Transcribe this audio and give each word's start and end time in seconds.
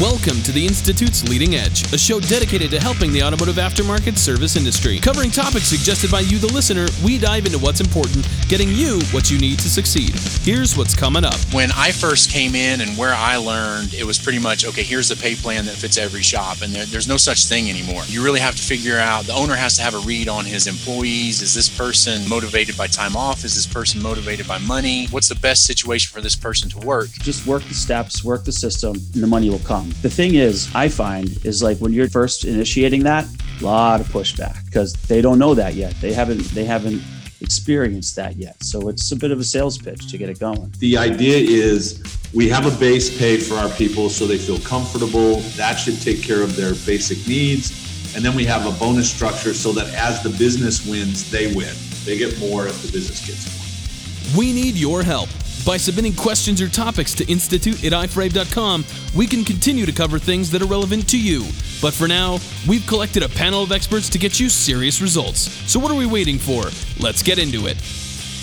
Welcome 0.00 0.42
to 0.42 0.50
the 0.50 0.66
Institute's 0.66 1.22
Leading 1.28 1.54
Edge, 1.54 1.92
a 1.92 1.98
show 1.98 2.18
dedicated 2.18 2.68
to 2.72 2.80
helping 2.80 3.12
the 3.12 3.22
automotive 3.22 3.54
aftermarket 3.54 4.18
service 4.18 4.56
industry. 4.56 4.98
Covering 4.98 5.30
topics 5.30 5.66
suggested 5.66 6.10
by 6.10 6.18
you, 6.18 6.38
the 6.38 6.52
listener, 6.52 6.88
we 7.04 7.16
dive 7.16 7.46
into 7.46 7.60
what's 7.60 7.80
important, 7.80 8.26
getting 8.48 8.70
you 8.70 8.98
what 9.12 9.30
you 9.30 9.38
need 9.38 9.60
to 9.60 9.70
succeed. 9.70 10.18
Here's 10.42 10.76
what's 10.76 10.96
coming 10.96 11.24
up. 11.24 11.36
When 11.52 11.70
I 11.76 11.92
first 11.92 12.32
came 12.32 12.56
in 12.56 12.80
and 12.80 12.98
where 12.98 13.14
I 13.14 13.36
learned, 13.36 13.94
it 13.94 14.02
was 14.02 14.18
pretty 14.18 14.40
much 14.40 14.66
okay, 14.66 14.82
here's 14.82 15.10
the 15.10 15.14
pay 15.14 15.36
plan 15.36 15.64
that 15.66 15.76
fits 15.76 15.96
every 15.96 16.22
shop. 16.22 16.62
And 16.62 16.72
there, 16.72 16.86
there's 16.86 17.06
no 17.06 17.16
such 17.16 17.44
thing 17.44 17.70
anymore. 17.70 18.02
You 18.08 18.24
really 18.24 18.40
have 18.40 18.56
to 18.56 18.62
figure 18.62 18.98
out 18.98 19.26
the 19.26 19.34
owner 19.34 19.54
has 19.54 19.76
to 19.76 19.82
have 19.82 19.94
a 19.94 20.00
read 20.00 20.26
on 20.28 20.44
his 20.44 20.66
employees. 20.66 21.40
Is 21.40 21.54
this 21.54 21.68
person 21.68 22.28
motivated 22.28 22.76
by 22.76 22.88
time 22.88 23.14
off? 23.14 23.44
Is 23.44 23.54
this 23.54 23.72
person 23.72 24.02
motivated 24.02 24.48
by 24.48 24.58
money? 24.58 25.06
What's 25.12 25.28
the 25.28 25.36
best 25.36 25.66
situation 25.66 26.12
for 26.12 26.20
this 26.20 26.34
person 26.34 26.68
to 26.70 26.78
work? 26.80 27.10
Just 27.10 27.46
work 27.46 27.62
the 27.62 27.74
steps, 27.74 28.24
work 28.24 28.42
the 28.42 28.50
system, 28.50 28.96
and 29.14 29.22
the 29.22 29.28
money 29.28 29.50
will 29.50 29.60
come. 29.60 29.83
Um, 29.84 29.90
the 30.02 30.10
thing 30.10 30.34
is, 30.34 30.74
I 30.74 30.88
find, 30.88 31.28
is 31.44 31.62
like 31.62 31.78
when 31.78 31.92
you're 31.92 32.08
first 32.08 32.44
initiating 32.44 33.04
that, 33.04 33.26
a 33.60 33.64
lot 33.64 34.00
of 34.00 34.08
pushback 34.08 34.64
because 34.66 34.92
they 34.94 35.20
don't 35.20 35.38
know 35.38 35.54
that 35.54 35.74
yet. 35.74 35.94
They 36.00 36.12
haven't 36.12 36.42
they 36.50 36.64
haven't 36.64 37.02
experienced 37.40 38.16
that 38.16 38.36
yet. 38.36 38.62
So 38.62 38.88
it's 38.88 39.12
a 39.12 39.16
bit 39.16 39.30
of 39.30 39.38
a 39.38 39.44
sales 39.44 39.76
pitch 39.78 40.10
to 40.10 40.18
get 40.18 40.28
it 40.28 40.40
going. 40.40 40.72
The 40.78 40.96
idea 40.96 41.36
is 41.36 42.02
we 42.32 42.48
have 42.48 42.66
a 42.66 42.78
base 42.80 43.16
pay 43.16 43.38
for 43.38 43.54
our 43.54 43.68
people 43.70 44.08
so 44.08 44.26
they 44.26 44.38
feel 44.38 44.58
comfortable. 44.60 45.36
That 45.56 45.74
should 45.74 46.00
take 46.00 46.22
care 46.22 46.42
of 46.42 46.56
their 46.56 46.74
basic 46.86 47.26
needs. 47.28 47.82
And 48.16 48.24
then 48.24 48.34
we 48.34 48.44
have 48.44 48.66
a 48.66 48.78
bonus 48.78 49.12
structure 49.12 49.52
so 49.52 49.72
that 49.72 49.92
as 49.94 50.22
the 50.22 50.30
business 50.30 50.86
wins, 50.86 51.30
they 51.30 51.54
win. 51.54 51.74
They 52.04 52.16
get 52.16 52.38
more 52.38 52.66
if 52.66 52.80
the 52.82 52.92
business 52.92 53.24
gets 53.26 53.44
more. 53.46 54.38
We 54.38 54.52
need 54.52 54.76
your 54.76 55.02
help. 55.02 55.28
By 55.64 55.78
submitting 55.78 56.12
questions 56.14 56.60
or 56.60 56.68
topics 56.68 57.14
to 57.14 57.24
institute 57.26 57.82
at 57.84 57.92
iforabe.com, 57.92 58.84
we 59.16 59.26
can 59.26 59.44
continue 59.44 59.86
to 59.86 59.92
cover 59.92 60.18
things 60.18 60.50
that 60.50 60.60
are 60.60 60.66
relevant 60.66 61.08
to 61.08 61.18
you. 61.18 61.40
But 61.80 61.94
for 61.94 62.06
now, 62.06 62.38
we've 62.68 62.86
collected 62.86 63.22
a 63.22 63.30
panel 63.30 63.62
of 63.62 63.72
experts 63.72 64.10
to 64.10 64.18
get 64.18 64.38
you 64.38 64.50
serious 64.50 65.00
results. 65.00 65.50
So 65.70 65.80
what 65.80 65.90
are 65.90 65.96
we 65.96 66.04
waiting 66.04 66.36
for? 66.36 66.64
Let's 67.02 67.22
get 67.22 67.38
into 67.38 67.66
it. 67.66 67.78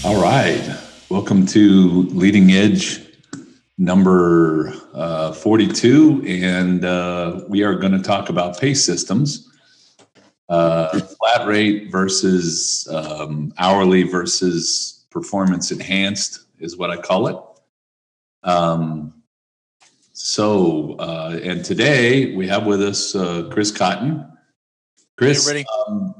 All 0.04 0.20
right. 0.20 0.76
Welcome 1.10 1.46
to 1.48 2.08
Leading 2.10 2.54
Edge 2.54 3.02
number 3.78 4.74
uh, 4.96 5.34
42. 5.34 6.24
And 6.26 6.84
uh, 6.84 7.44
we 7.48 7.62
are 7.62 7.76
going 7.76 7.94
to 7.94 8.02
talk 8.02 8.30
about 8.30 8.60
pay 8.60 8.74
systems. 8.74 9.48
Uh, 10.50 11.00
flat 11.00 11.48
rate 11.48 11.92
versus 11.92 12.88
um, 12.92 13.54
hourly 13.60 14.04
versus 14.04 15.06
performance 15.12 15.72
enhanced 15.72 16.40
is 16.62 16.78
what 16.78 16.90
I 16.90 16.98
call 16.98 17.28
it. 17.28 17.38
Um, 18.44 19.22
so, 20.14 20.96
uh, 21.00 21.40
and 21.44 21.66
today 21.66 22.36
we 22.36 22.48
have 22.48 22.66
with 22.66 22.82
us 22.82 23.16
uh, 23.16 23.50
Chris 23.52 23.72
Cotton. 23.72 24.26
Chris, 25.18 25.50
Hey, 25.50 25.66
um, 25.88 26.16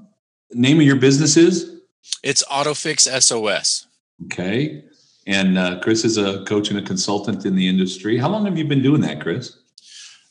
name 0.52 0.80
of 0.80 0.86
your 0.86 0.96
business 0.96 1.38
is? 1.38 1.82
It's 2.24 2.44
AutoFix 2.46 3.08
SOS. 3.22 3.88
Okay. 4.26 4.84
And 5.28 5.58
uh, 5.58 5.80
Chris 5.80 6.04
is 6.04 6.18
a 6.18 6.44
coach 6.46 6.70
and 6.70 6.80
a 6.80 6.82
consultant 6.82 7.46
in 7.46 7.56
the 7.56 7.68
industry. 7.68 8.18
How 8.18 8.30
long 8.30 8.46
have 8.46 8.58
you 8.58 8.66
been 8.66 8.82
doing 8.82 9.02
that, 9.02 9.22
Chris? 9.22 9.58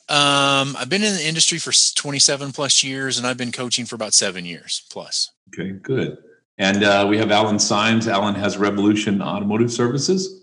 Um, 0.08 0.74
I've 0.76 0.88
been 0.88 1.04
in 1.04 1.14
the 1.14 1.26
industry 1.26 1.58
for 1.58 1.72
27 1.72 2.50
plus 2.50 2.82
years 2.82 3.16
and 3.18 3.26
I've 3.26 3.36
been 3.36 3.52
coaching 3.52 3.86
for 3.86 3.94
about 3.94 4.14
seven 4.14 4.44
years 4.44 4.82
plus. 4.90 5.30
Okay, 5.48 5.70
good. 5.70 6.18
And 6.60 6.84
uh, 6.84 7.06
we 7.08 7.16
have 7.16 7.30
Alan 7.30 7.58
Symes. 7.58 8.06
Alan 8.06 8.34
has 8.34 8.58
Revolution 8.58 9.22
Automotive 9.22 9.72
Services. 9.72 10.42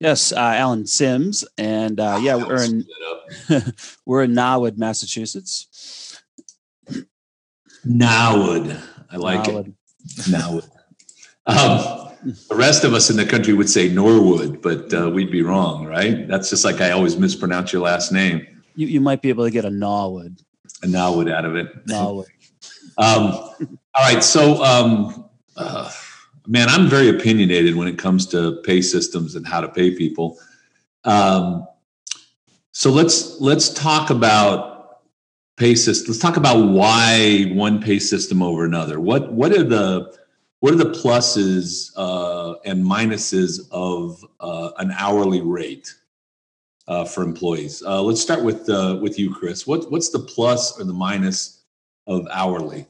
Yes, 0.00 0.32
uh, 0.32 0.36
Alan 0.36 0.84
Sims, 0.84 1.44
and 1.56 2.00
uh, 2.00 2.18
yeah, 2.20 2.34
we're 2.34 2.64
in 2.64 2.84
we're 4.04 4.24
in 4.24 4.34
Norwood, 4.34 4.76
Massachusetts. 4.78 6.20
Norwood. 7.84 8.76
I 9.08 9.16
like 9.16 9.46
Norwood. 9.46 9.74
it. 10.04 10.28
Norwood. 10.28 10.64
Um, 11.46 12.10
the 12.48 12.56
rest 12.56 12.82
of 12.82 12.92
us 12.92 13.08
in 13.08 13.16
the 13.16 13.24
country 13.24 13.54
would 13.54 13.70
say 13.70 13.88
Norwood, 13.88 14.60
but 14.60 14.92
uh, 14.92 15.08
we'd 15.08 15.30
be 15.30 15.42
wrong, 15.42 15.86
right? 15.86 16.26
That's 16.26 16.50
just 16.50 16.64
like 16.64 16.80
I 16.80 16.90
always 16.90 17.16
mispronounce 17.16 17.72
your 17.72 17.82
last 17.82 18.10
name. 18.10 18.44
You, 18.74 18.88
you 18.88 19.00
might 19.00 19.22
be 19.22 19.28
able 19.28 19.44
to 19.44 19.52
get 19.52 19.64
a 19.64 19.70
Norwood. 19.70 20.40
A 20.82 20.88
Norwood 20.88 21.28
out 21.28 21.44
of 21.44 21.54
it. 21.54 21.68
Norwood. 21.86 22.26
Um, 22.96 23.32
all 23.32 24.04
right. 24.04 24.22
So, 24.22 24.62
um, 24.62 25.23
uh, 25.56 25.90
man, 26.46 26.68
I'm 26.68 26.88
very 26.88 27.08
opinionated 27.08 27.76
when 27.76 27.88
it 27.88 27.98
comes 27.98 28.26
to 28.28 28.60
pay 28.64 28.82
systems 28.82 29.34
and 29.34 29.46
how 29.46 29.60
to 29.60 29.68
pay 29.68 29.94
people. 29.94 30.38
Um, 31.04 31.66
so 32.72 32.90
let's 32.90 33.40
let's 33.40 33.72
talk 33.72 34.10
about 34.10 34.74
pay 35.56 35.74
system. 35.74 36.12
Let's 36.12 36.20
talk 36.20 36.36
about 36.36 36.68
why 36.68 37.50
one 37.52 37.80
pay 37.80 37.98
system 37.98 38.42
over 38.42 38.64
another. 38.64 39.00
What 39.00 39.32
what 39.32 39.52
are 39.52 39.62
the 39.62 40.12
what 40.60 40.72
are 40.72 40.76
the 40.76 40.90
pluses 40.90 41.92
uh, 41.96 42.54
and 42.64 42.84
minuses 42.84 43.68
of 43.70 44.24
uh, 44.40 44.70
an 44.78 44.92
hourly 44.98 45.42
rate 45.42 45.94
uh, 46.88 47.04
for 47.04 47.22
employees? 47.22 47.82
Uh, 47.86 48.02
let's 48.02 48.20
start 48.20 48.42
with 48.42 48.68
uh, 48.68 48.98
with 49.00 49.18
you, 49.18 49.32
Chris. 49.32 49.66
What 49.66 49.90
what's 49.90 50.08
the 50.08 50.20
plus 50.20 50.80
or 50.80 50.84
the 50.84 50.92
minus 50.92 51.62
of 52.06 52.26
hourly? 52.30 52.86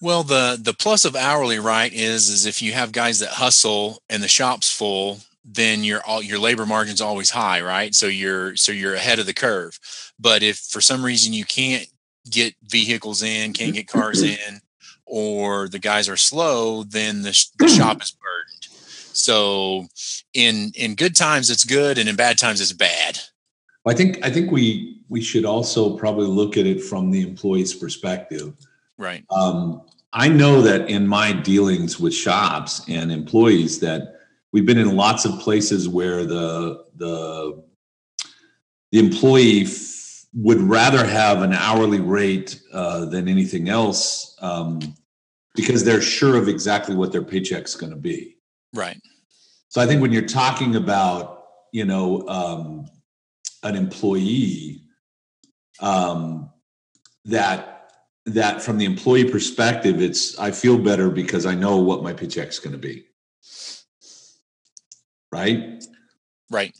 Well, 0.00 0.22
the 0.22 0.58
the 0.60 0.72
plus 0.72 1.04
of 1.04 1.14
hourly, 1.14 1.58
right, 1.58 1.92
is 1.92 2.28
is 2.28 2.46
if 2.46 2.62
you 2.62 2.72
have 2.72 2.92
guys 2.92 3.18
that 3.18 3.30
hustle 3.30 4.02
and 4.08 4.22
the 4.22 4.28
shop's 4.28 4.72
full, 4.72 5.20
then 5.44 5.84
your 5.84 6.00
all 6.06 6.22
your 6.22 6.38
labor 6.38 6.64
margin's 6.64 7.00
always 7.00 7.30
high, 7.30 7.60
right? 7.60 7.94
So 7.94 8.06
you're 8.06 8.56
so 8.56 8.72
you're 8.72 8.94
ahead 8.94 9.18
of 9.18 9.26
the 9.26 9.34
curve. 9.34 9.78
But 10.18 10.42
if 10.42 10.58
for 10.58 10.80
some 10.80 11.04
reason 11.04 11.32
you 11.32 11.44
can't 11.44 11.86
get 12.30 12.54
vehicles 12.62 13.22
in, 13.22 13.52
can't 13.52 13.74
get 13.74 13.88
cars 13.88 14.22
in, 14.22 14.60
or 15.04 15.68
the 15.68 15.78
guys 15.78 16.08
are 16.08 16.16
slow, 16.16 16.82
then 16.82 17.22
the, 17.22 17.46
the 17.58 17.68
shop 17.68 18.02
is 18.02 18.12
burdened. 18.12 18.68
So 19.12 19.86
in 20.32 20.72
in 20.74 20.94
good 20.94 21.16
times 21.16 21.50
it's 21.50 21.64
good, 21.64 21.98
and 21.98 22.08
in 22.08 22.16
bad 22.16 22.38
times 22.38 22.60
it's 22.60 22.72
bad. 22.72 23.18
I 23.86 23.94
think 23.94 24.24
I 24.24 24.30
think 24.30 24.50
we 24.50 25.02
we 25.08 25.20
should 25.20 25.44
also 25.44 25.96
probably 25.96 26.26
look 26.26 26.56
at 26.56 26.66
it 26.66 26.82
from 26.82 27.10
the 27.10 27.22
employee's 27.22 27.74
perspective. 27.74 28.54
Right. 28.96 29.24
Um, 29.30 29.82
I 30.12 30.28
know 30.28 30.60
that 30.62 30.90
in 30.90 31.06
my 31.06 31.32
dealings 31.32 32.00
with 32.00 32.14
shops 32.14 32.82
and 32.88 33.12
employees 33.12 33.78
that 33.80 34.20
we've 34.52 34.66
been 34.66 34.78
in 34.78 34.96
lots 34.96 35.24
of 35.24 35.38
places 35.38 35.88
where 35.88 36.26
the 36.26 36.84
the 36.96 37.62
the 38.90 38.98
employee 38.98 39.62
f- 39.62 40.24
would 40.34 40.60
rather 40.60 41.06
have 41.06 41.42
an 41.42 41.52
hourly 41.52 42.00
rate 42.00 42.60
uh, 42.72 43.04
than 43.04 43.28
anything 43.28 43.68
else 43.68 44.36
um, 44.40 44.80
because 45.54 45.84
they're 45.84 46.02
sure 46.02 46.36
of 46.36 46.48
exactly 46.48 46.96
what 46.96 47.12
their 47.12 47.22
paycheck's 47.22 47.76
going 47.76 47.92
to 47.92 47.98
be. 47.98 48.36
Right. 48.74 49.00
So 49.68 49.80
I 49.80 49.86
think 49.86 50.00
when 50.02 50.10
you're 50.10 50.22
talking 50.22 50.74
about 50.74 51.44
you 51.72 51.84
know 51.84 52.26
um, 52.26 52.86
an 53.62 53.76
employee 53.76 54.82
um, 55.78 56.50
that 57.26 57.69
that 58.34 58.62
from 58.62 58.78
the 58.78 58.84
employee 58.84 59.24
perspective, 59.30 60.00
it's 60.00 60.38
I 60.38 60.50
feel 60.50 60.78
better 60.78 61.10
because 61.10 61.46
I 61.46 61.54
know 61.54 61.76
what 61.78 62.02
my 62.02 62.12
paycheck's 62.12 62.58
going 62.58 62.72
to 62.72 62.78
be, 62.78 63.04
right? 65.32 65.82
Right. 66.50 66.76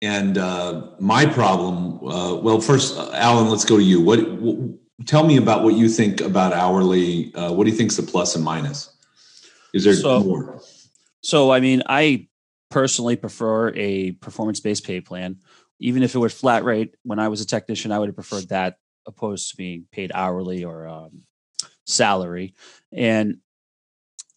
And 0.00 0.38
uh, 0.38 0.90
my 1.00 1.26
problem, 1.26 1.98
uh, 2.06 2.34
well, 2.36 2.60
first, 2.60 2.96
uh, 2.96 3.10
Alan, 3.14 3.48
let's 3.50 3.64
go 3.64 3.76
to 3.76 3.82
you. 3.82 4.00
What, 4.00 4.18
w- 4.20 4.78
tell 5.06 5.26
me 5.26 5.36
about 5.36 5.64
what 5.64 5.74
you 5.74 5.88
think 5.88 6.20
about 6.20 6.52
hourly? 6.52 7.34
Uh, 7.34 7.52
what 7.52 7.64
do 7.64 7.70
you 7.70 7.76
think's 7.76 7.96
the 7.96 8.04
plus 8.04 8.36
and 8.36 8.44
minus? 8.44 8.94
Is 9.74 9.84
there 9.84 9.94
So- 9.94 10.20
more? 10.22 10.62
So, 11.20 11.50
I 11.50 11.58
mean, 11.58 11.82
I 11.86 12.28
personally 12.70 13.16
prefer 13.16 13.70
a 13.74 14.12
performance 14.12 14.60
based 14.60 14.84
pay 14.84 15.00
plan. 15.00 15.38
Even 15.80 16.04
if 16.04 16.14
it 16.14 16.18
were 16.18 16.28
flat 16.28 16.62
rate, 16.64 16.94
when 17.02 17.18
I 17.18 17.26
was 17.28 17.40
a 17.40 17.46
technician, 17.46 17.90
I 17.90 17.98
would 17.98 18.08
have 18.08 18.14
preferred 18.14 18.48
that 18.50 18.76
opposed 19.08 19.50
to 19.50 19.56
being 19.56 19.86
paid 19.90 20.12
hourly 20.14 20.62
or 20.62 20.86
um, 20.86 21.22
salary. 21.86 22.54
And 22.92 23.38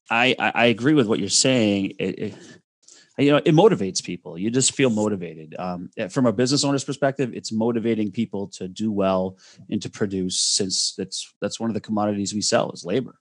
I, 0.09 0.35
I, 0.39 0.51
I 0.55 0.65
agree 0.65 0.95
with 0.95 1.07
what 1.07 1.19
you're 1.19 1.29
saying. 1.29 1.93
It, 1.99 2.19
it, 2.19 2.33
you 3.17 3.31
know, 3.31 3.37
it 3.37 3.53
motivates 3.53 4.03
people. 4.03 4.37
You 4.37 4.49
just 4.49 4.73
feel 4.73 4.89
motivated. 4.89 5.55
Um, 5.59 5.89
eh, 5.97 6.07
from 6.07 6.25
a 6.25 6.33
business 6.33 6.63
owner's 6.63 6.83
perspective, 6.83 7.33
it's 7.33 7.51
motivating 7.51 8.11
people 8.11 8.47
to 8.49 8.67
do 8.67 8.91
well 8.91 9.37
and 9.69 9.81
to 9.81 9.89
produce, 9.89 10.39
since 10.39 10.95
that's 10.95 11.33
that's 11.41 11.59
one 11.59 11.69
of 11.69 11.73
the 11.73 11.81
commodities 11.81 12.33
we 12.33 12.41
sell 12.41 12.71
is 12.71 12.85
labor. 12.85 13.15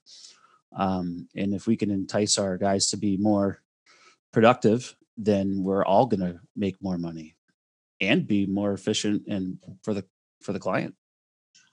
Um, 0.75 1.27
and 1.35 1.53
if 1.53 1.67
we 1.67 1.75
can 1.75 1.91
entice 1.91 2.37
our 2.37 2.57
guys 2.57 2.89
to 2.89 2.97
be 2.97 3.17
more 3.17 3.61
productive, 4.31 4.95
then 5.17 5.63
we're 5.63 5.85
all 5.85 6.05
going 6.05 6.21
to 6.21 6.39
make 6.55 6.81
more 6.81 6.97
money 6.97 7.35
and 7.99 8.25
be 8.25 8.45
more 8.45 8.73
efficient 8.73 9.23
and 9.27 9.59
for 9.83 9.93
the 9.93 10.05
for 10.41 10.53
the 10.53 10.59
client. 10.59 10.95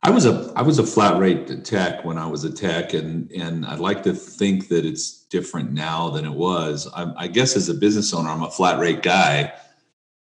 I 0.02 0.10
was 0.10 0.26
a 0.26 0.52
I 0.54 0.62
was 0.62 0.78
a 0.78 0.86
flat 0.86 1.18
rate 1.18 1.64
tech 1.64 2.04
when 2.04 2.18
I 2.18 2.26
was 2.26 2.44
a 2.44 2.52
tech, 2.52 2.94
and 2.94 3.30
and 3.32 3.66
I'd 3.66 3.80
like 3.80 4.02
to 4.04 4.14
think 4.14 4.68
that 4.68 4.84
it's 4.84 5.24
different 5.24 5.72
now 5.72 6.08
than 6.10 6.24
it 6.24 6.32
was. 6.32 6.88
I, 6.94 7.12
I 7.16 7.26
guess 7.26 7.56
as 7.56 7.68
a 7.68 7.74
business 7.74 8.14
owner, 8.14 8.30
I'm 8.30 8.42
a 8.42 8.50
flat 8.50 8.78
rate 8.78 9.02
guy, 9.02 9.52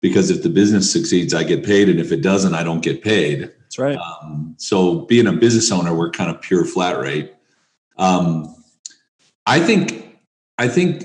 because 0.00 0.30
if 0.30 0.42
the 0.42 0.48
business 0.48 0.92
succeeds, 0.92 1.32
I 1.32 1.44
get 1.44 1.64
paid, 1.64 1.88
and 1.88 2.00
if 2.00 2.10
it 2.10 2.22
doesn't, 2.22 2.54
I 2.54 2.64
don't 2.64 2.80
get 2.82 3.02
paid. 3.02 3.52
That's 3.60 3.78
right. 3.78 3.98
Um, 3.98 4.54
so 4.58 5.02
being 5.02 5.26
a 5.26 5.32
business 5.32 5.70
owner, 5.70 5.94
we're 5.94 6.10
kind 6.10 6.30
of 6.30 6.40
pure 6.40 6.64
flat 6.64 6.98
rate. 6.98 7.32
Um, 7.98 8.54
I 9.46 9.60
think, 9.60 10.18
I 10.58 10.68
think 10.68 11.04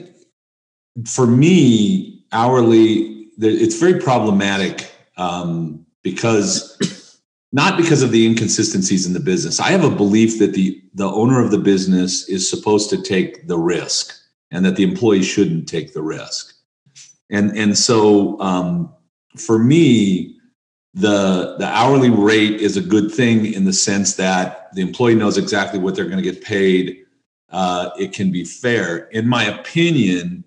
for 1.08 1.28
me, 1.28 2.26
hourly, 2.32 3.28
it's 3.40 3.80
very 3.80 4.00
problematic 4.00 4.92
um, 5.18 5.86
because 6.04 6.78
not 7.54 7.78
because 7.78 8.02
of 8.02 8.12
the 8.12 8.26
inconsistencies 8.26 9.06
in 9.06 9.14
the 9.14 9.20
business. 9.20 9.60
I 9.60 9.70
have 9.70 9.86
a 9.86 9.96
belief 9.96 10.40
that 10.40 10.54
the 10.54 10.82
the 10.96 11.08
owner 11.08 11.40
of 11.42 11.52
the 11.52 11.60
business 11.60 12.28
is 12.28 12.50
supposed 12.50 12.90
to 12.90 13.02
take 13.02 13.48
the 13.48 13.58
risk, 13.58 14.14
and 14.52 14.66
that 14.66 14.76
the 14.76 14.84
employee 14.84 15.24
shouldn't 15.24 15.70
take 15.70 15.94
the 15.94 16.02
risk. 16.02 16.56
And 17.30 17.56
and 17.56 17.78
so 17.78 18.40
um, 18.42 18.94
for 19.38 19.60
me, 19.60 20.36
the 20.96 21.56
the 21.60 21.68
hourly 21.68 22.10
rate 22.10 22.60
is 22.60 22.76
a 22.76 22.82
good 22.82 23.12
thing 23.12 23.54
in 23.54 23.66
the 23.66 23.74
sense 23.74 24.16
that 24.16 24.74
the 24.74 24.82
employee 24.82 25.16
knows 25.16 25.38
exactly 25.38 25.80
what 25.80 25.96
they're 25.96 26.06
going 26.06 26.24
to 26.24 26.32
get 26.32 26.44
paid. 26.44 27.06
Uh, 27.50 27.92
it 28.00 28.14
can 28.14 28.32
be 28.32 28.44
fair, 28.44 29.08
in 29.10 29.28
my 29.28 29.44
opinion. 29.44 30.44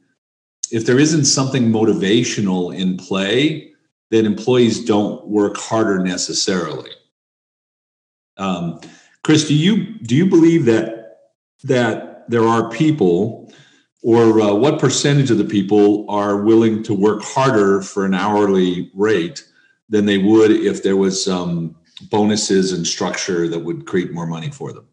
If 0.73 0.85
there 0.85 0.99
isn't 0.99 1.27
something 1.27 1.71
motivational 1.71 2.77
in 2.77 2.97
play, 2.97 3.76
then 4.11 4.27
employees 4.27 4.85
don't 4.85 5.27
work 5.27 5.57
harder 5.57 5.99
necessarily. 5.99 6.91
Um, 8.37 8.81
Chris, 9.23 9.49
do 9.49 9.55
you 9.55 9.99
do 10.01 10.15
you 10.15 10.27
believe 10.27 10.67
that 10.67 11.19
that 11.65 12.29
there 12.29 12.45
are 12.45 12.71
people, 12.71 13.53
or 14.03 14.41
uh, 14.41 14.55
what 14.55 14.79
percentage 14.79 15.31
of 15.31 15.39
the 15.39 15.45
people 15.45 16.07
are 16.09 16.43
willing 16.43 16.83
to 16.85 16.95
work 16.95 17.23
harder 17.23 17.83
for 17.83 18.05
an 18.05 18.15
hourly 18.15 18.91
rate 18.95 19.45
than 19.89 20.07
they 20.07 20.19
would 20.19 20.51
if 20.51 20.83
there 20.83 20.97
was 20.97 21.29
um, 21.29 21.77
bonuses 22.11 22.73
and 22.73 22.87
structure 22.87 23.49
that 23.49 23.61
would 23.61 23.87
create 23.87 24.13
more 24.13 24.27
money 24.27 24.51
for 24.51 24.73
them? 24.73 24.87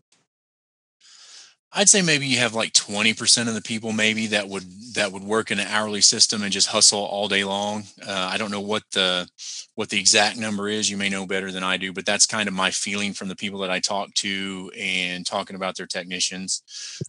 I'd 1.76 1.90
say 1.90 2.04
maybe 2.04 2.28
you 2.28 2.38
have 2.38 2.54
like 2.54 2.72
20% 2.74 3.48
of 3.48 3.56
the 3.56 3.62
people 3.62 3.94
maybe 3.94 4.28
that 4.28 4.48
would 4.48 4.64
that 4.94 5.12
would 5.12 5.24
work 5.24 5.50
in 5.50 5.60
an 5.60 5.68
hourly 5.68 6.02
system 6.02 6.44
and 6.44 6.52
just 6.52 6.68
hustle 6.68 7.00
all 7.00 7.28
day 7.28 7.44
long. 7.44 7.86
Uh, 8.06 8.30
I 8.32 8.38
don't 8.38 8.52
know 8.52 8.62
what 8.62 8.84
the 8.92 9.28
what 9.74 9.90
the 9.90 10.00
exact 10.00 10.38
number 10.38 10.70
is. 10.70 10.92
You 10.92 10.98
may 10.98 11.10
know 11.10 11.26
better 11.26 11.52
than 11.52 11.64
I 11.64 11.78
do, 11.78 11.92
but 11.92 12.06
that's 12.06 12.28
kind 12.28 12.48
of 12.48 12.54
my 12.54 12.70
feeling 12.70 13.14
from 13.14 13.28
the 13.28 13.36
people 13.36 13.60
that 13.62 13.72
I 13.72 13.80
talk 13.80 14.14
to 14.16 14.72
and 14.78 15.26
talking 15.26 15.56
about 15.56 15.76
their 15.76 15.88
technicians. 15.88 16.62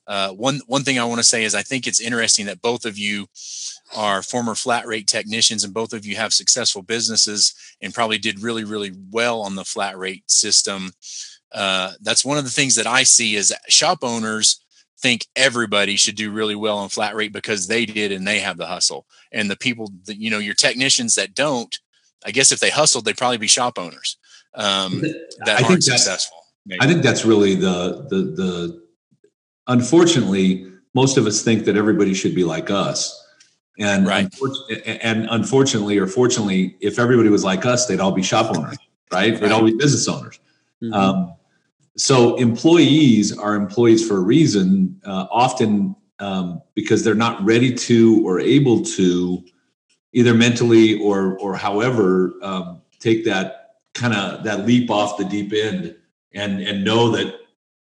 Uh, 0.06 0.31
one 0.31 0.61
one 0.66 0.82
thing 0.82 0.99
I 0.99 1.05
want 1.05 1.19
to 1.19 1.25
say 1.25 1.44
is 1.44 1.55
I 1.55 1.62
think 1.62 1.87
it's 1.87 2.00
interesting 2.00 2.46
that 2.46 2.62
both 2.62 2.87
of 2.87 2.96
you 2.96 3.26
are 3.94 4.22
former 4.22 4.55
flat 4.55 4.87
rate 4.87 5.06
technicians 5.06 5.62
and 5.62 5.75
both 5.75 5.93
of 5.93 6.06
you 6.06 6.16
have 6.16 6.32
successful 6.32 6.81
businesses 6.81 7.55
and 7.82 7.93
probably 7.93 8.16
did 8.16 8.40
really 8.40 8.64
really 8.64 8.93
well 9.11 9.43
on 9.43 9.56
the 9.56 9.64
flat 9.64 9.99
rate 9.99 10.25
system 10.31 10.93
uh, 11.55 11.93
that's 12.03 12.25
one 12.25 12.37
of 12.37 12.45
the 12.45 12.51
things 12.51 12.75
that 12.75 12.87
I 12.87 13.05
see 13.05 13.37
is 13.37 13.55
shop 13.69 13.99
owners 14.03 14.61
think 14.99 15.27
everybody 15.37 15.97
should 15.97 16.17
do 16.17 16.33
really 16.33 16.55
well 16.55 16.79
on 16.79 16.89
flat 16.89 17.15
rate 17.15 17.33
because 17.33 17.69
they 17.69 17.87
did 17.87 18.11
and 18.11 18.27
they 18.27 18.41
have 18.41 18.56
the 18.56 18.67
hustle. 18.67 19.06
And 19.33 19.51
the 19.51 19.56
people 19.56 19.93
that, 20.06 20.17
you 20.17 20.31
know, 20.31 20.39
your 20.39 20.55
technicians 20.55 21.15
that 21.15 21.35
don't, 21.35 21.77
I 22.25 22.31
guess 22.31 22.53
if 22.53 22.61
they 22.61 22.71
hustled, 22.71 23.05
they'd 23.05 23.17
probably 23.17 23.39
be 23.39 23.47
shop 23.47 23.79
owners 23.79 24.17
um, 24.55 25.03
that 25.45 25.62
I 25.62 25.69
aren't 25.69 25.85
successful. 25.85 26.39
Maybe. 26.67 26.81
I 26.81 26.87
think 26.87 27.03
that's 27.03 27.25
really 27.25 27.55
the, 27.55 28.07
the, 28.09 28.17
the, 28.17 28.83
unfortunately, 29.67 30.73
most 30.95 31.19
of 31.19 31.27
us 31.27 31.43
think 31.43 31.67
that 31.67 31.77
everybody 31.77 32.15
should 32.15 32.35
be 32.35 32.45
like 32.45 32.71
us. 32.71 33.21
And, 33.79 34.07
right. 34.07 34.33
and 34.87 35.27
unfortunately, 35.31 35.99
or 35.99 36.07
fortunately, 36.07 36.77
if 36.81 36.99
everybody 36.99 37.29
was 37.29 37.45
like 37.45 37.67
us, 37.67 37.87
they'd 37.87 38.00
all 38.00 38.12
be 38.12 38.23
shop 38.23 38.57
owners, 38.57 38.79
right? 39.12 39.33
right. 39.33 39.41
They'd 39.41 39.53
all 39.53 39.65
be 39.65 39.75
business 39.75 40.09
owners. 40.09 40.39
Mm-hmm. 40.83 40.95
Um, 40.95 41.34
so 41.96 42.37
employees 42.37 43.37
are 43.37 43.55
employees 43.55 44.06
for 44.06 44.17
a 44.17 44.20
reason, 44.20 45.00
uh, 45.05 45.26
often 45.31 45.94
um, 46.19 46.61
because 46.75 47.05
they're 47.05 47.14
not 47.14 47.44
ready 47.44 47.73
to 47.73 48.23
or 48.25 48.41
able 48.41 48.82
to, 48.82 49.44
either 50.12 50.35
mentally 50.35 51.00
or 51.00 51.38
or 51.38 51.55
however, 51.55 52.35
um, 52.43 52.82
take 52.99 53.25
that 53.25 53.76
kind 53.94 54.14
of 54.14 54.43
that 54.44 54.67
leap 54.67 54.91
off 54.91 55.19
the 55.19 55.25
deep 55.25 55.52
end 55.52 55.94
and 56.35 56.61
and 56.61 56.85
know 56.85 57.11
that 57.11 57.35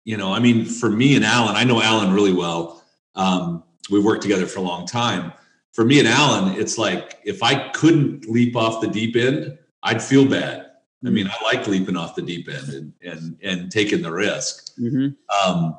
you 0.03 0.17
know. 0.17 0.33
I 0.33 0.39
mean, 0.39 0.65
for 0.65 0.89
me 0.89 1.15
and 1.15 1.23
Alan, 1.23 1.55
I 1.55 1.63
know 1.63 1.81
Alan 1.81 2.13
really 2.13 2.33
well. 2.33 2.83
Um, 3.15 3.63
we've 3.91 4.03
worked 4.03 4.23
together 4.23 4.47
for 4.47 4.59
a 4.59 4.63
long 4.63 4.87
time. 4.87 5.31
For 5.73 5.85
me 5.85 5.99
and 5.99 6.07
Alan, 6.07 6.59
it's 6.59 6.77
like 6.77 7.19
if 7.23 7.43
I 7.43 7.69
couldn't 7.69 8.27
leap 8.27 8.55
off 8.55 8.81
the 8.81 8.87
deep 8.87 9.15
end, 9.15 9.57
I'd 9.83 10.01
feel 10.01 10.27
bad 10.27 10.70
I 11.05 11.09
mean, 11.09 11.27
I 11.27 11.43
like 11.43 11.67
leaping 11.67 11.97
off 11.97 12.15
the 12.15 12.21
deep 12.21 12.47
end 12.47 12.69
and 12.69 12.93
and, 13.03 13.37
and 13.41 13.71
taking 13.71 14.01
the 14.01 14.11
risk. 14.11 14.75
Mm-hmm. 14.77 15.09
Um, 15.49 15.77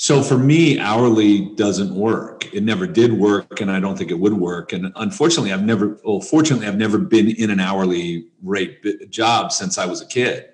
so 0.00 0.22
for 0.22 0.38
me, 0.38 0.78
hourly 0.78 1.46
doesn't 1.56 1.92
work. 1.92 2.54
It 2.54 2.62
never 2.62 2.86
did 2.86 3.14
work, 3.14 3.60
and 3.60 3.68
I 3.68 3.80
don't 3.80 3.98
think 3.98 4.12
it 4.12 4.20
would 4.20 4.34
work. 4.34 4.72
And 4.72 4.92
unfortunately, 4.94 5.52
I've 5.52 5.64
never, 5.64 5.98
well, 6.04 6.20
fortunately, 6.20 6.68
I've 6.68 6.76
never 6.76 6.98
been 6.98 7.30
in 7.32 7.50
an 7.50 7.58
hourly 7.58 8.28
rate 8.40 9.10
job 9.10 9.50
since 9.50 9.76
I 9.76 9.86
was 9.86 10.00
a 10.00 10.06
kid. 10.06 10.50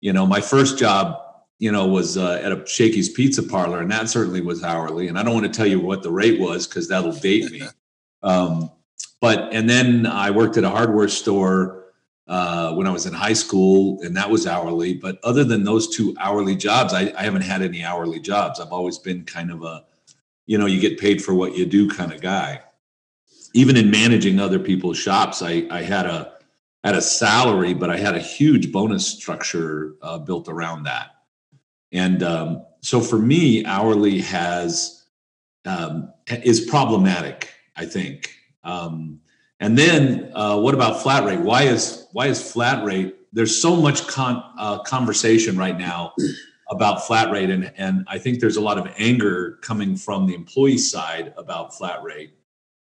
You 0.00 0.12
know, 0.12 0.26
my 0.26 0.40
first 0.40 0.78
job, 0.78 1.16
you 1.60 1.70
know, 1.70 1.86
was 1.86 2.18
uh, 2.18 2.40
at 2.42 2.50
a 2.50 2.66
Shakey's 2.66 3.08
Pizza 3.08 3.44
Parlor, 3.44 3.82
and 3.82 3.90
that 3.92 4.08
certainly 4.08 4.40
was 4.40 4.64
hourly. 4.64 5.06
And 5.06 5.16
I 5.16 5.22
don't 5.22 5.34
want 5.34 5.46
to 5.46 5.56
tell 5.56 5.66
you 5.66 5.78
what 5.78 6.02
the 6.02 6.10
rate 6.10 6.40
was 6.40 6.66
because 6.66 6.88
that'll 6.88 7.12
date 7.12 7.52
me. 7.52 7.62
um, 8.24 8.72
but 9.20 9.52
and 9.52 9.70
then 9.70 10.06
I 10.06 10.32
worked 10.32 10.56
at 10.56 10.64
a 10.64 10.70
hardware 10.70 11.06
store 11.06 11.85
uh, 12.28 12.74
when 12.74 12.86
I 12.86 12.90
was 12.90 13.06
in 13.06 13.12
high 13.12 13.32
school, 13.32 14.00
and 14.02 14.16
that 14.16 14.28
was 14.28 14.46
hourly. 14.46 14.94
But 14.94 15.18
other 15.22 15.44
than 15.44 15.64
those 15.64 15.94
two 15.94 16.14
hourly 16.18 16.56
jobs, 16.56 16.92
I, 16.92 17.12
I, 17.16 17.22
haven't 17.22 17.42
had 17.42 17.62
any 17.62 17.84
hourly 17.84 18.18
jobs. 18.18 18.58
I've 18.58 18.72
always 18.72 18.98
been 18.98 19.24
kind 19.24 19.52
of 19.52 19.62
a, 19.62 19.84
you 20.46 20.58
know, 20.58 20.66
you 20.66 20.80
get 20.80 20.98
paid 20.98 21.22
for 21.22 21.34
what 21.34 21.56
you 21.56 21.66
do 21.66 21.88
kind 21.88 22.12
of 22.12 22.20
guy. 22.20 22.62
Even 23.54 23.76
in 23.76 23.90
managing 23.90 24.40
other 24.40 24.58
people's 24.58 24.98
shops, 24.98 25.40
I, 25.40 25.66
I 25.70 25.82
had 25.82 26.06
a 26.06 26.32
had 26.82 26.94
a 26.94 27.00
salary, 27.00 27.74
but 27.74 27.90
I 27.90 27.96
had 27.96 28.14
a 28.14 28.20
huge 28.20 28.70
bonus 28.70 29.06
structure 29.06 29.94
uh, 30.02 30.18
built 30.18 30.48
around 30.48 30.84
that. 30.84 31.10
And 31.92 32.22
um, 32.22 32.64
so 32.80 33.00
for 33.00 33.18
me, 33.18 33.64
hourly 33.64 34.20
has 34.20 35.04
um, 35.64 36.12
is 36.28 36.60
problematic. 36.60 37.50
I 37.76 37.86
think. 37.86 38.32
Um, 38.64 39.20
and 39.60 39.76
then 39.76 40.30
uh, 40.34 40.58
what 40.58 40.74
about 40.74 41.02
flat 41.02 41.24
rate? 41.24 41.40
Why 41.40 41.62
is 41.62 42.06
why 42.12 42.26
is 42.26 42.52
flat 42.52 42.84
rate? 42.84 43.14
There's 43.32 43.60
so 43.60 43.76
much 43.76 44.06
con, 44.06 44.42
uh, 44.58 44.78
conversation 44.82 45.56
right 45.56 45.76
now 45.76 46.14
about 46.70 47.06
flat 47.06 47.30
rate, 47.30 47.50
and 47.50 47.72
and 47.76 48.04
I 48.08 48.18
think 48.18 48.40
there's 48.40 48.56
a 48.56 48.60
lot 48.60 48.78
of 48.78 48.92
anger 48.98 49.58
coming 49.62 49.96
from 49.96 50.26
the 50.26 50.34
employee 50.34 50.78
side 50.78 51.32
about 51.36 51.76
flat 51.76 52.02
rate. 52.02 52.34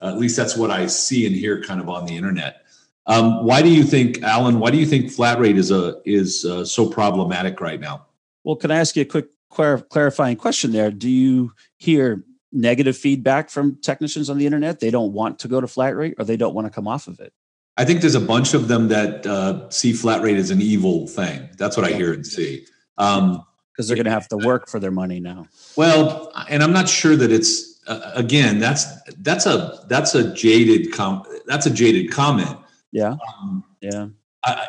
Uh, 0.01 0.07
at 0.07 0.17
least 0.17 0.35
that's 0.38 0.57
what 0.57 0.71
I 0.71 0.88
see 0.88 1.25
and 1.25 1.35
hear 1.35 1.61
kind 1.63 1.79
of 1.79 1.89
on 1.89 2.05
the 2.05 2.15
internet. 2.15 2.65
Um, 3.05 3.43
why 3.45 3.61
do 3.61 3.69
you 3.69 3.83
think, 3.83 4.21
Alan? 4.23 4.59
Why 4.59 4.71
do 4.71 4.77
you 4.77 4.85
think 4.85 5.11
flat 5.11 5.39
rate 5.39 5.57
is 5.57 5.71
a 5.71 6.01
is 6.05 6.45
uh, 6.45 6.63
so 6.63 6.89
problematic 6.89 7.59
right 7.59 7.79
now? 7.79 8.05
Well, 8.43 8.55
can 8.55 8.71
I 8.71 8.77
ask 8.77 8.95
you 8.95 9.01
a 9.01 9.05
quick 9.05 9.27
clarifying 9.49 10.38
question 10.38 10.71
there? 10.71 10.91
Do 10.91 11.09
you 11.09 11.53
hear 11.77 12.23
negative 12.53 12.95
feedback 12.95 13.50
from 13.50 13.75
technicians 13.77 14.29
on 14.29 14.38
the 14.38 14.45
internet. 14.45 14.79
They 14.79 14.91
don't 14.91 15.12
want 15.12 15.39
to 15.39 15.48
go 15.48 15.60
to 15.60 15.67
flat 15.67 15.95
rate 15.95 16.15
or 16.17 16.25
they 16.25 16.38
don't 16.38 16.53
want 16.53 16.67
to 16.67 16.72
come 16.72 16.88
off 16.88 17.07
of 17.07 17.19
it. 17.19 17.33
I 17.75 17.86
think 17.86 18.01
there's 18.01 18.15
a 18.15 18.22
bunch 18.22 18.53
of 18.53 18.67
them 18.67 18.89
that 18.89 19.25
uh, 19.25 19.69
see 19.69 19.93
flat 19.93 20.22
rate 20.22 20.38
as 20.38 20.51
an 20.51 20.62
evil 20.62 21.07
thing. 21.07 21.50
That's 21.57 21.75
what 21.75 21.86
I 21.86 21.91
hear 21.91 22.13
and 22.13 22.25
see. 22.25 22.65
Um, 22.98 23.43
because 23.72 23.88
they're 23.88 23.98
going 23.98 24.05
to 24.05 24.12
have 24.12 24.27
to 24.27 24.38
work 24.38 24.69
for 24.69 24.79
their 24.79 24.91
money 24.91 25.19
now. 25.19 25.48
Well, 25.75 26.31
and 26.48 26.62
I'm 26.62 26.72
not 26.72 26.88
sure 26.88 27.15
that 27.15 27.31
it's 27.31 27.81
uh, 27.88 28.12
again 28.13 28.60
that's 28.60 28.86
that's 29.13 29.48
a 29.48 29.83
that's 29.88 30.13
a 30.13 30.31
jaded 30.33 30.93
com 30.93 31.24
that's 31.48 31.65
a 31.65 31.72
jaded 31.72 32.12
comment. 32.12 32.55
Yeah. 32.91 33.15
Um, 33.41 33.63
yeah. 33.81 34.10
I, 34.45 34.67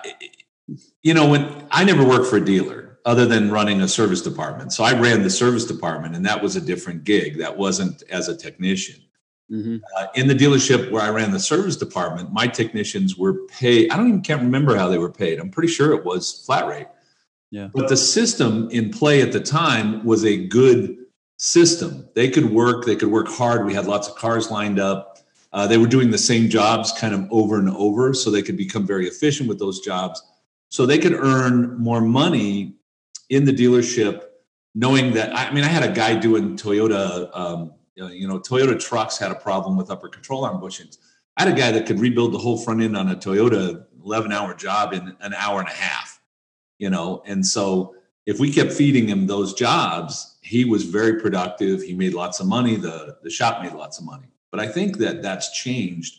you 1.02 1.12
know, 1.12 1.28
when 1.28 1.66
I 1.70 1.84
never 1.84 2.04
worked 2.04 2.26
for 2.26 2.38
a 2.38 2.44
dealer, 2.44 2.83
other 3.04 3.26
than 3.26 3.50
running 3.50 3.82
a 3.82 3.88
service 3.88 4.22
department. 4.22 4.72
So 4.72 4.84
I 4.84 4.98
ran 4.98 5.22
the 5.22 5.30
service 5.30 5.64
department, 5.64 6.16
and 6.16 6.24
that 6.24 6.42
was 6.42 6.56
a 6.56 6.60
different 6.60 7.04
gig. 7.04 7.38
That 7.38 7.56
wasn't 7.56 8.02
as 8.10 8.28
a 8.28 8.36
technician. 8.36 9.00
Mm-hmm. 9.50 9.76
Uh, 9.96 10.06
in 10.14 10.26
the 10.26 10.34
dealership 10.34 10.90
where 10.90 11.02
I 11.02 11.10
ran 11.10 11.30
the 11.30 11.38
service 11.38 11.76
department, 11.76 12.32
my 12.32 12.46
technicians 12.46 13.16
were 13.16 13.46
paid. 13.48 13.90
I 13.90 13.96
don't 13.96 14.08
even 14.08 14.22
can't 14.22 14.40
remember 14.40 14.76
how 14.76 14.88
they 14.88 14.96
were 14.96 15.12
paid. 15.12 15.38
I'm 15.38 15.50
pretty 15.50 15.68
sure 15.68 15.92
it 15.92 16.04
was 16.04 16.44
flat 16.46 16.66
rate. 16.66 16.86
Yeah. 17.50 17.68
But 17.72 17.88
the 17.88 17.96
system 17.96 18.68
in 18.70 18.90
play 18.90 19.20
at 19.20 19.32
the 19.32 19.40
time 19.40 20.02
was 20.04 20.24
a 20.24 20.46
good 20.46 20.96
system. 21.36 22.08
They 22.14 22.30
could 22.30 22.50
work. 22.50 22.86
They 22.86 22.96
could 22.96 23.10
work 23.10 23.28
hard. 23.28 23.66
We 23.66 23.74
had 23.74 23.86
lots 23.86 24.08
of 24.08 24.16
cars 24.16 24.50
lined 24.50 24.80
up. 24.80 25.18
Uh, 25.52 25.66
they 25.66 25.78
were 25.78 25.86
doing 25.86 26.10
the 26.10 26.18
same 26.18 26.48
jobs 26.48 26.90
kind 26.90 27.14
of 27.14 27.28
over 27.30 27.58
and 27.58 27.70
over, 27.70 28.12
so 28.12 28.30
they 28.30 28.42
could 28.42 28.56
become 28.56 28.86
very 28.86 29.06
efficient 29.06 29.48
with 29.48 29.58
those 29.58 29.80
jobs. 29.80 30.20
So 30.68 30.84
they 30.84 30.98
could 30.98 31.12
earn 31.12 31.78
more 31.78 32.00
money 32.00 32.73
in 33.30 33.44
the 33.44 33.52
dealership, 33.52 34.22
knowing 34.74 35.12
that 35.14 35.34
I 35.36 35.52
mean, 35.52 35.64
I 35.64 35.68
had 35.68 35.88
a 35.88 35.92
guy 35.92 36.18
doing 36.18 36.56
Toyota. 36.56 37.30
Um, 37.36 37.74
you 37.96 38.26
know, 38.26 38.40
Toyota 38.40 38.78
trucks 38.78 39.18
had 39.18 39.30
a 39.30 39.36
problem 39.36 39.76
with 39.76 39.90
upper 39.90 40.08
control 40.08 40.44
arm 40.44 40.60
bushings. 40.60 40.98
I 41.36 41.44
had 41.44 41.52
a 41.52 41.56
guy 41.56 41.70
that 41.72 41.86
could 41.86 42.00
rebuild 42.00 42.32
the 42.32 42.38
whole 42.38 42.58
front 42.58 42.82
end 42.82 42.96
on 42.96 43.08
a 43.10 43.16
Toyota 43.16 43.84
11 44.04 44.32
hour 44.32 44.54
job 44.54 44.92
in 44.92 45.16
an 45.20 45.34
hour 45.34 45.60
and 45.60 45.68
a 45.68 45.72
half, 45.72 46.20
you 46.78 46.90
know, 46.90 47.22
and 47.26 47.44
so 47.46 47.94
if 48.26 48.40
we 48.40 48.52
kept 48.52 48.72
feeding 48.72 49.08
him 49.08 49.26
those 49.26 49.54
jobs, 49.54 50.38
he 50.42 50.64
was 50.64 50.84
very 50.84 51.20
productive. 51.20 51.82
He 51.82 51.94
made 51.94 52.14
lots 52.14 52.40
of 52.40 52.46
money. 52.46 52.76
The, 52.76 53.18
the 53.22 53.30
shop 53.30 53.62
made 53.62 53.72
lots 53.72 53.98
of 53.98 54.04
money. 54.04 54.28
But 54.50 54.60
I 54.60 54.68
think 54.68 54.98
that 54.98 55.22
that's 55.22 55.60
changed 55.60 56.16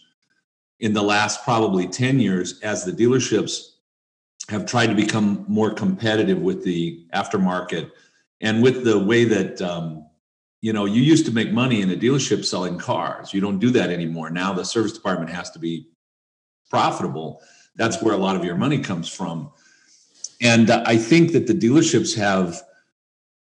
in 0.79 0.93
the 0.93 1.01
last 1.01 1.43
probably 1.43 1.88
10 1.88 2.19
years 2.19 2.59
as 2.62 2.83
the 2.83 2.91
dealerships 2.91 3.75
have 4.49 4.65
tried 4.65 4.87
to 4.87 4.95
become 4.95 5.45
more 5.47 5.73
competitive 5.73 6.39
with 6.39 6.63
the 6.63 7.05
aftermarket 7.13 7.91
and 8.41 8.61
with 8.61 8.83
the 8.83 8.99
way 8.99 9.23
that 9.23 9.61
um, 9.61 10.05
you 10.61 10.73
know 10.73 10.85
you 10.85 11.01
used 11.01 11.25
to 11.25 11.31
make 11.31 11.51
money 11.51 11.81
in 11.81 11.89
a 11.91 11.95
dealership 11.95 12.45
selling 12.45 12.77
cars. 12.77 13.33
You 13.33 13.41
don't 13.41 13.59
do 13.59 13.71
that 13.71 13.89
anymore. 13.89 14.29
Now 14.29 14.53
the 14.53 14.63
service 14.63 14.93
department 14.93 15.31
has 15.31 15.51
to 15.51 15.59
be 15.59 15.87
profitable. 16.69 17.41
That's 17.75 18.01
where 18.01 18.13
a 18.13 18.17
lot 18.17 18.35
of 18.35 18.43
your 18.43 18.55
money 18.55 18.79
comes 18.79 19.09
from. 19.09 19.51
And 20.41 20.69
i 20.69 20.97
think 20.97 21.31
that 21.31 21.47
the 21.47 21.53
dealerships 21.53 22.15
have 22.15 22.61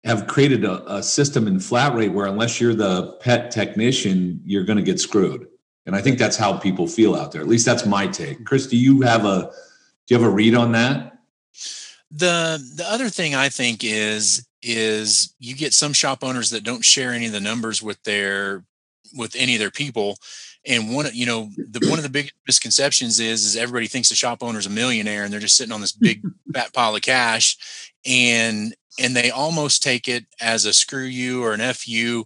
have 0.05 0.27
created 0.27 0.65
a, 0.65 0.97
a 0.97 1.03
system 1.03 1.47
in 1.47 1.61
flat 1.61 1.95
rate 1.95 2.13
where 2.13 2.27
unless 2.27 2.61
you're 2.61 2.75
the 2.75 3.13
pet 3.21 3.51
technician 3.51 4.41
you're 4.45 4.65
going 4.65 4.79
to 4.79 4.83
get 4.83 4.99
screwed. 4.99 5.47
And 5.87 5.95
i 5.95 6.01
think 6.01 6.19
that's 6.19 6.37
how 6.37 6.57
people 6.57 6.87
feel 6.87 7.15
out 7.15 7.31
there. 7.31 7.43
At 7.43 7.49
least 7.49 7.67
that's 7.67 7.87
my 7.87 8.07
take. 8.07 8.45
Chris 8.45 8.67
do 8.67 8.77
you 8.77 9.03
have 9.03 9.25
a 9.25 9.53
do 10.09 10.15
you 10.15 10.21
have 10.21 10.31
a 10.31 10.35
read 10.35 10.55
on 10.55 10.73
that? 10.73 11.19
The 12.11 12.59
the 12.77 12.91
other 12.91 13.11
thing 13.11 13.35
i 13.35 13.51
think 13.51 13.85
is 13.85 14.47
is 14.63 15.35
you 15.39 15.55
get 15.55 15.75
some 15.75 15.93
shop 15.93 16.25
owners 16.25 16.51
that 16.51 16.65
don't 16.65 16.85
share 16.85 17.13
any 17.13 17.27
of 17.27 17.33
the 17.33 17.41
numbers 17.41 17.83
with 17.83 18.03
their 18.05 18.65
with 19.15 19.37
any 19.37 19.55
of 19.55 19.61
their 19.61 19.71
people. 19.71 20.19
And 20.67 20.95
one 20.95 21.07
you 21.13 21.27
know 21.27 21.51
the 21.57 21.87
one 21.89 21.99
of 21.99 22.03
the 22.03 22.09
big 22.09 22.31
misconceptions 22.47 23.21
is 23.21 23.45
is 23.45 23.57
everybody 23.57 23.87
thinks 23.87 24.09
the 24.09 24.15
shop 24.15 24.43
owner's 24.43 24.67
a 24.67 24.71
millionaire 24.71 25.25
and 25.25 25.33
they're 25.33 25.41
just 25.41 25.57
sitting 25.57 25.73
on 25.73 25.83
this 25.83 25.93
big 25.93 26.23
fat 26.55 26.73
pile 26.73 26.97
of 26.97 27.03
cash. 27.03 27.93
And 28.07 28.75
and 28.99 29.15
they 29.15 29.31
almost 29.31 29.83
take 29.83 30.09
it 30.09 30.25
as 30.41 30.65
a 30.65 30.73
screw 30.73 31.05
you 31.05 31.45
or 31.45 31.53
an 31.53 31.61
fu 31.75 32.25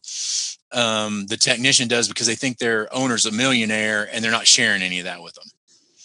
um, 0.73 1.27
the 1.27 1.37
technician 1.37 1.89
does 1.89 2.09
because 2.09 2.29
they 2.29 2.37
think 2.37 2.59
their 2.59 2.93
owner's 2.95 3.27
a 3.27 3.33
millionaire 3.33 4.09
and 4.11 4.25
they're 4.25 4.31
not 4.31 4.47
sharing 4.47 4.81
any 4.81 5.01
of 5.01 5.05
that 5.05 5.23
with 5.23 5.35
them. 5.35 5.45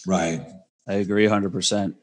Right 0.06 0.57
i 0.88 0.94
agree 0.94 1.26
100% 1.26 1.94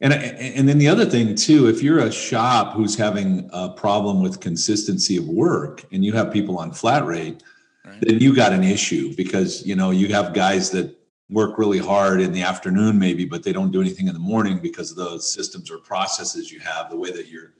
and 0.00 0.12
and 0.12 0.68
then 0.68 0.78
the 0.78 0.88
other 0.88 1.06
thing 1.06 1.34
too, 1.34 1.68
if 1.68 1.82
you're 1.82 2.00
a 2.00 2.12
shop 2.12 2.74
who's 2.74 2.96
having 2.96 3.48
a 3.52 3.70
problem 3.70 4.22
with 4.22 4.40
consistency 4.40 5.16
of 5.16 5.26
work 5.26 5.84
and 5.90 6.04
you 6.04 6.12
have 6.12 6.32
people 6.32 6.58
on 6.58 6.70
flat 6.70 7.06
rate, 7.06 7.42
right. 7.84 8.00
then 8.02 8.20
you 8.20 8.34
got 8.34 8.52
an 8.52 8.62
issue 8.62 9.14
because 9.16 9.66
you 9.66 9.74
know 9.74 9.90
you 9.90 10.08
have 10.08 10.34
guys 10.34 10.70
that 10.72 10.94
work 11.30 11.58
really 11.58 11.78
hard 11.78 12.20
in 12.20 12.32
the 12.32 12.42
afternoon 12.42 12.98
maybe, 12.98 13.24
but 13.24 13.42
they 13.42 13.52
don't 13.52 13.72
do 13.72 13.80
anything 13.80 14.06
in 14.06 14.12
the 14.12 14.20
morning 14.20 14.58
because 14.58 14.90
of 14.90 14.96
the 14.96 15.18
systems 15.18 15.70
or 15.70 15.78
processes 15.78 16.52
you 16.52 16.60
have, 16.60 16.90
the 16.90 16.96
way 16.96 17.10
that 17.10 17.28
you're 17.28 17.54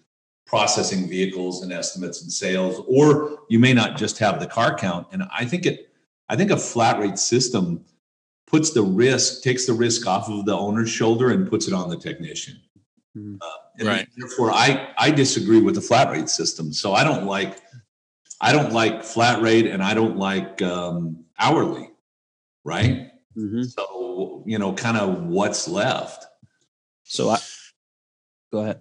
processing 0.47 1.09
vehicles 1.09 1.63
and 1.63 1.73
estimates 1.73 2.23
and 2.23 2.31
sales, 2.31 2.85
or 2.87 3.41
you 3.49 3.59
may 3.59 3.73
not 3.73 3.97
just 3.97 4.19
have 4.19 4.39
the 4.39 4.47
car 4.47 4.77
count. 4.77 5.07
And 5.11 5.25
I 5.37 5.45
think 5.45 5.67
it, 5.67 5.91
I 6.29 6.37
think 6.37 6.53
a 6.53 6.57
flat 6.57 7.01
rate 7.01 7.19
system 7.19 7.85
puts 8.47 8.71
the 8.71 8.83
risk, 8.83 9.43
takes 9.43 9.67
the 9.67 9.73
risk 9.73 10.07
off 10.07 10.29
of 10.29 10.45
the 10.45 10.57
owner's 10.57 10.91
shoulder 10.91 11.31
and 11.31 11.49
puts 11.49 11.69
it 11.69 11.75
on 11.75 11.91
the 11.91 11.97
technician. 11.97 12.61
Mm-hmm. 13.17 13.37
Uh, 13.41 13.85
right. 13.85 14.07
Therefore, 14.17 14.53
I 14.53 14.93
I 14.99 15.11
disagree 15.11 15.61
with 15.61 15.75
the 15.75 15.81
flat 15.81 16.11
rate 16.11 16.29
system. 16.29 16.73
So 16.73 16.93
I 16.93 17.05
don't 17.05 17.27
like 17.27 17.59
I 18.41 18.53
don't 18.53 18.73
like 18.73 19.03
flat 19.03 19.41
rate 19.41 19.67
and 19.67 19.83
I 19.83 19.95
don't 19.95 20.17
like 20.17 20.61
um, 20.63 21.25
hourly. 21.39 21.91
Right. 22.65 23.11
Mm-hmm. 23.37 23.63
So 23.63 24.43
you 24.47 24.59
know, 24.59 24.75
kind 24.75 24.97
of 24.97 25.25
what's 25.25 25.67
left. 25.67 26.27
So 27.05 27.31
I 27.31 27.39
go 28.53 28.61
ahead. 28.61 28.81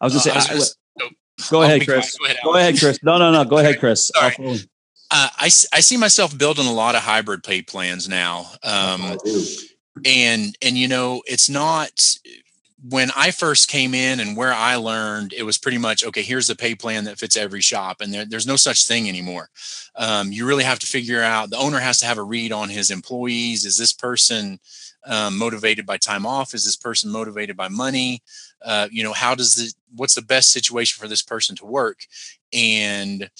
I 0.00 0.04
was 0.04 0.12
just 0.12 0.26
uh, 0.26 0.40
saying. 0.40 0.62
Oh, 1.02 1.08
go 1.50 1.62
ahead, 1.62 1.84
Chris. 1.84 2.16
Go 2.16 2.24
ahead, 2.24 2.38
go 2.44 2.54
ahead, 2.54 2.78
Chris. 2.78 2.98
No, 3.02 3.18
no, 3.18 3.32
no. 3.32 3.44
Go 3.44 3.58
ahead, 3.58 3.78
Chris. 3.80 4.10
Sorry. 4.14 4.60
Uh, 5.18 5.28
I, 5.38 5.46
I 5.46 5.80
see 5.80 5.96
myself 5.96 6.36
building 6.36 6.66
a 6.66 6.72
lot 6.74 6.94
of 6.94 7.00
hybrid 7.00 7.42
pay 7.42 7.62
plans 7.62 8.06
now. 8.06 8.50
Um, 8.62 9.16
and, 10.04 10.54
and, 10.60 10.76
you 10.76 10.88
know, 10.88 11.22
it's 11.24 11.48
not 11.48 12.18
when 12.86 13.10
I 13.16 13.30
first 13.30 13.68
came 13.70 13.94
in 13.94 14.20
and 14.20 14.36
where 14.36 14.52
I 14.52 14.74
learned, 14.76 15.32
it 15.32 15.44
was 15.44 15.56
pretty 15.56 15.78
much, 15.78 16.04
okay, 16.04 16.20
here's 16.20 16.48
the 16.48 16.54
pay 16.54 16.74
plan 16.74 17.04
that 17.04 17.18
fits 17.18 17.34
every 17.34 17.62
shop. 17.62 18.02
And 18.02 18.12
there, 18.12 18.26
there's 18.26 18.46
no 18.46 18.56
such 18.56 18.86
thing 18.86 19.08
anymore. 19.08 19.48
Um, 19.94 20.32
you 20.32 20.46
really 20.46 20.64
have 20.64 20.80
to 20.80 20.86
figure 20.86 21.22
out, 21.22 21.48
the 21.48 21.56
owner 21.56 21.78
has 21.80 21.98
to 22.00 22.06
have 22.06 22.18
a 22.18 22.22
read 22.22 22.52
on 22.52 22.68
his 22.68 22.90
employees. 22.90 23.64
Is 23.64 23.78
this 23.78 23.94
person 23.94 24.60
um, 25.06 25.38
motivated 25.38 25.86
by 25.86 25.96
time 25.96 26.26
off? 26.26 26.52
Is 26.52 26.66
this 26.66 26.76
person 26.76 27.10
motivated 27.10 27.56
by 27.56 27.68
money? 27.68 28.22
Uh, 28.62 28.88
you 28.90 29.02
know, 29.02 29.14
how 29.14 29.34
does 29.34 29.54
the, 29.54 29.72
what's 29.94 30.14
the 30.14 30.20
best 30.20 30.52
situation 30.52 31.00
for 31.00 31.08
this 31.08 31.22
person 31.22 31.56
to 31.56 31.64
work? 31.64 32.00
And 32.52 33.30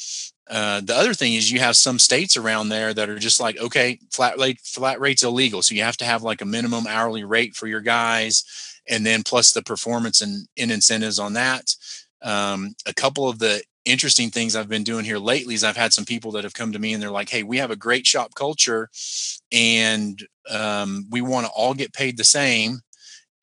uh, 0.48 0.80
the 0.80 0.94
other 0.94 1.14
thing 1.14 1.34
is 1.34 1.50
you 1.50 1.58
have 1.58 1.76
some 1.76 1.98
states 1.98 2.36
around 2.36 2.68
there 2.68 2.94
that 2.94 3.08
are 3.08 3.18
just 3.18 3.40
like, 3.40 3.58
okay, 3.58 3.98
flat 4.10 4.38
rate, 4.38 4.60
flat 4.60 5.00
rate's 5.00 5.24
illegal. 5.24 5.62
So 5.62 5.74
you 5.74 5.82
have 5.82 5.96
to 5.98 6.04
have 6.04 6.22
like 6.22 6.40
a 6.40 6.46
minimum 6.46 6.86
hourly 6.86 7.24
rate 7.24 7.56
for 7.56 7.66
your 7.66 7.80
guys. 7.80 8.44
And 8.88 9.04
then 9.04 9.24
plus 9.24 9.52
the 9.52 9.62
performance 9.62 10.20
and, 10.20 10.46
and 10.56 10.70
incentives 10.70 11.18
on 11.18 11.32
that. 11.32 11.74
Um, 12.22 12.76
a 12.86 12.94
couple 12.94 13.28
of 13.28 13.40
the 13.40 13.62
interesting 13.84 14.30
things 14.30 14.54
I've 14.54 14.68
been 14.68 14.84
doing 14.84 15.04
here 15.04 15.18
lately 15.18 15.54
is 15.54 15.64
I've 15.64 15.76
had 15.76 15.92
some 15.92 16.04
people 16.04 16.32
that 16.32 16.44
have 16.44 16.54
come 16.54 16.72
to 16.72 16.78
me 16.78 16.92
and 16.92 17.02
they're 17.02 17.10
like, 17.10 17.28
Hey, 17.28 17.42
we 17.42 17.58
have 17.58 17.70
a 17.72 17.76
great 17.76 18.06
shop 18.06 18.34
culture 18.34 18.88
and 19.50 20.20
um, 20.48 21.06
we 21.10 21.20
want 21.20 21.46
to 21.46 21.52
all 21.52 21.74
get 21.74 21.92
paid 21.92 22.16
the 22.16 22.24
same 22.24 22.80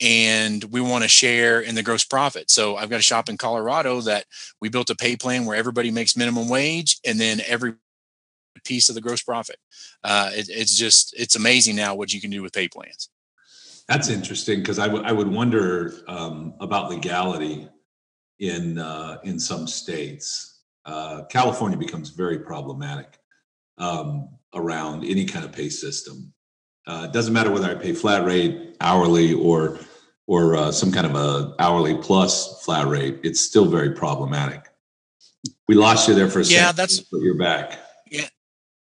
and 0.04 0.62
we 0.64 0.82
want 0.82 1.02
to 1.02 1.08
share 1.08 1.60
in 1.60 1.74
the 1.74 1.82
gross 1.82 2.04
profit. 2.04 2.50
So 2.50 2.76
I've 2.76 2.90
got 2.90 3.00
a 3.00 3.02
shop 3.02 3.30
in 3.30 3.38
Colorado 3.38 4.02
that 4.02 4.26
we 4.60 4.68
built 4.68 4.90
a 4.90 4.94
pay 4.94 5.16
plan 5.16 5.46
where 5.46 5.56
everybody 5.56 5.90
makes 5.90 6.14
minimum 6.14 6.50
wage 6.50 6.98
and 7.06 7.18
then 7.18 7.40
every 7.46 7.74
piece 8.64 8.90
of 8.90 8.94
the 8.94 9.00
gross 9.00 9.22
profit. 9.22 9.56
Uh, 10.04 10.30
it, 10.34 10.48
it's 10.50 10.76
just, 10.76 11.14
it's 11.18 11.36
amazing 11.36 11.74
now 11.74 11.94
what 11.94 12.12
you 12.12 12.20
can 12.20 12.30
do 12.30 12.42
with 12.42 12.52
pay 12.52 12.68
plans. 12.68 13.08
That's 13.88 14.10
interesting 14.10 14.60
because 14.60 14.78
I, 14.78 14.88
w- 14.88 15.04
I 15.04 15.12
would 15.12 15.28
wonder 15.28 15.94
um, 16.06 16.52
about 16.60 16.90
legality 16.90 17.68
in 18.38 18.78
uh, 18.78 19.18
in 19.24 19.38
some 19.38 19.66
states. 19.66 20.62
Uh, 20.84 21.22
California 21.30 21.78
becomes 21.78 22.10
very 22.10 22.38
problematic 22.38 23.18
um, 23.78 24.28
around 24.54 25.04
any 25.04 25.24
kind 25.24 25.44
of 25.44 25.52
pay 25.52 25.68
system. 25.68 26.32
Uh, 26.86 27.06
it 27.08 27.12
doesn't 27.12 27.32
matter 27.32 27.50
whether 27.50 27.70
I 27.70 27.74
pay 27.74 27.92
flat 27.94 28.24
rate, 28.24 28.76
hourly, 28.80 29.32
or 29.34 29.78
or 30.26 30.56
uh, 30.56 30.72
some 30.72 30.90
kind 30.90 31.06
of 31.06 31.14
a 31.14 31.54
hourly 31.58 31.96
plus 31.96 32.62
flat 32.64 32.86
rate. 32.86 33.20
It's 33.22 33.40
still 33.40 33.66
very 33.66 33.92
problematic. 33.92 34.62
We 35.68 35.74
lost 35.74 36.08
you 36.08 36.14
there 36.14 36.28
for 36.28 36.40
a 36.40 36.44
yeah, 36.44 36.66
second. 36.66 36.76
that's 36.76 37.00
but 37.00 37.20
you're 37.20 37.36
back. 37.36 37.78
Yeah, 38.10 38.28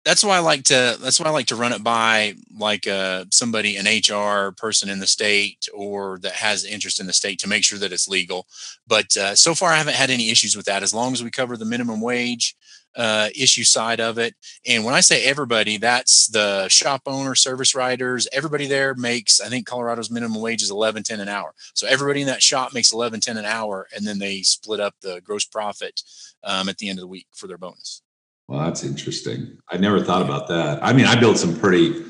that's 0.05 0.25
why 0.25 0.37
I 0.37 0.41
like 0.41 0.65
to. 0.65 0.97
That's 1.01 1.21
why 1.21 1.27
I 1.27 1.31
like 1.31 1.47
to 1.47 1.57
run 1.57 1.73
it 1.73 1.83
by 1.83 2.35
like 2.59 2.87
uh, 2.87 3.25
somebody, 3.31 3.77
an 3.77 3.87
HR 3.87 4.53
person 4.53 4.89
in 4.89 4.99
the 4.99 5.07
state, 5.07 5.69
or 5.73 6.19
that 6.21 6.33
has 6.33 6.65
interest 6.65 7.01
in 7.01 7.07
the 7.07 7.13
state 7.13 7.39
to 7.41 7.49
make 7.49 7.65
sure 7.65 7.79
that 7.79 7.93
it's 7.93 8.09
legal. 8.09 8.47
But 8.87 9.17
uh, 9.17 9.35
so 9.35 9.55
far, 9.55 9.71
I 9.71 9.77
haven't 9.77 9.97
had 9.97 10.11
any 10.11 10.31
issues 10.31 10.57
with 10.57 10.67
that. 10.67 10.83
As 10.83 10.95
long 10.95 11.13
as 11.13 11.23
we 11.23 11.31
cover 11.31 11.57
the 11.57 11.65
minimum 11.65 12.01
wage 12.01 12.57
uh, 12.97 13.29
issue 13.35 13.65
side 13.65 14.01
of 14.01 14.19
it. 14.19 14.35
And 14.67 14.85
when 14.85 14.95
I 14.95 15.01
say 15.01 15.25
everybody, 15.25 15.77
that's 15.77 16.29
the 16.29 16.69
shop 16.69 17.03
owner, 17.07 17.35
service 17.35 17.75
writers, 17.75 18.29
everybody 18.33 18.67
there 18.67 18.95
makes, 18.95 19.41
I 19.41 19.49
think 19.49 19.67
Colorado's 19.67 20.11
minimum 20.11 20.41
wage 20.41 20.63
is 20.63 20.71
11, 20.71 21.03
10 21.03 21.21
an 21.21 21.29
hour. 21.29 21.55
So 21.75 21.87
everybody 21.87 22.21
in 22.21 22.27
that 22.29 22.43
shop 22.43 22.73
makes 22.75 22.93
11, 22.93 23.21
10 23.21 23.37
an 23.37 23.45
hour. 23.45 23.89
And 23.95 24.07
then 24.07 24.19
they 24.19 24.43
split 24.43 24.81
up 24.81 24.95
the 25.01 25.21
gross 25.23 25.45
profit 25.45 26.03
um, 26.43 26.69
at 26.69 26.79
the 26.79 26.89
end 26.89 26.99
of 26.99 27.03
the 27.03 27.09
week 27.09 27.27
for 27.33 27.47
their 27.47 27.59
bonus. 27.59 28.03
Well, 28.49 28.61
that's 28.61 28.85
interesting. 28.85 29.59
I 29.71 29.79
never 29.79 30.03
thought 30.03 30.23
about 30.23 30.49
that. 30.49 30.85
I 30.85 30.93
mean, 30.93 31.07
I 31.07 31.19
built 31.19 31.39
some 31.39 31.59
pretty 31.59 32.05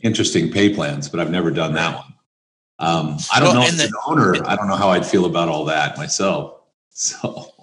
interesting 0.00 0.50
pay 0.50 0.74
plans, 0.74 1.08
but 1.08 1.20
I've 1.20 1.30
never 1.30 1.50
done 1.50 1.74
that 1.74 1.96
one. 1.96 2.14
Um, 2.78 3.16
I 3.32 3.38
don't 3.38 3.50
well, 3.50 3.62
know 3.62 3.68
as 3.68 3.76
the, 3.76 3.84
an 3.84 3.92
owner, 4.06 4.34
I 4.46 4.56
don't 4.56 4.68
know 4.68 4.76
how 4.76 4.90
I'd 4.90 5.06
feel 5.06 5.24
about 5.24 5.48
all 5.48 5.64
that 5.66 5.96
myself. 5.96 6.58
So 6.94 7.61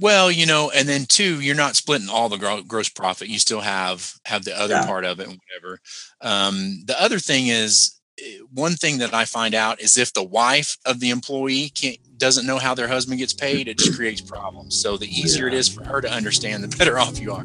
well, 0.00 0.30
you 0.30 0.46
know, 0.46 0.70
and 0.70 0.88
then 0.88 1.06
two, 1.08 1.40
you're 1.40 1.54
not 1.54 1.76
splitting 1.76 2.08
all 2.08 2.28
the 2.28 2.64
gross 2.66 2.88
profit. 2.88 3.28
You 3.28 3.38
still 3.38 3.60
have 3.60 4.14
have 4.24 4.44
the 4.44 4.58
other 4.58 4.74
yeah. 4.74 4.86
part 4.86 5.04
of 5.04 5.20
it 5.20 5.28
and 5.28 5.38
whatever. 5.38 5.80
Um, 6.20 6.82
the 6.86 7.00
other 7.00 7.18
thing 7.18 7.48
is 7.48 7.98
eh, 8.18 8.38
one 8.52 8.74
thing 8.74 8.98
that 8.98 9.14
I 9.14 9.24
find 9.24 9.54
out 9.54 9.80
is 9.80 9.98
if 9.98 10.12
the 10.12 10.22
wife 10.22 10.76
of 10.86 11.00
the 11.00 11.10
employee 11.10 11.70
can't 11.70 11.98
doesn't 12.16 12.46
know 12.46 12.58
how 12.58 12.74
their 12.74 12.88
husband 12.88 13.18
gets 13.18 13.34
paid, 13.34 13.68
it 13.68 13.78
just 13.78 13.96
creates 13.96 14.20
problems. 14.20 14.80
So 14.80 14.96
the 14.96 15.08
easier 15.08 15.48
yeah. 15.48 15.54
it 15.54 15.58
is 15.58 15.68
for 15.68 15.84
her 15.84 16.00
to 16.00 16.10
understand, 16.10 16.62
the 16.62 16.76
better 16.76 16.98
off 17.00 17.18
you 17.18 17.32
are. 17.32 17.44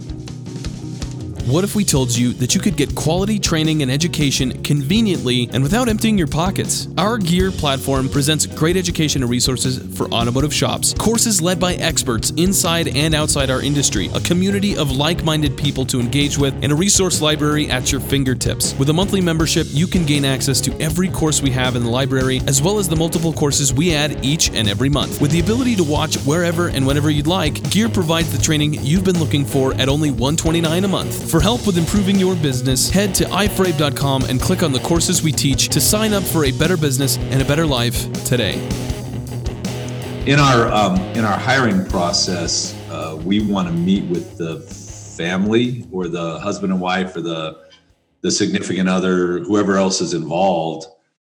What 1.48 1.64
if 1.64 1.76
we 1.76 1.86
told 1.86 2.14
you 2.14 2.34
that 2.34 2.56
you 2.56 2.60
could 2.60 2.76
get 2.76 2.94
quality 2.94 3.40
training 3.40 3.82
and 3.82 3.90
education 3.90 4.62
conveniently 4.64 5.50
and 5.54 5.64
without 5.64 5.88
emptying 5.88 6.18
your 6.18 6.28
pockets? 6.28 6.90
Our 6.98 7.18
Gear 7.18 7.52
platform 7.52 8.10
presents 8.10 8.46
great 8.46 8.76
education 8.76 9.22
and 9.22 9.32
resources 9.32 9.78
for 9.98 10.10
automotive 10.10 10.54
shops, 10.54 10.94
courses 10.96 11.42
led 11.42 11.58
by 11.58 11.76
experts 11.76 12.32
inside 12.32 12.90
and 12.90 13.16
outside 13.16 13.50
our 13.50 13.62
industry, 13.62 14.10
a 14.14 14.20
community 14.20 14.76
of 14.76 14.92
like 14.92 15.24
minded 15.24 15.56
people 15.56 15.86
to 15.86 16.02
engage 16.02 16.38
with, 16.38 16.54
and 16.64 16.74
a 16.74 16.76
resource 16.76 17.22
library 17.22 17.72
at 17.72 17.94
your 17.94 18.02
fingertips. 18.02 18.78
With 18.78 18.90
a 18.90 18.94
monthly 18.94 19.22
membership, 19.22 19.68
you 19.70 19.88
can 19.88 20.06
gain 20.06 20.26
access 20.26 20.60
to 20.60 20.78
every 20.82 21.08
course 21.08 21.42
we 21.42 21.52
have 21.52 21.78
in 21.78 21.84
the 21.86 21.90
library, 21.90 22.42
as 22.46 22.62
well 22.62 22.78
as 22.78 22.90
the 22.90 22.98
multiple 22.98 23.32
courses 23.32 23.74
we 23.74 23.96
add 23.96 24.26
each 24.26 24.50
and 24.50 24.68
every 24.68 24.90
month. 24.90 25.22
With 25.22 25.32
the 25.32 25.40
ability 25.40 25.78
to 25.78 25.84
watch 25.86 26.18
wherever 26.26 26.68
and 26.68 26.86
whenever 26.86 27.10
you'd 27.10 27.26
like, 27.26 27.72
Gear 27.72 27.88
provides 27.88 28.34
the 28.36 28.44
training 28.44 28.74
you've 28.84 29.06
been 29.06 29.20
looking 29.20 29.46
for 29.46 29.74
at 29.76 29.88
only 29.88 30.12
129 30.12 30.84
a 30.84 30.88
month. 30.90 31.32
For 31.37 31.37
help 31.40 31.66
with 31.66 31.78
improving 31.78 32.18
your 32.18 32.36
business, 32.36 32.90
head 32.90 33.14
to 33.16 33.26
iforabe.com 33.26 34.24
and 34.24 34.40
click 34.40 34.64
on 34.64 34.72
the 34.72 34.80
courses 34.80 35.22
we 35.22 35.32
teach 35.32 35.70
to 35.70 35.82
sign 35.82 36.14
up 36.14 36.24
for 36.24 36.46
a 36.46 36.52
better 36.52 36.78
business 36.78 37.18
and 37.18 37.42
a 37.42 37.46
better 37.46 37.66
life 37.66 38.12
today. 38.24 38.56
In 40.26 40.40
our 40.40 40.68
um, 40.72 40.98
in 41.16 41.24
our 41.24 41.38
hiring 41.38 41.86
process, 41.86 42.76
uh, 42.90 43.20
we 43.24 43.40
want 43.40 43.68
to 43.68 43.74
meet 43.74 44.04
with 44.06 44.38
the 44.38 44.60
family 45.18 45.88
or 45.92 46.08
the 46.08 46.40
husband 46.40 46.72
and 46.74 46.82
wife 46.82 47.16
or 47.16 47.22
the 47.22 47.66
the 48.22 48.32
significant 48.32 48.90
other, 48.90 49.40
whoever 49.40 49.78
else 49.78 50.02
is 50.02 50.14
involved, 50.14 50.88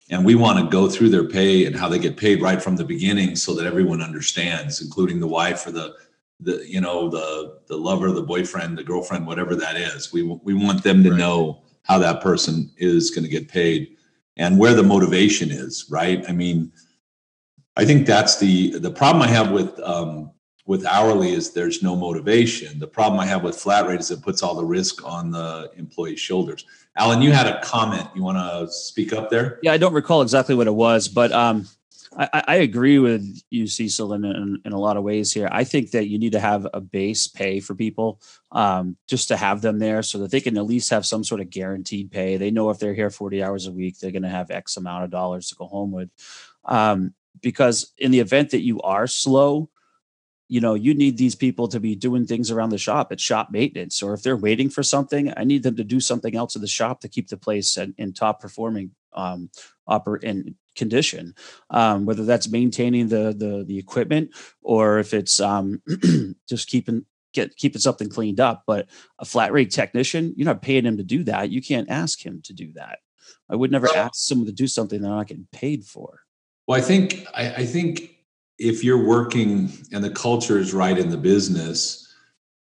and 0.10 0.26
we 0.26 0.34
want 0.34 0.60
to 0.60 0.70
go 0.72 0.90
through 0.90 1.10
their 1.10 1.28
pay 1.28 1.66
and 1.66 1.76
how 1.76 1.88
they 1.88 2.00
get 2.00 2.18
paid 2.18 2.42
right 2.42 2.62
from 2.62 2.76
the 2.76 2.84
beginning, 2.84 3.36
so 3.36 3.54
that 3.54 3.66
everyone 3.66 4.02
understands, 4.02 4.82
including 4.82 5.20
the 5.20 5.28
wife 5.28 5.68
or 5.68 5.72
the 5.72 5.94
the 6.40 6.64
you 6.68 6.82
know 6.82 7.10
the 7.10 7.60
the 7.68 7.78
lover, 7.78 8.12
the 8.12 8.22
boyfriend, 8.24 8.78
the 8.78 8.84
girlfriend, 8.84 9.28
whatever 9.28 9.56
that 9.56 9.76
is. 9.76 10.12
We 10.14 10.24
we 10.24 10.54
want 10.54 10.84
them 10.84 11.04
to 11.04 11.12
Right. 11.12 11.20
know 11.20 11.62
how 11.84 11.98
that 12.00 12.22
person 12.22 12.72
is 12.78 13.10
going 13.12 13.24
to 13.24 13.30
get 13.30 13.48
paid 13.48 13.96
and 14.38 14.58
where 14.58 14.74
the 14.74 14.84
motivation 14.84 15.52
is. 15.52 15.86
Right? 15.90 16.24
I 16.28 16.32
mean, 16.32 16.72
I 17.76 17.86
think 17.86 18.06
that's 18.08 18.40
the 18.40 18.78
the 18.80 18.92
problem 18.92 19.22
I 19.22 19.28
have 19.28 19.52
with 19.52 19.78
um, 19.82 20.32
with 20.66 20.86
hourly 20.86 21.32
is 21.34 21.52
there's 21.52 21.82
no 21.84 21.96
motivation. 21.96 22.80
The 22.80 22.88
problem 22.88 23.20
I 23.20 23.26
have 23.26 23.44
with 23.44 23.56
flat 23.56 23.88
rate 23.88 24.00
is 24.00 24.12
it 24.12 24.22
puts 24.22 24.44
all 24.44 24.56
the 24.56 24.66
risk 24.66 25.04
on 25.06 25.32
the 25.32 25.72
employee's 25.76 26.20
shoulders. 26.20 26.64
Alan, 26.96 27.22
you 27.22 27.32
had 27.32 27.48
a 27.48 27.60
comment. 27.62 28.08
You 28.16 28.24
want 28.24 28.38
to 28.38 28.72
speak 28.72 29.12
up 29.14 29.30
there? 29.30 29.60
Yeah, 29.64 29.72
I 29.74 29.78
don't 29.78 29.94
recall 29.94 30.22
exactly 30.22 30.54
what 30.54 30.68
it 30.68 30.74
was, 30.76 31.08
but 31.08 31.32
um, 31.32 31.68
I, 32.20 32.44
I- 32.48 32.56
agree 32.58 33.00
with 33.00 33.42
you, 33.50 33.66
Cecil, 33.66 34.14
in, 34.14 34.26
in, 34.26 34.62
in 34.66 34.74
a 34.74 34.80
lot 34.80 34.98
of 34.98 35.04
ways 35.04 35.32
here. 35.32 35.48
I 35.52 35.64
think 35.64 35.92
that 35.92 36.10
you 36.10 36.20
need 36.20 36.34
to 36.34 36.40
have 36.40 36.68
a 36.74 36.82
base 36.82 37.28
pay 37.28 37.62
for 37.62 37.76
people 37.76 38.22
um, 38.52 38.98
just 39.08 39.30
to 39.30 39.38
have 39.38 39.62
them 39.62 39.80
there 39.80 40.04
so 40.04 40.18
that 40.20 40.32
they 40.32 40.42
can 40.42 40.58
at 40.58 40.66
least 40.66 40.90
have 40.90 41.06
some 41.06 41.24
sort 41.24 41.40
of 41.40 41.50
guaranteed 41.50 42.12
pay. 42.12 42.36
They 42.36 42.52
know 42.52 42.70
if 42.70 42.80
they're 42.80 42.94
here 42.94 43.10
40 43.10 43.42
hours 43.42 43.68
a 43.68 43.72
week, 43.72 44.00
they're 44.00 44.12
going 44.12 44.24
to 44.24 44.30
have 44.30 44.52
X 44.52 44.76
amount 44.76 45.06
of 45.06 45.12
dollars 45.12 45.50
to 45.50 45.56
go 45.56 45.66
home 45.68 45.92
with. 45.92 46.10
Um, 46.66 47.14
because 47.42 47.94
in 47.98 48.12
the 48.12 48.20
event 48.20 48.50
that 48.52 48.64
you 48.64 48.82
are 48.82 49.08
slow, 49.08 49.70
you 50.50 50.60
know, 50.60 50.74
you 50.74 50.96
need 50.96 51.18
these 51.18 51.36
people 51.36 51.68
to 51.70 51.80
be 51.80 51.96
doing 51.96 52.26
things 52.26 52.52
around 52.52 52.72
the 52.72 52.78
shop 52.78 53.12
at 53.12 53.22
shop 53.22 53.50
maintenance, 53.52 54.02
or 54.04 54.14
if 54.14 54.24
they're 54.24 54.36
waiting 54.36 54.70
for 54.70 54.84
something, 54.84 55.32
I 55.38 55.44
need 55.44 55.64
them 55.64 55.78
to 55.78 55.84
do 55.84 56.00
something 56.00 56.36
else 56.36 56.56
in 56.56 56.62
the 56.62 56.68
shop 56.68 57.02
to 57.02 57.08
keep 57.08 57.30
the 57.30 57.38
place 57.38 57.78
in, 57.78 57.94
in 57.98 58.14
top 58.14 58.42
performing 58.42 58.92
um, 59.14 59.50
in 60.24 60.56
condition. 60.80 61.36
Um, 61.70 62.08
whether 62.08 62.26
that's 62.26 62.50
maintaining 62.50 63.10
the 63.10 63.36
the 63.38 63.64
the 63.68 63.78
equipment 63.78 64.32
or 64.64 64.98
if 64.98 65.14
it's 65.14 65.40
um, 65.40 65.84
just 66.50 66.68
keeping 66.68 67.06
get 67.34 67.56
keeping 67.58 67.82
something 67.82 68.10
cleaned 68.10 68.40
up. 68.40 68.64
But 68.66 68.88
a 69.20 69.26
flat 69.26 69.52
rate 69.52 69.72
technician, 69.72 70.34
you're 70.36 70.46
not 70.46 70.64
paying 70.64 70.86
him 70.86 70.98
to 70.98 71.04
do 71.04 71.24
that. 71.26 71.52
You 71.52 71.62
can't 71.62 71.90
ask 71.90 72.26
him 72.26 72.42
to 72.46 72.54
do 72.54 72.74
that. 72.74 73.00
I 73.50 73.56
would 73.56 73.72
never 73.72 73.88
ask 73.96 74.16
someone 74.16 74.48
to 74.48 74.54
do 74.54 74.68
something 74.68 75.02
they're 75.02 75.12
not 75.12 75.28
getting 75.28 75.48
paid 75.52 75.84
for. 75.86 76.22
Well, 76.68 76.78
I 76.78 76.82
think 76.82 77.26
I, 77.34 77.54
I 77.56 77.66
think 77.66 78.16
if 78.58 78.84
you're 78.84 79.04
working 79.04 79.72
and 79.92 80.04
the 80.04 80.10
culture 80.10 80.58
is 80.58 80.74
right 80.74 80.98
in 80.98 81.10
the 81.10 81.18
business, 81.18 82.14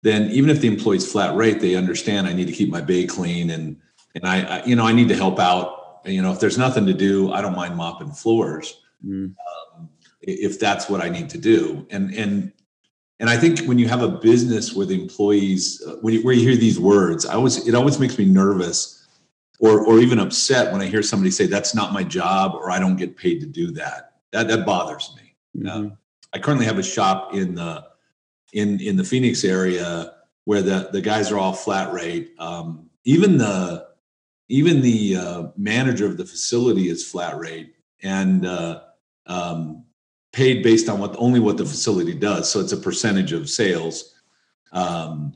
then 0.04 0.30
even 0.32 0.50
if 0.50 0.62
the 0.62 0.68
employee's 0.68 1.10
flat 1.10 1.36
rate, 1.36 1.60
they 1.60 1.76
understand 1.76 2.28
I 2.28 2.34
need 2.34 2.48
to 2.48 2.54
keep 2.54 2.70
my 2.70 2.82
bay 2.82 3.06
clean 3.06 3.50
and 3.50 3.78
and 4.16 4.26
I, 4.26 4.42
I 4.42 4.66
you 4.66 4.76
know 4.76 4.86
I 4.86 4.94
need 4.94 5.10
to 5.10 5.16
help 5.16 5.40
out. 5.40 5.77
You 6.08 6.22
know, 6.22 6.32
if 6.32 6.40
there's 6.40 6.58
nothing 6.58 6.86
to 6.86 6.94
do, 6.94 7.32
I 7.32 7.42
don't 7.42 7.56
mind 7.56 7.76
mopping 7.76 8.12
floors 8.12 8.82
Mm. 9.06 9.36
um, 9.76 9.90
if 10.22 10.60
that's 10.60 10.90
what 10.90 11.02
I 11.02 11.10
need 11.10 11.30
to 11.30 11.38
do. 11.38 11.86
And 11.92 12.14
and 12.16 12.52
and 13.20 13.30
I 13.30 13.38
think 13.38 13.60
when 13.62 13.78
you 13.80 13.88
have 13.88 14.02
a 14.02 14.08
business 14.10 14.74
where 14.74 14.86
the 14.86 15.00
employees, 15.00 15.84
uh, 15.88 15.98
when 16.02 16.14
you, 16.16 16.22
where 16.24 16.34
you 16.34 16.48
hear 16.48 16.56
these 16.58 16.80
words, 16.80 17.26
I 17.26 17.34
always 17.36 17.68
it 17.68 17.76
always 17.76 18.00
makes 18.00 18.18
me 18.18 18.26
nervous 18.26 19.08
or 19.60 19.82
or 19.86 20.00
even 20.00 20.20
upset 20.20 20.72
when 20.72 20.82
I 20.82 20.88
hear 20.88 21.04
somebody 21.04 21.30
say 21.32 21.46
that's 21.46 21.76
not 21.76 21.94
my 21.94 22.04
job 22.04 22.56
or 22.56 22.72
I 22.72 22.80
don't 22.80 22.96
get 22.96 23.18
paid 23.18 23.40
to 23.42 23.46
do 23.48 23.72
that. 23.72 24.14
That 24.32 24.48
that 24.48 24.66
bothers 24.66 25.14
me. 25.16 25.36
Mhm. 25.62 25.98
I 26.34 26.40
currently 26.40 26.66
have 26.66 26.80
a 26.80 26.84
shop 26.84 27.36
in 27.36 27.54
the 27.56 27.86
in 28.54 28.80
in 28.80 28.96
the 28.96 29.04
Phoenix 29.04 29.44
area 29.44 30.14
where 30.46 30.64
the 30.64 30.90
the 30.92 31.02
guys 31.02 31.32
are 31.32 31.38
all 31.38 31.54
flat 31.54 31.94
rate. 31.94 32.34
Um, 32.40 32.90
even 33.04 33.38
the 33.38 33.87
even 34.50 34.82
the 34.82 35.18
uh, 35.18 35.44
manager 35.58 36.06
of 36.06 36.18
the 36.18 36.26
facility 36.26 36.90
is 36.90 37.06
flat 37.06 37.38
rate 37.38 37.74
and 38.04 38.46
uh, 38.46 38.82
um, 39.26 39.84
paid 40.32 40.64
based 40.64 40.90
on 40.90 41.00
what 41.00 41.16
only 41.18 41.40
what 41.40 41.58
the 41.58 41.66
facility 41.66 42.14
does. 42.14 42.50
So 42.50 42.60
it's 42.60 42.72
a 42.72 42.78
percentage 42.78 43.34
of 43.34 43.50
sales. 43.50 44.16
Um, 44.72 45.36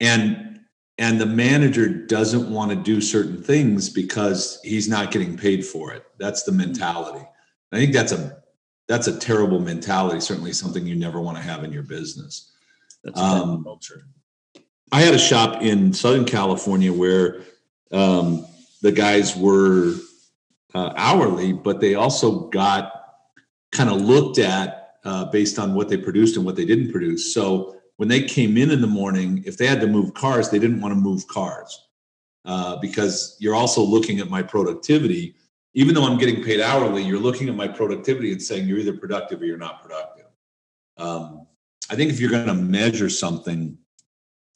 and 0.00 0.60
and 0.98 1.20
the 1.20 1.26
manager 1.26 1.88
doesn't 1.88 2.52
want 2.52 2.70
to 2.70 2.76
do 2.76 3.00
certain 3.00 3.42
things 3.42 3.88
because 3.88 4.60
he's 4.62 4.88
not 4.88 5.10
getting 5.10 5.36
paid 5.36 5.64
for 5.64 5.92
it. 5.92 6.04
That's 6.18 6.42
the 6.42 6.52
mentality. 6.52 7.26
I 7.72 7.76
think 7.76 7.92
that's 7.92 8.12
a 8.12 8.42
that's 8.88 9.06
a 9.06 9.18
terrible 9.18 9.60
mentality. 9.60 10.20
Certainly 10.20 10.52
something 10.52 10.86
you 10.86 10.96
never 10.96 11.20
want 11.20 11.38
to 11.38 11.42
have 11.42 11.64
in 11.64 11.72
your 11.72 11.82
business. 11.84 12.52
That's 13.02 13.18
Um, 13.18 13.64
culture. 13.64 14.04
I 14.90 15.00
had 15.00 15.14
a 15.14 15.18
shop 15.18 15.62
in 15.62 15.92
Southern 15.94 16.26
California 16.26 16.92
where 16.92 17.40
um, 17.92 18.46
the 18.80 18.92
guys 18.92 19.36
were 19.36 19.94
uh, 20.74 20.92
hourly, 20.96 21.52
but 21.52 21.80
they 21.80 21.94
also 21.94 22.48
got 22.48 22.92
kind 23.70 23.90
of 23.90 24.00
looked 24.00 24.38
at 24.38 24.96
uh, 25.04 25.26
based 25.26 25.58
on 25.58 25.74
what 25.74 25.88
they 25.88 25.96
produced 25.96 26.36
and 26.36 26.44
what 26.44 26.56
they 26.56 26.64
didn't 26.64 26.92
produce. 26.92 27.34
So 27.34 27.76
when 27.96 28.08
they 28.08 28.22
came 28.22 28.56
in 28.56 28.70
in 28.70 28.80
the 28.80 28.86
morning, 28.86 29.42
if 29.46 29.56
they 29.56 29.66
had 29.66 29.80
to 29.80 29.86
move 29.86 30.14
cars, 30.14 30.48
they 30.48 30.58
didn't 30.58 30.80
want 30.80 30.92
to 30.92 31.00
move 31.00 31.26
cars 31.28 31.88
uh, 32.44 32.76
because 32.76 33.36
you're 33.38 33.54
also 33.54 33.82
looking 33.82 34.20
at 34.20 34.28
my 34.28 34.42
productivity. 34.42 35.34
Even 35.74 35.94
though 35.94 36.04
I'm 36.04 36.18
getting 36.18 36.42
paid 36.42 36.60
hourly, 36.60 37.02
you're 37.02 37.18
looking 37.18 37.48
at 37.48 37.56
my 37.56 37.66
productivity 37.68 38.32
and 38.32 38.42
saying 38.42 38.68
you're 38.68 38.78
either 38.78 38.96
productive 38.96 39.40
or 39.40 39.46
you're 39.46 39.56
not 39.56 39.82
productive. 39.82 40.26
Um, 40.98 41.46
I 41.90 41.96
think 41.96 42.10
if 42.10 42.20
you're 42.20 42.30
going 42.30 42.46
to 42.46 42.54
measure 42.54 43.08
something 43.08 43.78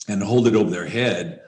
and 0.08 0.22
hold 0.22 0.46
it 0.46 0.54
over 0.54 0.70
their 0.70 0.86
head, 0.86 1.42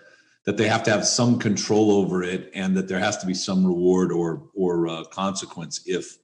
that 0.48 0.56
they 0.56 0.66
have 0.66 0.82
to 0.82 0.90
have 0.90 1.06
some 1.06 1.38
control 1.38 1.92
over 1.92 2.22
it, 2.22 2.50
and 2.54 2.74
that 2.74 2.88
there 2.88 2.98
has 2.98 3.18
to 3.18 3.26
be 3.26 3.34
some 3.34 3.66
reward 3.66 4.10
or 4.10 4.48
or 4.54 4.88
uh, 4.88 5.04
consequence 5.04 5.82
if 5.84 6.16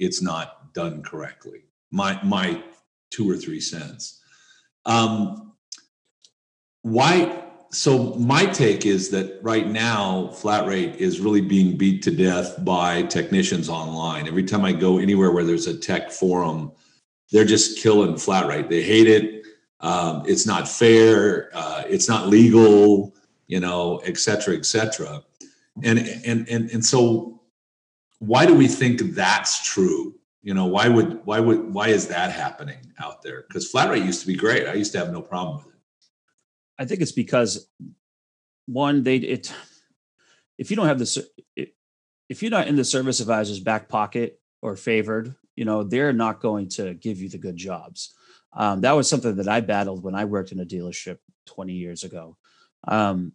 it's 0.00 0.20
not 0.20 0.74
done 0.74 1.00
correctly. 1.00 1.60
My 1.92 2.20
my 2.24 2.60
two 3.10 3.30
or 3.30 3.36
three 3.36 3.60
cents. 3.60 4.20
Um, 4.84 5.52
why? 6.82 7.44
So 7.70 8.14
my 8.14 8.46
take 8.46 8.84
is 8.84 9.10
that 9.10 9.38
right 9.42 9.68
now, 9.68 10.32
flat 10.32 10.66
rate 10.66 10.96
is 10.96 11.20
really 11.20 11.40
being 11.40 11.76
beat 11.76 12.02
to 12.02 12.10
death 12.10 12.64
by 12.64 13.02
technicians 13.02 13.68
online. 13.68 14.26
Every 14.26 14.42
time 14.42 14.64
I 14.64 14.72
go 14.72 14.98
anywhere 14.98 15.30
where 15.30 15.44
there's 15.44 15.68
a 15.68 15.78
tech 15.78 16.10
forum, 16.10 16.72
they're 17.30 17.44
just 17.44 17.78
killing 17.78 18.16
flat 18.16 18.48
rate. 18.48 18.68
They 18.70 18.82
hate 18.82 19.06
it. 19.06 19.44
Um, 19.78 20.24
it's 20.26 20.46
not 20.46 20.66
fair. 20.66 21.52
Uh, 21.54 21.84
it's 21.86 22.08
not 22.08 22.26
legal. 22.26 23.14
You 23.48 23.60
know, 23.60 23.98
et 24.04 24.18
cetera, 24.18 24.54
et 24.54 24.64
cetera. 24.66 25.22
And 25.82 25.98
and 26.24 26.48
and 26.48 26.70
and 26.70 26.84
so, 26.84 27.40
why 28.20 28.46
do 28.46 28.54
we 28.54 28.68
think 28.68 29.00
that's 29.14 29.64
true? 29.64 30.14
You 30.42 30.54
know, 30.54 30.66
why 30.66 30.88
would 30.88 31.24
why 31.24 31.40
would 31.40 31.72
why 31.74 31.88
is 31.88 32.06
that 32.08 32.30
happening 32.30 32.78
out 33.00 33.22
there? 33.22 33.44
Because 33.48 33.68
flat 33.70 33.90
rate 33.90 34.04
used 34.04 34.20
to 34.20 34.26
be 34.26 34.36
great. 34.36 34.66
I 34.68 34.74
used 34.74 34.92
to 34.92 34.98
have 34.98 35.10
no 35.12 35.22
problem 35.22 35.56
with 35.58 35.66
it. 35.74 35.80
I 36.78 36.84
think 36.84 37.00
it's 37.00 37.12
because 37.12 37.68
one, 38.66 39.02
they 39.02 39.16
it 39.16 39.52
if 40.58 40.70
you 40.70 40.76
don't 40.76 40.86
have 40.86 41.00
i- 41.58 41.72
if 42.28 42.42
you're 42.42 42.50
not 42.50 42.68
in 42.68 42.76
the 42.76 42.84
service 42.84 43.20
advisor's 43.20 43.60
back 43.60 43.88
pocket 43.88 44.40
or 44.60 44.76
favored, 44.76 45.34
you 45.56 45.64
know 45.64 45.82
they're 45.82 46.12
not 46.12 46.40
going 46.40 46.68
to 46.70 46.94
give 46.94 47.18
you 47.20 47.28
the 47.28 47.38
good 47.38 47.56
jobs. 47.56 48.14
Um, 48.52 48.80
that 48.82 48.92
was 48.92 49.08
something 49.08 49.36
that 49.36 49.48
I 49.48 49.60
battled 49.60 50.02
when 50.02 50.14
I 50.14 50.24
worked 50.24 50.52
in 50.52 50.60
a 50.60 50.66
dealership 50.66 51.18
20 51.46 51.72
years 51.74 52.04
ago. 52.04 52.36
Um, 52.86 53.32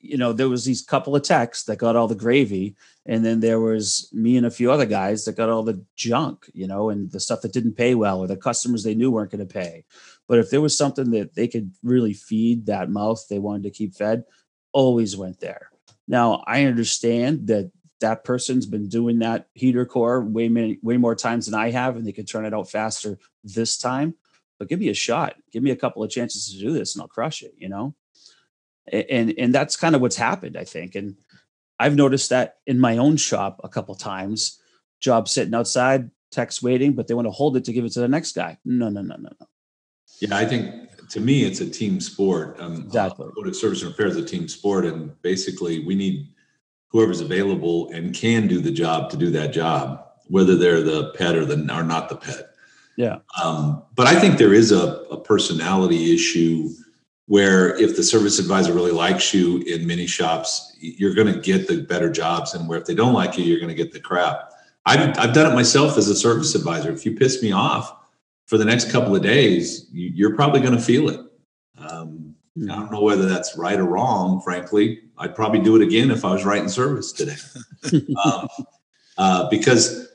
you 0.00 0.16
know, 0.16 0.32
there 0.32 0.48
was 0.48 0.64
these 0.64 0.82
couple 0.82 1.14
of 1.14 1.22
techs 1.22 1.64
that 1.64 1.78
got 1.78 1.96
all 1.96 2.08
the 2.08 2.14
gravy, 2.14 2.76
and 3.06 3.24
then 3.24 3.40
there 3.40 3.60
was 3.60 4.08
me 4.12 4.36
and 4.36 4.46
a 4.46 4.50
few 4.50 4.70
other 4.70 4.86
guys 4.86 5.24
that 5.24 5.36
got 5.36 5.48
all 5.48 5.62
the 5.62 5.84
junk, 5.96 6.50
you 6.52 6.66
know, 6.66 6.90
and 6.90 7.10
the 7.10 7.20
stuff 7.20 7.42
that 7.42 7.52
didn't 7.52 7.74
pay 7.74 7.94
well, 7.94 8.20
or 8.20 8.26
the 8.26 8.36
customers 8.36 8.82
they 8.82 8.94
knew 8.94 9.10
weren't 9.10 9.30
going 9.30 9.46
to 9.46 9.52
pay. 9.52 9.84
But 10.28 10.38
if 10.38 10.50
there 10.50 10.60
was 10.60 10.76
something 10.76 11.10
that 11.12 11.34
they 11.34 11.48
could 11.48 11.72
really 11.82 12.12
feed 12.12 12.66
that 12.66 12.90
mouth 12.90 13.24
they 13.28 13.38
wanted 13.38 13.64
to 13.64 13.70
keep 13.70 13.94
fed, 13.94 14.24
always 14.72 15.16
went 15.16 15.40
there. 15.40 15.70
Now 16.06 16.44
I 16.46 16.64
understand 16.64 17.46
that 17.48 17.70
that 18.00 18.24
person's 18.24 18.66
been 18.66 18.88
doing 18.88 19.18
that 19.18 19.48
heater 19.54 19.84
core 19.84 20.22
way 20.22 20.48
many 20.48 20.78
way 20.82 20.96
more 20.96 21.14
times 21.14 21.46
than 21.46 21.54
I 21.54 21.70
have, 21.70 21.96
and 21.96 22.06
they 22.06 22.12
can 22.12 22.26
turn 22.26 22.44
it 22.44 22.54
out 22.54 22.70
faster 22.70 23.18
this 23.42 23.78
time. 23.78 24.14
But 24.58 24.68
give 24.68 24.80
me 24.80 24.88
a 24.88 24.94
shot. 24.94 25.36
Give 25.52 25.62
me 25.62 25.70
a 25.70 25.76
couple 25.76 26.02
of 26.02 26.10
chances 26.10 26.52
to 26.52 26.58
do 26.58 26.72
this, 26.72 26.94
and 26.94 27.02
I'll 27.02 27.08
crush 27.08 27.42
it. 27.42 27.54
You 27.56 27.68
know, 27.68 27.94
and 28.92 29.34
and 29.38 29.54
that's 29.54 29.76
kind 29.76 29.94
of 29.94 30.00
what's 30.00 30.16
happened, 30.16 30.56
I 30.56 30.64
think. 30.64 30.94
And 30.94 31.16
I've 31.78 31.96
noticed 31.96 32.30
that 32.30 32.58
in 32.66 32.80
my 32.80 32.98
own 32.98 33.16
shop 33.16 33.60
a 33.64 33.68
couple 33.68 33.94
times. 33.94 34.60
Job 35.00 35.28
sitting 35.28 35.54
outside, 35.54 36.10
text 36.32 36.62
waiting, 36.62 36.92
but 36.92 37.06
they 37.06 37.14
want 37.14 37.26
to 37.26 37.32
hold 37.32 37.56
it 37.56 37.64
to 37.66 37.72
give 37.72 37.84
it 37.84 37.92
to 37.92 38.00
the 38.00 38.08
next 38.08 38.34
guy. 38.34 38.58
No, 38.64 38.88
no, 38.88 39.00
no, 39.02 39.16
no, 39.16 39.30
no. 39.40 39.46
Yeah, 40.20 40.36
I 40.36 40.44
think 40.44 41.08
to 41.10 41.20
me 41.20 41.44
it's 41.44 41.60
a 41.60 41.70
team 41.70 42.00
sport. 42.00 42.56
Um, 42.58 42.82
exactly. 42.86 43.26
Uh, 43.26 43.52
service 43.52 43.82
and 43.82 43.90
repair 43.90 44.06
is 44.06 44.16
a 44.16 44.24
team 44.24 44.48
sport, 44.48 44.84
and 44.84 45.20
basically 45.22 45.84
we 45.84 45.94
need 45.94 46.28
whoever's 46.88 47.20
available 47.20 47.90
and 47.92 48.14
can 48.14 48.48
do 48.48 48.60
the 48.60 48.70
job 48.70 49.10
to 49.10 49.16
do 49.16 49.30
that 49.30 49.52
job, 49.52 50.04
whether 50.26 50.56
they're 50.56 50.82
the 50.82 51.12
pet 51.12 51.36
or 51.36 51.44
the 51.44 51.54
or 51.72 51.84
not 51.84 52.08
the 52.08 52.16
pet. 52.16 52.50
Yeah. 52.96 53.18
Um, 53.42 53.84
but 53.94 54.08
I 54.08 54.18
think 54.18 54.38
there 54.38 54.52
is 54.52 54.72
a, 54.72 55.04
a 55.10 55.20
personality 55.20 56.12
issue 56.12 56.70
where 57.28 57.76
if 57.76 57.94
the 57.94 58.02
service 58.02 58.38
advisor 58.38 58.72
really 58.72 58.90
likes 58.90 59.34
you 59.34 59.58
in 59.66 59.86
many 59.86 60.06
shops, 60.06 60.74
you're 60.80 61.14
going 61.14 61.32
to 61.32 61.38
get 61.38 61.68
the 61.68 61.82
better 61.82 62.10
jobs, 62.10 62.54
and 62.54 62.66
where 62.66 62.78
if 62.78 62.86
they 62.86 62.94
don't 62.94 63.12
like 63.12 63.36
you, 63.36 63.44
you're 63.44 63.60
going 63.60 63.68
to 63.68 63.74
get 63.74 63.92
the 63.92 64.00
crap. 64.00 64.50
I've 64.86 65.16
I've 65.18 65.34
done 65.34 65.52
it 65.52 65.54
myself 65.54 65.98
as 65.98 66.08
a 66.08 66.16
service 66.16 66.54
advisor. 66.54 66.90
If 66.90 67.04
you 67.04 67.14
piss 67.14 67.42
me 67.42 67.52
off 67.52 67.94
for 68.46 68.56
the 68.56 68.64
next 68.64 68.90
couple 68.90 69.14
of 69.14 69.22
days, 69.22 69.86
you, 69.92 70.26
are 70.26 70.34
probably 70.34 70.60
going 70.60 70.74
to 70.74 70.80
feel 70.80 71.10
it. 71.10 71.20
Um, 71.76 72.34
I 72.62 72.74
don't 72.74 72.90
know 72.90 73.02
whether 73.02 73.26
that's 73.26 73.58
right 73.58 73.78
or 73.78 73.84
wrong. 73.84 74.40
Frankly, 74.40 75.02
I'd 75.18 75.34
probably 75.34 75.60
do 75.60 75.76
it 75.76 75.82
again 75.82 76.10
if 76.10 76.24
I 76.24 76.32
was 76.32 76.46
writing 76.46 76.70
service 76.70 77.12
today, 77.12 77.36
um, 78.24 78.48
uh, 79.18 79.50
because 79.50 80.08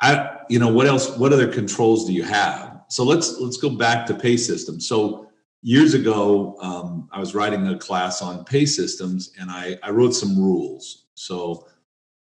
I, 0.00 0.36
you 0.48 0.58
know, 0.58 0.68
what 0.68 0.88
else? 0.88 1.16
What 1.16 1.32
other 1.32 1.46
controls 1.46 2.06
do 2.06 2.12
you 2.12 2.24
have? 2.24 2.82
So 2.88 3.04
let's 3.04 3.38
let's 3.38 3.56
go 3.56 3.70
back 3.70 4.04
to 4.06 4.14
pay 4.14 4.36
system. 4.36 4.80
So 4.80 5.29
years 5.62 5.94
ago, 5.94 6.56
um, 6.60 7.08
I 7.12 7.20
was 7.20 7.34
writing 7.34 7.66
a 7.66 7.78
class 7.78 8.22
on 8.22 8.44
pay 8.44 8.66
systems, 8.66 9.32
and 9.38 9.50
I, 9.50 9.78
I 9.82 9.90
wrote 9.90 10.14
some 10.14 10.38
rules. 10.38 11.06
So, 11.14 11.66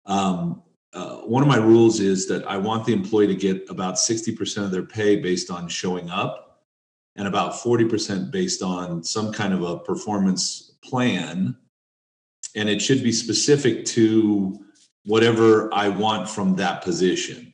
um, 0.07 0.62
uh, 0.92 1.18
one 1.18 1.42
of 1.42 1.48
my 1.48 1.59
rules 1.59 2.01
is 2.01 2.27
that 2.29 2.46
I 2.46 2.57
want 2.57 2.87
the 2.87 2.94
employee 2.94 3.27
to 3.27 3.35
get 3.35 3.68
about 3.68 3.96
60% 3.96 4.64
of 4.64 4.70
their 4.70 4.83
pay 4.83 5.16
based 5.16 5.51
on 5.51 5.68
showing 5.68 6.11
up, 6.11 6.62
and 7.16 7.29
about 7.29 7.53
40% 7.53 8.31
based 8.31 8.62
on 8.62 9.03
some 9.03 9.33
kind 9.33 9.53
of 9.53 9.62
a 9.62 9.79
performance 9.79 10.72
plan. 10.83 11.57
And 12.57 12.68
it 12.68 12.81
should 12.81 13.03
be 13.03 13.12
specific 13.12 13.85
to 13.87 14.59
whatever 15.05 15.72
I 15.74 15.88
want 15.88 16.29
from 16.29 16.57
that 16.57 16.83
position. 16.83 17.53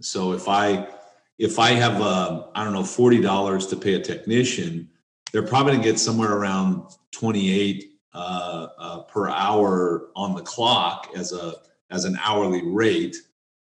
So 0.00 0.32
if 0.32 0.48
I 0.48 0.88
if 1.38 1.58
I 1.58 1.70
have 1.70 2.00
a 2.00 2.48
I 2.54 2.64
don't 2.64 2.72
know 2.72 2.84
forty 2.84 3.20
dollars 3.20 3.66
to 3.68 3.76
pay 3.76 3.94
a 3.94 4.00
technician, 4.00 4.90
they're 5.32 5.42
probably 5.42 5.72
going 5.72 5.82
to 5.82 5.90
get 5.90 5.98
somewhere 5.98 6.32
around 6.32 6.84
28 7.12 7.92
uh, 8.14 8.68
uh, 8.78 9.02
per 9.02 9.28
hour 9.28 10.08
on 10.16 10.34
the 10.34 10.42
clock 10.42 11.10
as 11.14 11.32
a 11.32 11.54
as 11.90 12.04
an 12.04 12.18
hourly 12.24 12.62
rate. 12.64 13.16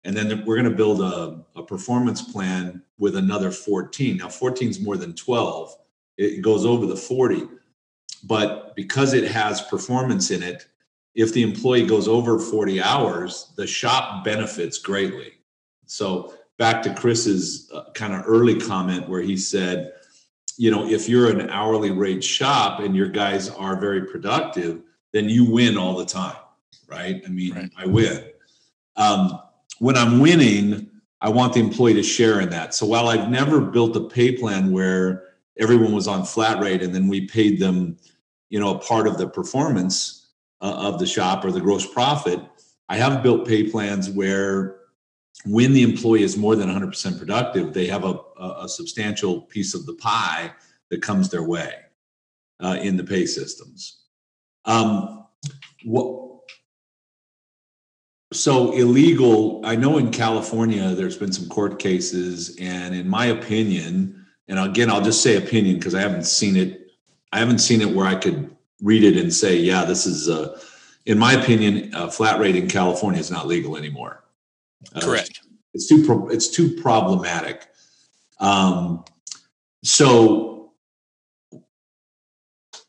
And 0.04 0.16
then 0.16 0.44
we're 0.44 0.56
going 0.56 0.70
to 0.70 0.76
build 0.76 1.00
a, 1.00 1.44
a 1.56 1.62
performance 1.62 2.22
plan 2.22 2.82
with 2.98 3.16
another 3.16 3.50
14 3.50 4.16
now 4.18 4.28
14 4.28 4.70
is 4.70 4.80
more 4.80 4.96
than 4.96 5.14
12 5.14 5.76
it 6.16 6.42
goes 6.42 6.64
over 6.64 6.86
the 6.86 6.96
40 6.96 7.48
but 8.24 8.74
because 8.76 9.12
it 9.12 9.30
has 9.30 9.60
performance 9.62 10.30
in 10.30 10.42
it 10.42 10.66
if 11.14 11.32
the 11.32 11.42
employee 11.42 11.86
goes 11.86 12.08
over 12.08 12.38
40 12.38 12.80
hours 12.80 13.52
the 13.56 13.66
shop 13.66 14.24
benefits 14.24 14.78
greatly. 14.78 15.32
So 15.86 16.34
back 16.58 16.82
to 16.84 16.94
chris's 16.94 17.70
uh, 17.72 17.90
kind 17.94 18.14
of 18.14 18.22
early 18.26 18.60
comment 18.60 19.08
where 19.08 19.22
he 19.22 19.36
said 19.36 19.92
you 20.56 20.70
know, 20.70 20.86
if 20.86 21.08
you're 21.08 21.30
an 21.30 21.50
hourly 21.50 21.90
rate 21.90 22.22
shop 22.22 22.80
and 22.80 22.94
your 22.94 23.08
guys 23.08 23.50
are 23.50 23.78
very 23.78 24.06
productive, 24.06 24.82
then 25.12 25.28
you 25.28 25.50
win 25.50 25.76
all 25.76 25.96
the 25.96 26.04
time, 26.04 26.36
right? 26.86 27.22
I 27.24 27.28
mean, 27.28 27.54
right. 27.54 27.70
I 27.76 27.86
win. 27.86 28.24
Um, 28.96 29.40
when 29.78 29.96
I'm 29.96 30.20
winning, 30.20 30.90
I 31.20 31.28
want 31.28 31.54
the 31.54 31.60
employee 31.60 31.94
to 31.94 32.02
share 32.02 32.40
in 32.40 32.50
that. 32.50 32.74
So 32.74 32.86
while 32.86 33.08
I've 33.08 33.30
never 33.30 33.60
built 33.60 33.96
a 33.96 34.00
pay 34.00 34.36
plan 34.36 34.72
where 34.72 35.24
everyone 35.58 35.92
was 35.92 36.06
on 36.06 36.24
flat 36.24 36.60
rate 36.60 36.82
and 36.82 36.94
then 36.94 37.08
we 37.08 37.26
paid 37.26 37.58
them, 37.58 37.96
you 38.50 38.60
know, 38.60 38.74
a 38.74 38.78
part 38.78 39.06
of 39.06 39.18
the 39.18 39.28
performance 39.28 40.28
uh, 40.60 40.74
of 40.76 40.98
the 40.98 41.06
shop 41.06 41.44
or 41.44 41.50
the 41.50 41.60
gross 41.60 41.86
profit, 41.86 42.40
I 42.88 42.96
have 42.96 43.22
built 43.22 43.46
pay 43.46 43.70
plans 43.70 44.10
where 44.10 44.76
when 45.46 45.72
the 45.72 45.82
employee 45.82 46.22
is 46.22 46.36
more 46.36 46.56
than 46.56 46.68
100% 46.68 47.18
productive, 47.18 47.72
they 47.72 47.86
have 47.86 48.04
a, 48.04 48.18
a, 48.38 48.64
a 48.64 48.68
substantial 48.68 49.42
piece 49.42 49.74
of 49.74 49.86
the 49.86 49.94
pie 49.94 50.52
that 50.90 51.02
comes 51.02 51.28
their 51.28 51.42
way 51.42 51.74
uh, 52.60 52.78
in 52.80 52.96
the 52.96 53.04
pay 53.04 53.26
systems. 53.26 54.04
Um, 54.64 55.26
what, 55.84 56.24
so 58.32 58.72
illegal, 58.72 59.60
I 59.64 59.76
know 59.76 59.98
in 59.98 60.10
California 60.10 60.88
there's 60.94 61.16
been 61.16 61.32
some 61.32 61.48
court 61.48 61.78
cases, 61.78 62.56
and 62.60 62.94
in 62.94 63.08
my 63.08 63.26
opinion, 63.26 64.26
and 64.48 64.58
again, 64.58 64.90
I'll 64.90 65.02
just 65.02 65.22
say 65.22 65.36
opinion 65.36 65.76
because 65.76 65.94
I 65.94 66.00
haven't 66.00 66.24
seen 66.24 66.56
it. 66.56 66.90
I 67.32 67.38
haven't 67.38 67.58
seen 67.58 67.80
it 67.80 67.94
where 67.94 68.06
I 68.06 68.14
could 68.14 68.54
read 68.82 69.04
it 69.04 69.16
and 69.16 69.32
say, 69.32 69.56
yeah, 69.56 69.84
this 69.84 70.06
is, 70.06 70.28
uh, 70.28 70.60
in 71.06 71.18
my 71.18 71.34
opinion, 71.34 71.94
a 71.94 72.10
flat 72.10 72.40
rate 72.40 72.56
in 72.56 72.68
California 72.68 73.20
is 73.20 73.30
not 73.30 73.46
legal 73.46 73.76
anymore. 73.76 74.23
Uh, 74.94 75.00
Correct. 75.00 75.40
It's 75.72 75.88
too 75.88 76.04
pro- 76.04 76.28
it's 76.28 76.48
too 76.48 76.76
problematic. 76.80 77.68
Um, 78.40 79.04
so 79.82 80.72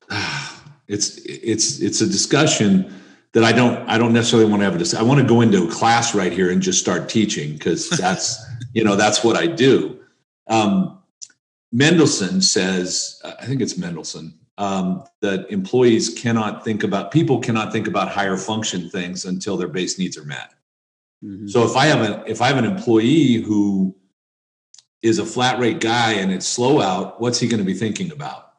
it's 0.88 1.18
it's 1.18 1.80
it's 1.80 2.02
a 2.02 2.08
discussion 2.08 2.94
that 3.34 3.44
I 3.44 3.52
don't 3.52 3.88
I 3.90 3.98
don't 3.98 4.14
necessarily 4.14 4.50
want 4.50 4.62
to 4.62 4.66
have 4.66 4.76
a 4.76 4.80
discussion. 4.80 5.06
I 5.06 5.08
want 5.08 5.22
to 5.22 5.28
go 5.28 5.42
into 5.42 5.68
a 5.68 5.72
class 5.72 6.16
right 6.16 6.32
here 6.32 6.52
and 6.52 6.62
just 6.62 6.80
start 6.80 7.10
teaching 7.10 7.54
because 7.54 7.90
that's 8.00 8.44
you 8.74 8.84
know 8.84 8.96
that's 8.96 9.24
what 9.24 9.36
I 9.36 9.48
do. 9.48 10.00
Um, 10.48 11.00
Mendelsohn 11.72 12.42
says 12.42 13.22
I 13.24 13.46
think 13.46 13.62
it's 13.62 13.78
Mendelsohn 13.78 14.34
um, 14.58 15.04
that 15.22 15.52
employees 15.52 16.10
cannot 16.10 16.64
think 16.64 16.84
about 16.84 17.12
people 17.12 17.40
cannot 17.40 17.72
think 17.72 17.88
about 17.88 18.10
higher 18.10 18.38
function 18.38 18.90
things 18.90 19.26
until 19.26 19.58
their 19.58 19.68
base 19.68 20.00
needs 20.00 20.18
are 20.18 20.24
met. 20.24 20.55
Mm-hmm. 21.26 21.48
So 21.48 21.66
if 21.66 21.76
I 21.76 21.86
have 21.86 22.02
an 22.02 22.24
if 22.28 22.42
I 22.42 22.48
have 22.48 22.58
an 22.58 22.66
employee 22.66 23.36
who 23.36 23.96
is 25.02 25.20
a 25.20 25.26
flat 25.26 25.60
rate 25.60 25.80
guy 25.80 26.14
and 26.14 26.32
it's 26.32 26.48
slow 26.48 26.82
out, 26.82 27.20
what's 27.20 27.40
he 27.40 27.48
going 27.48 27.60
to 27.60 27.66
be 27.66 27.74
thinking 27.74 28.12
about? 28.12 28.54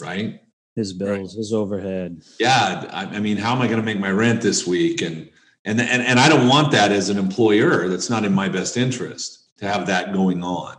Right? 0.00 0.40
His 0.76 0.92
bills, 0.92 1.34
right. 1.34 1.38
his 1.38 1.52
overhead. 1.52 2.22
Yeah, 2.38 2.88
I, 2.92 3.16
I 3.16 3.20
mean, 3.20 3.36
how 3.36 3.54
am 3.54 3.62
I 3.62 3.66
going 3.66 3.80
to 3.80 3.84
make 3.84 3.98
my 3.98 4.12
rent 4.12 4.42
this 4.42 4.64
week? 4.66 5.02
And 5.02 5.28
and 5.64 5.80
and 5.80 6.02
and 6.02 6.20
I 6.20 6.28
don't 6.28 6.48
want 6.48 6.70
that 6.72 6.92
as 6.92 7.08
an 7.08 7.18
employer. 7.18 7.88
That's 7.88 8.08
not 8.08 8.24
in 8.24 8.32
my 8.32 8.48
best 8.48 8.76
interest 8.76 9.56
to 9.58 9.66
have 9.66 9.86
that 9.86 10.12
going 10.12 10.44
on. 10.44 10.76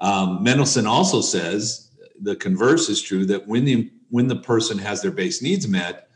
Um, 0.00 0.42
Mendelsohn 0.42 0.86
also 0.86 1.20
says 1.20 1.92
the 2.20 2.34
converse 2.34 2.88
is 2.88 3.00
true 3.00 3.24
that 3.26 3.46
when 3.46 3.64
the 3.64 3.90
when 4.08 4.26
the 4.26 4.36
person 4.36 4.78
has 4.78 5.00
their 5.00 5.12
base 5.12 5.42
needs 5.42 5.68
met, 5.68 6.09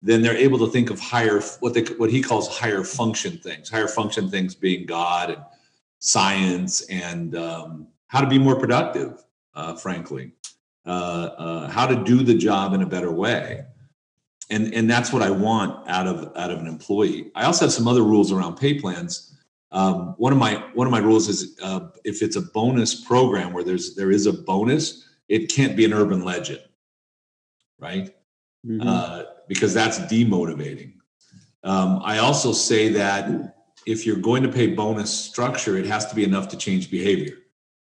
then 0.00 0.22
they're 0.22 0.36
able 0.36 0.58
to 0.58 0.68
think 0.68 0.90
of 0.90 1.00
higher 1.00 1.40
what 1.60 1.74
they 1.74 1.82
what 1.96 2.10
he 2.10 2.22
calls 2.22 2.48
higher 2.48 2.84
function 2.84 3.38
things 3.38 3.68
higher 3.68 3.88
function 3.88 4.30
things 4.30 4.54
being 4.54 4.86
god 4.86 5.30
and 5.30 5.42
science 5.98 6.82
and 6.82 7.34
um, 7.36 7.88
how 8.06 8.20
to 8.20 8.26
be 8.26 8.38
more 8.38 8.56
productive 8.56 9.24
uh, 9.54 9.74
frankly 9.74 10.32
uh, 10.88 11.34
uh, 11.36 11.68
how 11.68 11.86
to 11.86 12.02
do 12.02 12.22
the 12.22 12.34
job 12.34 12.72
in 12.72 12.80
a 12.80 12.86
better 12.86 13.12
way. 13.12 13.62
And 14.50 14.72
and 14.72 14.88
that's 14.88 15.12
what 15.12 15.20
i 15.20 15.30
want 15.30 15.86
out 15.86 16.06
of 16.06 16.34
out 16.34 16.50
of 16.50 16.60
an 16.60 16.66
employee. 16.66 17.30
I 17.34 17.44
also 17.44 17.66
have 17.66 17.72
some 17.74 17.86
other 17.86 18.02
rules 18.02 18.32
around 18.32 18.56
pay 18.56 18.80
plans. 18.80 19.36
Um, 19.70 20.14
one 20.16 20.32
of 20.32 20.38
my 20.38 20.64
one 20.72 20.86
of 20.86 20.90
my 20.90 21.00
rules 21.00 21.28
is 21.28 21.58
uh, 21.62 21.88
if 22.04 22.22
it's 22.22 22.36
a 22.36 22.40
bonus 22.40 23.04
program 23.04 23.52
where 23.52 23.62
there's 23.62 23.94
there 23.94 24.10
is 24.10 24.24
a 24.24 24.32
bonus 24.32 25.06
it 25.28 25.52
can't 25.52 25.76
be 25.76 25.84
an 25.84 25.92
urban 25.92 26.24
legend 26.24 26.62
right? 27.78 28.14
Mm-hmm. 28.66 28.88
Because 29.48 29.74
that's 29.74 29.98
demotivating. 30.00 30.92
Um, 31.64 32.00
I 32.04 32.18
also 32.18 32.52
say 32.52 32.88
that 32.90 33.56
if 33.86 34.04
you're 34.04 34.16
going 34.16 34.42
to 34.42 34.48
pay 34.48 34.68
bonus 34.68 35.10
structure, 35.10 35.76
it 35.76 35.86
has 35.86 36.06
to 36.06 36.14
be 36.14 36.22
enough 36.22 36.48
to 36.48 36.56
change 36.56 36.90
behavior. 36.90 37.36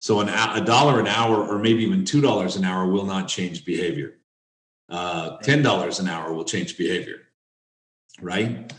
So 0.01 0.21
an, 0.21 0.29
a 0.29 0.65
dollar 0.65 1.01
an 1.01 1.07
hour, 1.07 1.45
or 1.45 1.59
maybe 1.59 1.83
even 1.83 2.05
two 2.05 2.21
dollars 2.21 2.57
an 2.57 2.65
hour, 2.65 2.87
will 2.87 3.05
not 3.05 3.27
change 3.27 3.65
behavior. 3.65 4.15
Uh, 4.89 5.39
Ten 5.39 5.63
dollars 5.63 5.99
an 5.99 6.09
hour 6.09 6.33
will 6.33 6.45
change 6.45 6.79
behavior, 6.79 7.23
right? 8.21 8.73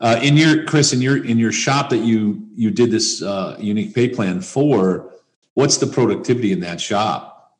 Uh, 0.00 0.20
in 0.22 0.36
your 0.36 0.64
Chris, 0.64 0.92
in 0.92 1.00
your 1.00 1.24
in 1.24 1.38
your 1.38 1.52
shop 1.52 1.90
that 1.90 1.98
you 1.98 2.46
you 2.54 2.70
did 2.70 2.90
this 2.90 3.22
uh, 3.22 3.56
unique 3.58 3.94
pay 3.94 4.08
plan 4.08 4.40
for, 4.40 5.14
what's 5.54 5.78
the 5.78 5.86
productivity 5.86 6.52
in 6.52 6.60
that 6.60 6.80
shop? 6.80 7.56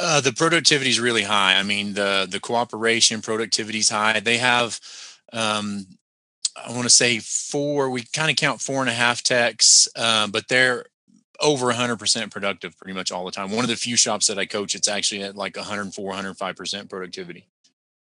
Uh, 0.00 0.20
the 0.20 0.32
productivity 0.32 0.88
is 0.88 0.98
really 0.98 1.22
high. 1.22 1.56
I 1.56 1.62
mean, 1.62 1.92
the 1.94 2.26
the 2.28 2.40
cooperation 2.40 3.20
productivity 3.20 3.80
is 3.80 3.90
high. 3.90 4.20
They 4.20 4.38
have, 4.38 4.80
um, 5.32 5.86
I 6.56 6.70
want 6.70 6.84
to 6.84 6.90
say 6.90 7.18
four. 7.18 7.90
We 7.90 8.04
kind 8.04 8.30
of 8.30 8.36
count 8.36 8.62
four 8.62 8.80
and 8.80 8.88
a 8.88 8.94
half 8.94 9.22
techs, 9.22 9.88
uh, 9.94 10.26
but 10.28 10.48
they're 10.48 10.86
over 11.40 11.72
100% 11.72 12.30
productive 12.30 12.76
pretty 12.76 12.94
much 12.94 13.10
all 13.10 13.24
the 13.24 13.30
time. 13.30 13.50
One 13.50 13.64
of 13.64 13.68
the 13.68 13.76
few 13.76 13.96
shops 13.96 14.26
that 14.26 14.38
I 14.38 14.46
coach, 14.46 14.74
it's 14.74 14.88
actually 14.88 15.22
at 15.22 15.36
like 15.36 15.56
104, 15.56 16.12
105% 16.12 16.90
productivity. 16.90 17.46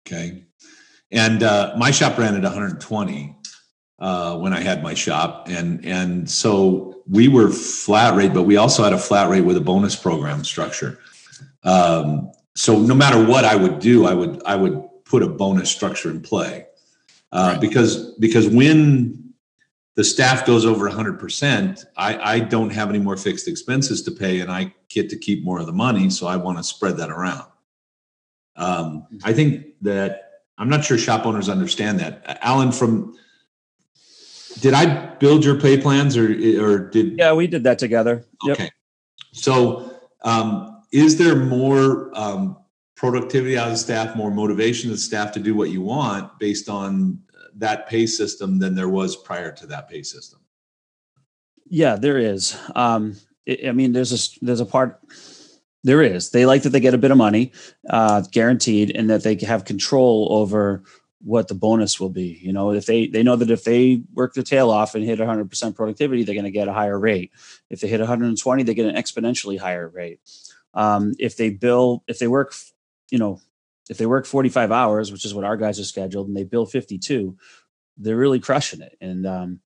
Okay. 0.06 0.44
And 1.10 1.42
uh, 1.42 1.74
my 1.78 1.90
shop 1.90 2.18
ran 2.18 2.34
at 2.34 2.42
120 2.42 3.36
uh, 3.98 4.38
when 4.38 4.52
I 4.52 4.60
had 4.60 4.82
my 4.82 4.94
shop, 4.94 5.48
and 5.48 5.84
and 5.84 6.28
so 6.28 7.02
we 7.08 7.28
were 7.28 7.50
flat 7.50 8.16
rate, 8.16 8.34
but 8.34 8.42
we 8.42 8.56
also 8.56 8.82
had 8.82 8.92
a 8.92 8.98
flat 8.98 9.28
rate 9.28 9.42
with 9.42 9.56
a 9.56 9.60
bonus 9.60 9.94
program 9.94 10.44
structure. 10.44 10.98
Um, 11.64 12.32
so 12.54 12.78
no 12.78 12.94
matter 12.94 13.24
what 13.24 13.44
I 13.44 13.56
would 13.56 13.78
do, 13.78 14.06
I 14.06 14.14
would 14.14 14.42
I 14.44 14.56
would 14.56 14.82
put 15.04 15.22
a 15.22 15.28
bonus 15.28 15.70
structure 15.70 16.10
in 16.10 16.20
play 16.20 16.66
uh, 17.32 17.52
right. 17.52 17.60
because 17.60 18.14
because 18.18 18.48
when 18.48 19.32
the 19.96 20.04
staff 20.04 20.44
goes 20.44 20.66
over 20.66 20.90
100%, 20.90 21.84
I, 21.96 22.34
I 22.34 22.40
don't 22.40 22.70
have 22.70 22.90
any 22.90 22.98
more 22.98 23.16
fixed 23.16 23.46
expenses 23.46 24.02
to 24.02 24.10
pay 24.10 24.40
and 24.40 24.50
I 24.50 24.74
get 24.88 25.08
to 25.10 25.16
keep 25.16 25.44
more 25.44 25.60
of 25.60 25.66
the 25.66 25.72
money. 25.72 26.10
So 26.10 26.26
I 26.26 26.36
want 26.36 26.58
to 26.58 26.64
spread 26.64 26.96
that 26.96 27.10
around. 27.10 27.46
Um, 28.56 29.06
I 29.22 29.32
think 29.32 29.66
that 29.82 30.30
I'm 30.58 30.68
not 30.68 30.84
sure 30.84 30.98
shop 30.98 31.26
owners 31.26 31.48
understand 31.48 32.00
that. 32.00 32.38
Alan, 32.42 32.72
from 32.72 33.16
did 34.60 34.74
I 34.74 35.14
build 35.16 35.44
your 35.44 35.60
pay 35.60 35.80
plans 35.80 36.16
or 36.16 36.26
or 36.60 36.90
did 36.90 37.18
Yeah, 37.18 37.32
we 37.32 37.46
did 37.46 37.64
that 37.64 37.78
together. 37.78 38.24
Okay. 38.48 38.64
Yep. 38.64 38.72
So 39.32 40.00
um, 40.22 40.73
is 40.94 41.18
there 41.18 41.34
more 41.34 42.08
um, 42.14 42.56
productivity 42.96 43.58
out 43.58 43.66
of 43.66 43.72
the 43.72 43.78
staff, 43.78 44.14
more 44.14 44.30
motivation 44.30 44.92
of 44.92 45.00
staff 45.00 45.32
to 45.32 45.40
do 45.40 45.54
what 45.54 45.70
you 45.70 45.82
want 45.82 46.38
based 46.38 46.68
on 46.68 47.18
that 47.56 47.88
pay 47.88 48.06
system 48.06 48.60
than 48.60 48.76
there 48.76 48.88
was 48.88 49.16
prior 49.16 49.50
to 49.50 49.66
that 49.66 49.88
pay 49.88 50.04
system? 50.04 50.38
Yeah, 51.66 51.96
there 51.96 52.18
is. 52.18 52.56
Um, 52.76 53.16
it, 53.44 53.68
I 53.68 53.72
mean, 53.72 53.92
there's 53.92 54.12
a 54.12 54.44
there's 54.44 54.60
a 54.60 54.66
part. 54.66 55.00
There 55.82 56.00
is. 56.00 56.30
They 56.30 56.46
like 56.46 56.62
that 56.62 56.70
they 56.70 56.80
get 56.80 56.94
a 56.94 56.98
bit 56.98 57.10
of 57.10 57.16
money, 57.18 57.52
uh, 57.90 58.22
guaranteed, 58.30 58.92
and 58.96 59.10
that 59.10 59.24
they 59.24 59.34
have 59.44 59.64
control 59.64 60.28
over 60.30 60.84
what 61.22 61.48
the 61.48 61.54
bonus 61.54 61.98
will 61.98 62.08
be. 62.08 62.38
You 62.40 62.52
know, 62.52 62.70
if 62.70 62.86
they 62.86 63.08
they 63.08 63.24
know 63.24 63.34
that 63.34 63.50
if 63.50 63.64
they 63.64 64.02
work 64.14 64.34
their 64.34 64.44
tail 64.44 64.70
off 64.70 64.94
and 64.94 65.04
hit 65.04 65.18
100% 65.18 65.74
productivity, 65.74 66.22
they're 66.22 66.34
going 66.36 66.44
to 66.44 66.50
get 66.52 66.68
a 66.68 66.72
higher 66.72 66.98
rate. 66.98 67.32
If 67.68 67.80
they 67.80 67.88
hit 67.88 67.98
120, 67.98 68.62
they 68.62 68.74
get 68.74 68.86
an 68.86 68.94
exponentially 68.94 69.58
higher 69.58 69.88
rate. 69.88 70.20
Um, 70.74 71.14
if 71.18 71.36
they 71.36 71.50
bill, 71.50 72.02
if 72.08 72.18
they 72.18 72.28
work, 72.28 72.54
you 73.10 73.18
know, 73.18 73.40
if 73.88 73.98
they 73.98 74.06
work 74.06 74.26
45 74.26 74.72
hours, 74.72 75.12
which 75.12 75.24
is 75.24 75.34
what 75.34 75.44
our 75.44 75.56
guys 75.56 75.78
are 75.78 75.84
scheduled, 75.84 76.28
and 76.28 76.36
they 76.36 76.44
bill 76.44 76.66
52, 76.66 77.36
they're 77.96 78.16
really 78.16 78.40
crushing 78.40 78.80
it. 78.80 78.96
And 79.00 79.26
um, 79.26 79.60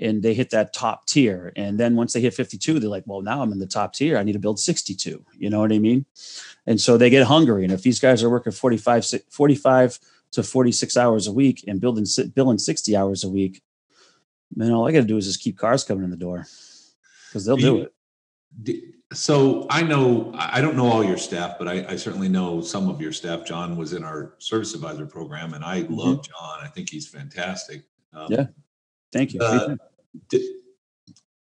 and 0.00 0.22
they 0.22 0.34
hit 0.34 0.50
that 0.50 0.72
top 0.72 1.06
tier. 1.06 1.52
And 1.54 1.78
then 1.78 1.94
once 1.94 2.12
they 2.12 2.20
hit 2.20 2.34
52, 2.34 2.80
they're 2.80 2.90
like, 2.90 3.04
well, 3.06 3.22
now 3.22 3.42
I'm 3.42 3.52
in 3.52 3.60
the 3.60 3.66
top 3.66 3.94
tier. 3.94 4.18
I 4.18 4.24
need 4.24 4.32
to 4.32 4.38
build 4.38 4.58
62. 4.58 5.24
You 5.36 5.50
know 5.50 5.60
what 5.60 5.72
I 5.72 5.78
mean? 5.78 6.04
And 6.66 6.80
so 6.80 6.96
they 6.96 7.10
get 7.10 7.26
hungry. 7.26 7.62
And 7.62 7.72
if 7.72 7.82
these 7.82 8.00
guys 8.00 8.22
are 8.22 8.30
working 8.30 8.52
45, 8.52 9.06
45 9.30 9.98
to 10.32 10.42
46 10.42 10.96
hours 10.96 11.26
a 11.28 11.32
week 11.32 11.64
and 11.68 11.80
building 11.80 12.06
billing 12.34 12.58
60 12.58 12.96
hours 12.96 13.22
a 13.22 13.28
week, 13.28 13.62
man, 14.54 14.72
all 14.72 14.88
I 14.88 14.92
got 14.92 15.00
to 15.00 15.06
do 15.06 15.16
is 15.16 15.26
just 15.26 15.40
keep 15.40 15.56
cars 15.56 15.84
coming 15.84 16.04
in 16.04 16.10
the 16.10 16.16
door 16.16 16.46
because 17.28 17.44
they'll 17.44 17.56
do, 17.56 17.88
do 18.62 18.74
it. 18.74 18.84
So 19.14 19.66
I 19.70 19.82
know 19.82 20.32
I 20.34 20.60
don't 20.60 20.76
know 20.76 20.90
all 20.90 21.04
your 21.04 21.16
staff, 21.16 21.56
but 21.58 21.68
I, 21.68 21.86
I, 21.88 21.96
certainly 21.96 22.28
know 22.28 22.60
some 22.60 22.88
of 22.88 23.00
your 23.00 23.12
staff. 23.12 23.46
John 23.46 23.76
was 23.76 23.92
in 23.92 24.04
our 24.04 24.34
service 24.38 24.74
advisor 24.74 25.06
program, 25.06 25.54
and 25.54 25.64
I 25.64 25.82
mm-hmm. 25.82 25.94
love 25.94 26.26
John. 26.26 26.58
I 26.62 26.68
think 26.68 26.90
he's 26.90 27.08
fantastic. 27.08 27.84
Um, 28.12 28.26
yeah, 28.30 28.46
thank 29.12 29.32
you. 29.32 29.40
Uh, 29.40 29.76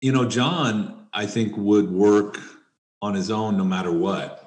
you 0.00 0.12
know, 0.12 0.28
John, 0.28 1.08
I 1.12 1.26
think 1.26 1.56
would 1.56 1.90
work 1.90 2.38
on 3.02 3.14
his 3.14 3.30
own 3.30 3.56
no 3.56 3.64
matter 3.64 3.92
what. 3.92 4.42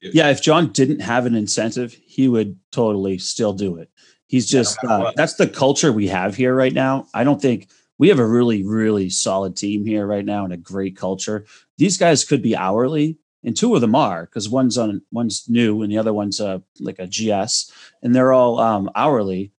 If, 0.00 0.14
yeah, 0.14 0.30
if 0.30 0.42
John 0.42 0.72
didn't 0.72 1.00
have 1.00 1.26
an 1.26 1.34
incentive, 1.34 1.92
he 2.06 2.28
would 2.28 2.58
totally 2.70 3.18
still 3.18 3.52
do 3.52 3.78
it. 3.78 3.90
He's 4.28 4.46
just 4.46 4.78
uh, 4.84 5.12
that's 5.16 5.34
the 5.34 5.48
culture 5.48 5.92
we 5.92 6.08
have 6.08 6.34
here 6.34 6.54
right 6.54 6.72
now. 6.72 7.06
I 7.14 7.24
don't 7.24 7.40
think 7.40 7.68
we 7.98 8.08
have 8.08 8.18
a 8.18 8.26
really, 8.26 8.62
really 8.62 9.08
solid 9.10 9.56
team 9.56 9.84
here 9.84 10.06
right 10.06 10.24
now 10.24 10.44
and 10.44 10.52
a 10.52 10.56
great 10.56 10.96
culture. 10.96 11.46
These 11.78 11.98
guys 11.98 12.24
could 12.24 12.42
be 12.42 12.56
hourly, 12.56 13.18
and 13.44 13.56
two 13.56 13.74
of 13.74 13.80
them 13.80 13.94
are 13.94 14.26
because 14.26 14.48
one's 14.48 14.78
on 14.78 15.02
one's 15.12 15.48
new 15.48 15.82
and 15.82 15.92
the 15.92 15.98
other 15.98 16.12
one's 16.12 16.40
uh, 16.40 16.58
like 16.80 16.98
a 16.98 17.06
GS, 17.06 17.70
and 18.02 18.14
they're 18.14 18.32
all 18.32 18.58
um, 18.58 18.90
hourly, 18.94 19.52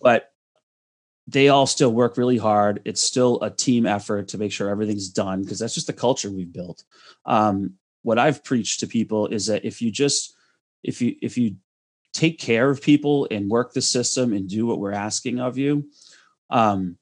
but 0.00 0.32
they 1.26 1.48
all 1.48 1.66
still 1.66 1.92
work 1.92 2.16
really 2.16 2.38
hard. 2.38 2.82
It's 2.84 3.02
still 3.02 3.40
a 3.42 3.50
team 3.50 3.86
effort 3.86 4.28
to 4.28 4.38
make 4.38 4.52
sure 4.52 4.68
everything's 4.68 5.08
done 5.08 5.42
because 5.42 5.58
that's 5.58 5.74
just 5.74 5.86
the 5.86 5.92
culture 5.92 6.30
we've 6.30 6.52
built. 6.52 6.84
Um, 7.24 7.74
what 8.02 8.18
I've 8.18 8.44
preached 8.44 8.80
to 8.80 8.86
people 8.86 9.28
is 9.28 9.46
that 9.46 9.64
if 9.64 9.80
you 9.80 9.90
just 9.90 10.34
if 10.82 11.00
you 11.00 11.16
if 11.22 11.38
you 11.38 11.56
take 12.12 12.38
care 12.38 12.68
of 12.68 12.82
people 12.82 13.26
and 13.30 13.50
work 13.50 13.72
the 13.72 13.80
system 13.80 14.32
and 14.32 14.48
do 14.48 14.66
what 14.66 14.78
we're 14.78 14.92
asking 14.92 15.40
of 15.40 15.56
you, 15.56 15.88
um, 16.50 16.98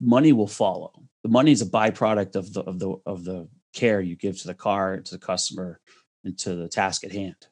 money 0.00 0.32
will 0.32 0.48
follow. 0.48 0.92
The 1.22 1.28
money 1.28 1.52
is 1.52 1.62
a 1.62 1.66
byproduct 1.66 2.36
of 2.36 2.52
the 2.52 2.62
of 2.62 2.78
the 2.78 2.96
of 3.06 3.24
the 3.24 3.48
care 3.72 4.00
you 4.00 4.16
give 4.16 4.38
to 4.40 4.46
the 4.46 4.54
car, 4.54 4.98
to 4.98 5.10
the 5.12 5.18
customer, 5.18 5.80
and 6.24 6.38
to 6.38 6.54
the 6.54 6.68
task 6.68 7.04
at 7.04 7.12
hand. 7.12 7.46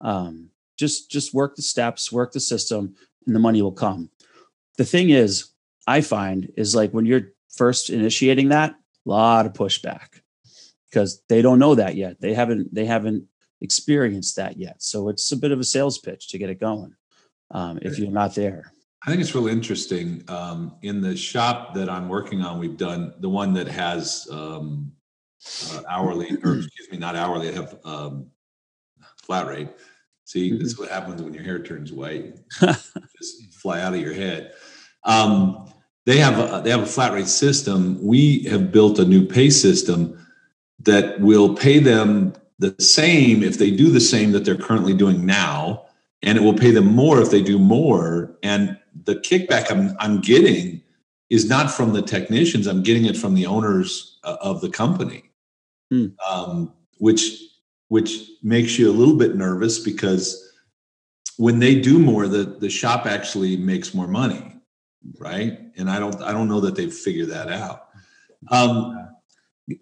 Um, 0.00 0.50
just 0.76 1.10
just 1.10 1.34
work 1.34 1.56
the 1.56 1.62
steps, 1.62 2.12
work 2.12 2.32
the 2.32 2.40
system, 2.40 2.94
and 3.26 3.34
the 3.34 3.40
money 3.40 3.62
will 3.62 3.72
come. 3.72 4.10
The 4.76 4.84
thing 4.84 5.10
is, 5.10 5.50
I 5.86 6.00
find 6.00 6.52
is 6.56 6.74
like 6.74 6.90
when 6.92 7.06
you're 7.06 7.32
first 7.54 7.90
initiating 7.90 8.48
that, 8.48 8.72
a 8.72 9.10
lot 9.10 9.46
of 9.46 9.52
pushback 9.52 10.20
because 10.90 11.22
they 11.28 11.42
don't 11.42 11.58
know 11.58 11.74
that 11.74 11.94
yet. 11.94 12.20
They 12.20 12.34
haven't 12.34 12.74
they 12.74 12.86
haven't 12.86 13.26
experienced 13.60 14.36
that 14.36 14.56
yet. 14.58 14.82
So 14.82 15.08
it's 15.08 15.30
a 15.32 15.36
bit 15.36 15.52
of 15.52 15.60
a 15.60 15.64
sales 15.64 15.98
pitch 15.98 16.28
to 16.28 16.38
get 16.38 16.50
it 16.50 16.60
going 16.60 16.94
um, 17.50 17.78
if 17.82 17.98
you're 17.98 18.10
not 18.10 18.34
there. 18.34 18.72
I 19.06 19.10
think 19.10 19.20
it's 19.20 19.34
really 19.34 19.52
interesting. 19.52 20.24
Um, 20.28 20.76
in 20.82 21.00
the 21.00 21.16
shop 21.16 21.74
that 21.74 21.90
I'm 21.90 22.08
working 22.08 22.40
on, 22.42 22.58
we've 22.58 22.76
done 22.76 23.12
the 23.20 23.28
one 23.28 23.52
that 23.54 23.68
has 23.68 24.26
um, 24.30 24.92
uh, 25.72 25.82
hourly, 25.88 26.36
or 26.42 26.58
excuse 26.58 26.88
me, 26.90 26.98
not 26.98 27.16
hourly. 27.16 27.48
I 27.48 27.52
have 27.52 27.78
um, 27.84 28.30
flat 29.22 29.46
rate. 29.46 29.68
See, 30.24 30.50
mm-hmm. 30.50 30.58
this 30.58 30.72
is 30.72 30.78
what 30.78 30.90
happens 30.90 31.22
when 31.22 31.34
your 31.34 31.42
hair 31.42 31.62
turns 31.62 31.92
white. 31.92 32.36
just 32.60 33.54
fly 33.54 33.80
out 33.80 33.94
of 33.94 34.00
your 34.00 34.14
head. 34.14 34.54
Um, 35.04 35.70
they 36.06 36.18
have 36.18 36.38
a, 36.38 36.62
they 36.62 36.70
have 36.70 36.82
a 36.82 36.86
flat 36.86 37.12
rate 37.12 37.28
system. 37.28 37.98
We 38.02 38.44
have 38.44 38.72
built 38.72 38.98
a 38.98 39.04
new 39.04 39.26
pay 39.26 39.50
system 39.50 40.18
that 40.80 41.20
will 41.20 41.54
pay 41.54 41.78
them 41.78 42.34
the 42.58 42.74
same 42.78 43.42
if 43.42 43.58
they 43.58 43.70
do 43.70 43.90
the 43.90 44.00
same 44.00 44.32
that 44.32 44.44
they're 44.44 44.56
currently 44.56 44.94
doing 44.94 45.24
now, 45.24 45.86
and 46.22 46.38
it 46.38 46.42
will 46.42 46.54
pay 46.54 46.70
them 46.70 46.86
more 46.86 47.20
if 47.20 47.30
they 47.30 47.42
do 47.42 47.58
more. 47.58 48.36
And 48.42 48.78
the 49.04 49.16
kickback 49.16 49.70
I'm, 49.70 49.96
I'm 49.98 50.20
getting 50.20 50.82
is 51.30 51.48
not 51.48 51.70
from 51.70 51.92
the 51.92 52.02
technicians. 52.02 52.66
I'm 52.66 52.82
getting 52.82 53.06
it 53.06 53.16
from 53.16 53.34
the 53.34 53.46
owners 53.46 54.18
uh, 54.24 54.36
of 54.40 54.60
the 54.60 54.70
company, 54.70 55.30
hmm. 55.94 56.32
um, 56.32 56.72
which 56.98 57.40
which 57.88 58.30
makes 58.42 58.78
you 58.78 58.90
a 58.90 58.92
little 58.92 59.16
bit 59.16 59.36
nervous 59.36 59.78
because 59.78 60.52
when 61.36 61.58
they 61.58 61.80
do 61.80 61.98
more, 61.98 62.28
the 62.28 62.44
the 62.44 62.70
shop 62.70 63.06
actually 63.06 63.56
makes 63.56 63.94
more 63.94 64.08
money, 64.08 64.56
right? 65.18 65.58
And 65.76 65.90
I 65.90 65.98
don't 65.98 66.20
I 66.22 66.32
don't 66.32 66.48
know 66.48 66.60
that 66.60 66.74
they've 66.74 66.92
figured 66.92 67.28
that 67.28 67.48
out. 67.48 67.88
Um, 68.50 69.08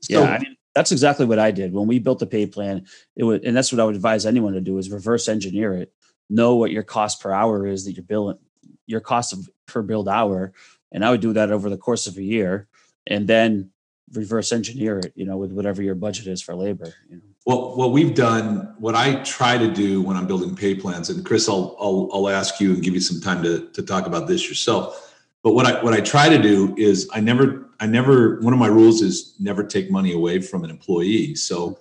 so, 0.01 0.21
yeah, 0.21 0.35
I 0.35 0.39
mean, 0.39 0.57
that's 0.75 0.93
exactly 0.93 1.27
what 1.27 1.39
I 1.39 1.51
did 1.51 1.73
when 1.73 1.87
we 1.87 1.99
built 1.99 2.19
the 2.19 2.27
pay 2.27 2.47
plan. 2.47 2.87
It 3.17 3.25
would, 3.25 3.45
and 3.45 3.57
that's 3.57 3.73
what 3.73 3.81
I 3.81 3.85
would 3.85 3.97
advise 3.97 4.27
anyone 4.27 4.55
to 4.55 4.61
do: 4.61 4.79
is 4.79 4.91
reverse 4.91 5.29
engineer 5.29 5.75
it. 5.75 5.93
Know 6.31 6.57
what 6.57 6.71
your 6.71 6.85
cost 6.85 7.21
per 7.21 7.33
hour 7.33 7.67
is 7.67 7.85
that 7.85 7.93
you're 7.93 8.05
billing 8.05 8.39
your 8.87 9.01
cost 9.01 9.33
of 9.33 9.49
per 9.67 9.83
build 9.83 10.09
hour, 10.09 10.53
and 10.93 11.05
I 11.05 11.11
would 11.11 11.21
do 11.21 11.33
that 11.35 11.51
over 11.51 11.69
the 11.69 11.77
course 11.77 12.07
of 12.07 12.17
a 12.17 12.23
year, 12.23 12.69
and 13.07 13.27
then 13.27 13.71
reverse 14.13 14.53
engineer 14.53 14.99
it, 14.99 15.13
you 15.15 15.25
know, 15.25 15.37
with 15.37 15.53
whatever 15.53 15.83
your 15.83 15.95
budget 15.95 16.27
is 16.27 16.43
for 16.43 16.55
labor. 16.55 16.93
You 17.09 17.17
know. 17.17 17.23
Well, 17.45 17.77
what 17.77 17.93
we've 17.93 18.15
done, 18.15 18.75
what 18.79 18.95
I 18.95 19.17
try 19.23 19.59
to 19.59 19.73
do 19.73 20.01
when 20.01 20.17
I'm 20.17 20.27
building 20.27 20.55
pay 20.55 20.75
plans, 20.75 21.11
and 21.11 21.25
Chris, 21.25 21.49
I'll 21.49 21.77
I'll, 21.81 22.09
I'll 22.13 22.29
ask 22.29 22.61
you 22.61 22.73
and 22.73 22.83
give 22.83 22.95
you 22.95 23.01
some 23.01 23.21
time 23.21 23.43
to 23.43 23.69
to 23.71 23.83
talk 23.83 24.07
about 24.07 24.29
this 24.29 24.49
yourself. 24.49 25.15
But 25.43 25.55
what 25.55 25.67
I 25.67 25.83
what 25.83 25.93
I 25.93 26.01
try 26.01 26.29
to 26.29 26.41
do 26.41 26.75
is 26.77 27.09
I 27.13 27.21
never 27.21 27.69
I 27.81 27.87
never 27.87 28.41
one 28.41 28.53
of 28.53 28.61
my 28.61 28.69
rules 28.69 29.03
is 29.03 29.35
never 29.41 29.65
take 29.65 29.91
money 29.91 30.13
away 30.13 30.41
from 30.41 30.63
an 30.63 30.71
employee. 30.71 31.35
So 31.35 31.79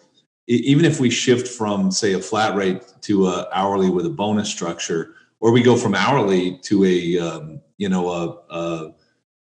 even 0.48 0.84
if 0.84 1.00
we 1.00 1.10
shift 1.10 1.48
from 1.48 1.92
say 1.92 2.14
a 2.14 2.20
flat 2.20 2.56
rate 2.56 2.82
to 3.02 3.28
a 3.28 3.48
hourly 3.54 3.90
with 3.90 4.06
a 4.06 4.10
bonus 4.10 4.50
structure, 4.50 5.14
or 5.40 5.52
we 5.52 5.62
go 5.62 5.76
from 5.76 5.94
hourly 5.94 6.58
to 6.64 6.86
a 6.86 7.20
um, 7.20 7.62
you 7.78 7.88
know 7.88 8.10
a, 8.10 8.54
a, 8.56 8.94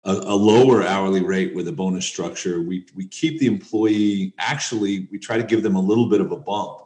a 0.04 0.34
lower 0.34 0.82
hourly 0.82 1.22
rate 1.22 1.54
with 1.54 1.68
a 1.68 1.72
bonus 1.72 2.06
structure 2.06 2.62
we 2.62 2.86
we 2.94 3.06
keep 3.06 3.38
the 3.38 3.46
employee 3.46 4.32
actually 4.38 5.06
we 5.12 5.18
try 5.18 5.36
to 5.36 5.42
give 5.42 5.62
them 5.62 5.76
a 5.76 5.80
little 5.80 6.08
bit 6.08 6.22
of 6.22 6.32
a 6.32 6.36
bump 6.36 6.80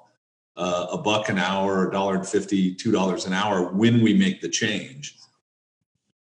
uh, 0.56 0.86
a 0.92 0.98
buck 0.98 1.28
an 1.28 1.38
hour, 1.38 1.88
a 1.88 1.92
dollar 1.92 2.16
and 2.16 2.26
fifty, 2.26 2.74
two 2.74 2.92
dollars 2.92 3.26
an 3.26 3.32
hour 3.32 3.72
when 3.72 4.02
we 4.02 4.14
make 4.14 4.40
the 4.40 4.48
change. 4.48 5.18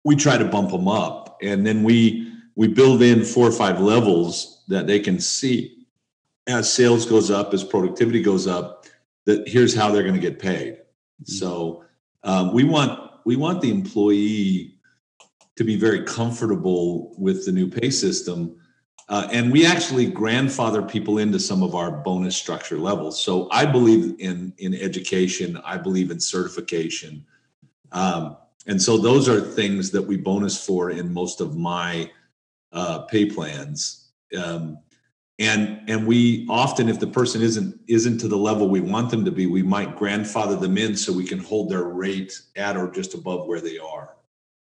We 0.02 0.16
try 0.16 0.36
to 0.36 0.44
bump 0.44 0.70
them 0.70 0.88
up, 0.88 1.38
and 1.42 1.66
then 1.66 1.82
we 1.82 2.32
we 2.56 2.68
build 2.68 3.02
in 3.02 3.24
four 3.24 3.46
or 3.46 3.52
five 3.52 3.80
levels 3.80 4.64
that 4.68 4.86
they 4.86 5.00
can 5.00 5.20
see 5.20 5.86
as 6.46 6.70
sales 6.70 7.06
goes 7.06 7.30
up, 7.30 7.54
as 7.54 7.64
productivity 7.64 8.22
goes 8.22 8.46
up. 8.46 8.86
That 9.26 9.48
here's 9.48 9.74
how 9.74 9.90
they're 9.90 10.02
going 10.02 10.14
to 10.14 10.20
get 10.20 10.38
paid. 10.38 10.74
Mm-hmm. 10.74 11.32
So 11.32 11.84
um, 12.24 12.52
we 12.52 12.64
want 12.64 12.98
we 13.24 13.36
want 13.36 13.60
the 13.60 13.70
employee 13.70 14.73
to 15.56 15.64
be 15.64 15.76
very 15.76 16.02
comfortable 16.02 17.14
with 17.18 17.46
the 17.46 17.52
new 17.52 17.68
pay 17.68 17.90
system 17.90 18.56
uh, 19.08 19.28
and 19.32 19.52
we 19.52 19.66
actually 19.66 20.06
grandfather 20.06 20.80
people 20.82 21.18
into 21.18 21.38
some 21.38 21.62
of 21.62 21.74
our 21.74 21.90
bonus 21.90 22.36
structure 22.36 22.78
levels. 22.78 23.22
So 23.22 23.48
I 23.50 23.66
believe 23.66 24.18
in 24.18 24.54
in 24.58 24.74
education. 24.74 25.60
I 25.64 25.76
believe 25.76 26.10
in 26.10 26.18
certification, 26.18 27.24
um, 27.92 28.36
and 28.66 28.80
so 28.80 28.96
those 28.96 29.28
are 29.28 29.40
things 29.40 29.90
that 29.90 30.02
we 30.02 30.16
bonus 30.16 30.64
for 30.64 30.90
in 30.90 31.12
most 31.12 31.42
of 31.42 31.54
my 31.54 32.10
uh, 32.72 33.00
pay 33.00 33.26
plans. 33.26 34.08
Um, 34.42 34.78
and 35.38 35.82
and 35.86 36.06
we 36.06 36.46
often, 36.48 36.88
if 36.88 36.98
the 36.98 37.06
person 37.06 37.42
isn't 37.42 37.78
isn't 37.86 38.18
to 38.18 38.28
the 38.28 38.38
level 38.38 38.70
we 38.70 38.80
want 38.80 39.10
them 39.10 39.24
to 39.26 39.30
be, 39.30 39.44
we 39.44 39.62
might 39.62 39.96
grandfather 39.96 40.56
them 40.56 40.78
in 40.78 40.96
so 40.96 41.12
we 41.12 41.26
can 41.26 41.40
hold 41.40 41.70
their 41.70 41.84
rate 41.84 42.40
at 42.56 42.78
or 42.78 42.90
just 42.90 43.12
above 43.12 43.46
where 43.46 43.60
they 43.60 43.78
are. 43.78 44.14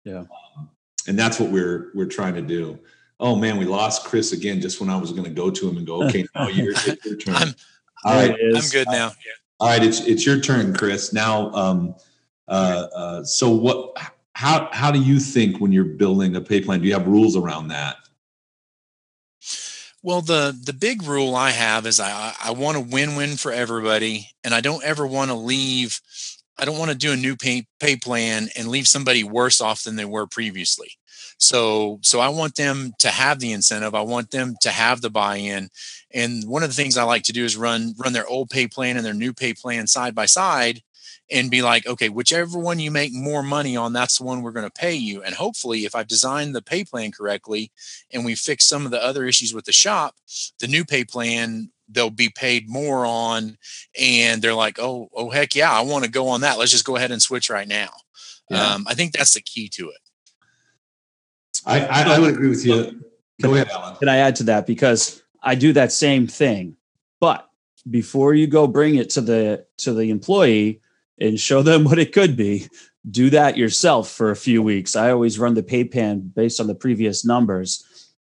Yeah, 0.05 0.25
um, 0.57 0.71
and 1.07 1.19
that's 1.19 1.39
what 1.39 1.51
we're 1.51 1.91
we're 1.95 2.07
trying 2.07 2.35
to 2.35 2.43
do 2.43 2.79
oh 3.21 3.37
man, 3.37 3.59
we 3.59 3.67
lost 3.67 4.05
Chris 4.05 4.33
again 4.33 4.61
just 4.61 4.81
when 4.81 4.91
I 4.91 4.97
was 4.97 5.13
going 5.13 5.25
to 5.25 5.31
go 5.31 5.51
to 5.51 5.69
him 5.69 5.77
and 5.77 5.87
go, 5.87 6.03
okay, 6.05 6.27
now 6.35 6.49
your, 6.49 6.73
your 7.05 7.17
turn. 7.17 7.35
I'm, 7.35 7.55
all 8.05 8.15
right, 8.15 8.35
I'm 8.55 8.69
good 8.73 8.89
now. 8.91 9.13
All 9.61 9.69
right, 9.69 9.83
it's 9.83 10.01
it's 10.01 10.25
your 10.25 10.41
turn, 10.41 10.75
Chris. 10.75 11.13
Now, 11.13 11.53
um, 11.53 11.95
uh, 12.49 12.87
uh, 12.95 13.25
so 13.25 13.51
what? 13.51 13.97
How 14.33 14.71
how 14.73 14.91
do 14.91 14.99
you 14.99 15.21
think 15.21 15.61
when 15.61 15.71
you're 15.71 15.85
building 15.85 16.35
a 16.35 16.41
pay 16.41 16.63
plan? 16.63 16.81
Do 16.81 16.89
you 16.89 16.95
have 16.95 17.07
rules 17.07 17.37
around 17.37 17.69
that? 17.69 17.97
Well, 20.03 20.23
the 20.23 20.59
the 20.65 20.73
big 20.73 21.03
rule 21.03 21.37
I 21.37 21.51
have 21.51 21.85
is 21.85 22.01
I 22.01 22.33
I 22.43 22.53
want 22.53 22.79
a 22.79 22.81
win 22.81 23.17
win 23.17 23.37
for 23.37 23.53
everybody, 23.53 24.31
and 24.43 24.55
I 24.55 24.63
don't 24.63 24.83
ever 24.83 25.07
want 25.07 25.31
to 25.31 25.37
leave. 25.37 26.01
I 26.61 26.65
don't 26.65 26.79
want 26.79 26.91
to 26.91 26.97
do 26.97 27.13
a 27.13 27.17
new 27.17 27.37
pay 27.37 27.67
pay 27.81 27.97
plan 27.97 28.49
and 28.57 28.69
leave 28.69 28.87
somebody 28.87 29.25
worse 29.25 29.61
off 29.61 29.83
than 29.83 29.97
they 29.97 30.05
were 30.05 30.27
previously. 30.27 30.91
So 31.39 31.99
so 32.03 32.21
I 32.21 32.29
want 32.29 32.57
them 32.57 32.93
to 32.99 33.09
have 33.09 33.41
the 33.41 33.53
incentive. 33.53 33.95
I 33.95 34.03
want 34.03 34.31
them 34.31 34.57
to 34.61 34.71
have 34.71 35.01
the 35.01 35.11
buy-in. 35.11 35.71
And 36.13 36.45
one 36.47 36.63
of 36.63 36.69
the 36.69 36.75
things 36.75 36.99
I 36.99 37.05
like 37.05 37.23
to 37.25 37.33
do 37.33 37.45
is 37.45 37.57
run 37.57 37.95
run 37.99 38.13
their 38.13 38.27
old 38.27 38.51
pay 38.51 38.69
plan 38.69 38.97
and 38.97 39.07
their 39.07 39.15
new 39.15 39.33
pay 39.33 39.55
plan 39.55 39.87
side 39.87 40.15
by 40.15 40.27
side 40.27 40.83
and 41.31 41.51
be 41.51 41.63
like, 41.63 41.87
okay, 41.87 42.09
whichever 42.09 42.59
one 42.59 42.81
you 42.81 42.91
make 42.91 43.13
more 43.13 43.43
money 43.43 43.77
on, 43.77 43.93
that's 43.93 44.19
the 44.19 44.25
one 44.25 44.43
we're 44.43 44.51
going 44.51 44.67
to 44.67 44.81
pay 44.81 44.95
you. 44.95 45.23
And 45.23 45.35
hopefully, 45.35 45.85
if 45.85 45.95
I've 45.95 46.09
designed 46.09 46.55
the 46.55 46.63
pay 46.63 46.85
plan 46.85 47.13
correctly 47.13 47.71
and 48.13 48.25
we 48.25 48.35
fix 48.35 48.67
some 48.67 48.85
of 48.85 48.91
the 48.91 49.03
other 49.03 49.25
issues 49.25 49.55
with 49.55 49.65
the 49.65 49.73
shop, 49.73 50.17
the 50.59 50.67
new 50.67 50.85
pay 50.85 51.05
plan 51.05 51.71
they'll 51.91 52.11
be 52.11 52.29
paid 52.29 52.69
more 52.69 53.05
on 53.05 53.57
and 53.99 54.43
they're 54.43 54.55
like 54.55 54.79
oh 54.79 55.09
oh 55.15 55.31
heck 55.31 55.55
yeah 55.55 55.73
i 55.73 55.81
want 55.81 56.05
to 56.05 56.11
go 56.11 56.29
on 56.29 56.41
that 56.43 56.59
let's 56.59 56.71
just 56.71 56.85
go 56.85 56.97
ahead 56.97 57.11
and 57.11 57.23
switch 57.23 57.51
right 57.51 57.69
now 57.69 57.91
yeah. 58.51 58.75
um, 58.75 58.87
i 58.89 58.95
think 58.95 59.13
that's 59.13 59.35
the 59.35 59.41
key 59.41 59.69
to 59.69 59.89
it 59.89 59.99
I, 61.67 61.81
I, 61.87 62.03
I 62.15 62.19
would 62.19 62.31
agree 62.31 62.49
with 62.49 62.65
you. 62.65 63.05
Go 63.41 63.55
ahead, 63.55 63.69
Alan. 63.71 63.97
Can 63.97 64.09
I 64.09 64.19
add 64.19 64.37
to 64.37 64.45
that? 64.45 64.67
Because 64.67 65.23
I 65.43 65.55
do 65.55 65.73
that 65.73 65.93
same 65.93 66.27
thing. 66.27 66.77
But 67.21 67.49
before 67.89 68.35
you 68.35 68.47
go 68.47 68.67
bring 68.67 68.97
it 68.97 69.11
to 69.11 69.21
the 69.21 69.67
to 69.79 69.93
the 69.93 70.11
employee 70.11 70.81
and 71.19 71.39
show 71.39 71.63
them 71.69 71.85
what 71.85 71.99
it 71.99 72.13
could 72.13 72.37
be, 72.37 72.69
do 73.11 73.31
that 73.31 73.57
yourself 73.57 74.11
for 74.11 74.31
a 74.31 74.37
few 74.37 74.63
weeks. 74.63 74.97
I 74.97 75.11
always 75.11 75.39
run 75.39 75.55
the 75.55 75.63
pay 75.63 75.85
plan 75.85 76.33
based 76.35 76.61
on 76.61 76.67
the 76.67 76.75
previous 76.75 77.25
numbers, 77.25 77.85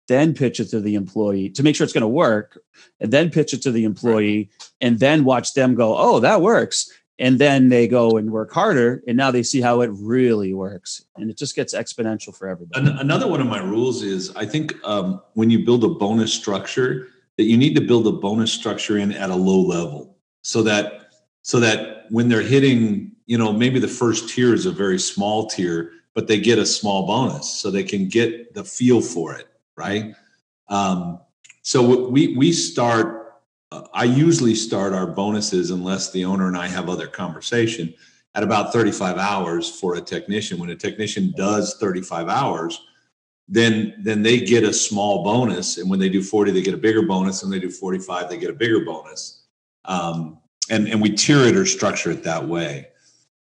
then 0.09 0.35
pitch 0.35 0.61
it 0.61 0.67
to 0.67 0.81
the 0.81 0.95
employee 0.95 1.49
to 1.51 1.63
make 1.63 1.77
sure 1.77 1.85
it's 1.85 1.93
going 1.93 2.03
to 2.03 2.09
work, 2.09 2.59
and 3.01 3.13
then 3.13 3.31
pitch 3.31 3.55
it 3.55 3.63
to 3.63 3.73
the 3.73 3.85
employee, 3.85 4.51
and 4.81 4.99
then 4.99 5.25
watch 5.25 5.55
them 5.55 5.75
go, 5.75 5.97
"Oh, 5.97 6.21
that 6.21 6.41
works." 6.41 6.91
and 7.19 7.39
then 7.39 7.69
they 7.69 7.87
go 7.87 8.17
and 8.17 8.31
work 8.31 8.53
harder 8.53 9.03
and 9.07 9.17
now 9.17 9.31
they 9.31 9.43
see 9.43 9.61
how 9.61 9.81
it 9.81 9.91
really 9.93 10.53
works 10.53 11.05
and 11.17 11.31
it 11.31 11.39
just 11.39 11.55
gets 11.55 11.75
exponential 11.75 12.37
for 12.37 12.49
everybody 12.49 12.91
another 12.99 13.29
one 13.29 13.41
of 13.41 13.47
my 13.47 13.61
rules 13.61 14.03
is 14.03 14.35
i 14.37 14.45
think 14.45 14.75
um, 14.85 15.21
when 15.35 15.49
you 15.49 15.65
build 15.65 15.85
a 15.85 15.89
bonus 15.89 16.33
structure 16.33 17.09
that 17.37 17.45
you 17.45 17.57
need 17.57 17.75
to 17.75 17.81
build 17.81 18.07
a 18.07 18.13
bonus 18.13 18.53
structure 18.53 18.99
in 18.99 19.13
at 19.13 19.31
a 19.31 19.35
low 19.35 19.61
level 19.61 20.17
so 20.43 20.63
that 20.63 21.13
so 21.43 21.61
that 21.61 22.07
when 22.11 22.29
they're 22.29 22.43
hitting 22.43 23.13
you 23.27 23.39
know 23.39 23.53
maybe 23.53 23.79
the 23.79 23.89
first 23.89 24.29
tier 24.29 24.53
is 24.55 24.67
a 24.67 24.73
very 24.73 24.99
small 24.99 25.47
tier 25.47 25.93
but 26.15 26.27
they 26.27 26.41
get 26.41 26.59
a 26.59 26.67
small 26.67 27.07
bonus 27.07 27.49
so 27.49 27.71
they 27.71 27.85
can 27.85 28.09
get 28.09 28.53
the 28.55 28.65
feel 28.65 29.01
for 29.01 29.35
it 29.35 29.49
right 29.77 30.15
um, 30.69 31.21
so 31.63 32.09
we 32.09 32.37
we 32.37 32.53
start 32.53 33.23
I 33.95 34.05
usually 34.05 34.55
start 34.55 34.93
our 34.93 35.07
bonuses 35.07 35.71
unless 35.71 36.11
the 36.13 36.25
owner 36.25 36.49
and 36.49 36.57
I 36.57 36.69
have 36.69 36.89
other 36.89 37.07
conversation 37.07 37.95
at 38.35 38.43
about 38.43 38.73
35 38.73 39.19
hours 39.19 39.69
for 39.69 39.97
a 39.97 40.01
technician. 40.01 40.59
When 40.59 40.71
a 40.71 40.77
technician 40.77 41.33
does 41.37 41.77
35 41.79 42.29
hours, 42.29 42.81
then 43.49 43.95
then 43.99 44.23
they 44.23 44.39
get 44.39 44.65
a 44.65 44.73
small 44.73 45.25
bonus, 45.25 45.79
and 45.79 45.91
when 45.91 45.99
they 45.99 46.09
do 46.09 46.23
40, 46.23 46.53
they 46.53 46.63
get 46.63 46.75
a 46.75 46.79
bigger 46.79 47.03
bonus, 47.03 47.43
and 47.43 47.53
they 47.53 47.59
do 47.59 47.71
45, 47.71 48.31
they 48.31 48.39
get 48.39 48.51
a 48.51 48.55
bigger 48.55 48.85
bonus. 48.85 49.45
Um, 49.85 50.39
and 50.71 50.89
and 50.89 51.03
we 51.03 51.11
tier 51.11 51.41
it 51.41 51.57
or 51.57 51.67
structure 51.67 52.11
it 52.11 52.23
that 52.25 52.47
way. 52.47 52.89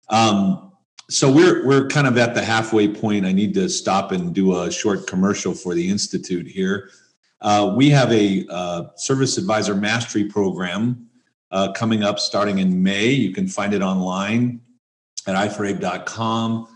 Um, 0.09 0.66
so 1.09 1.31
we're 1.31 1.65
we're 1.65 1.87
kind 1.87 2.07
of 2.07 2.17
at 2.17 2.35
the 2.35 2.43
halfway 2.43 2.87
point. 2.87 3.25
I 3.25 3.31
need 3.31 3.53
to 3.53 3.69
stop 3.69 4.11
and 4.11 4.33
do 4.33 4.61
a 4.61 4.71
short 4.71 5.07
commercial 5.07 5.53
for 5.53 5.73
the 5.73 5.89
institute 5.89 6.47
here. 6.47 6.89
Uh, 7.39 7.73
we 7.75 7.89
have 7.89 8.11
a 8.11 8.45
uh, 8.49 8.83
service 8.95 9.37
advisor 9.37 9.75
mastery 9.75 10.25
program 10.25 11.07
uh, 11.51 11.71
coming 11.73 12.03
up 12.03 12.19
starting 12.19 12.59
in 12.59 12.81
May. 12.83 13.09
You 13.09 13.31
can 13.31 13.47
find 13.47 13.73
it 13.73 13.81
online 13.81 14.59
at 15.27 15.35
iforabe.com 15.35 16.67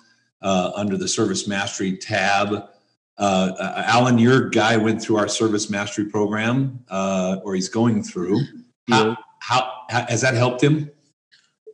uh, 0.41 0.72
under 0.76 0.98
the 0.98 1.08
service 1.08 1.48
mastery 1.48 1.98
tab. 1.98 2.70
Uh, 3.17 3.52
uh, 3.60 3.84
Alan, 3.86 4.17
your 4.17 4.50
guy 4.50 4.78
went 4.78 5.02
through 5.02 5.17
our 5.17 5.28
service 5.28 5.70
mastery 5.70 6.06
program, 6.06 6.84
or 6.89 7.54
he's 7.54 7.70
going 7.70 8.04
through. 8.04 8.39
How, 8.89 9.17
how, 9.39 9.72
how 9.89 10.06
has 10.08 10.22
that 10.22 10.36
helped 10.36 10.63
him? 10.63 10.89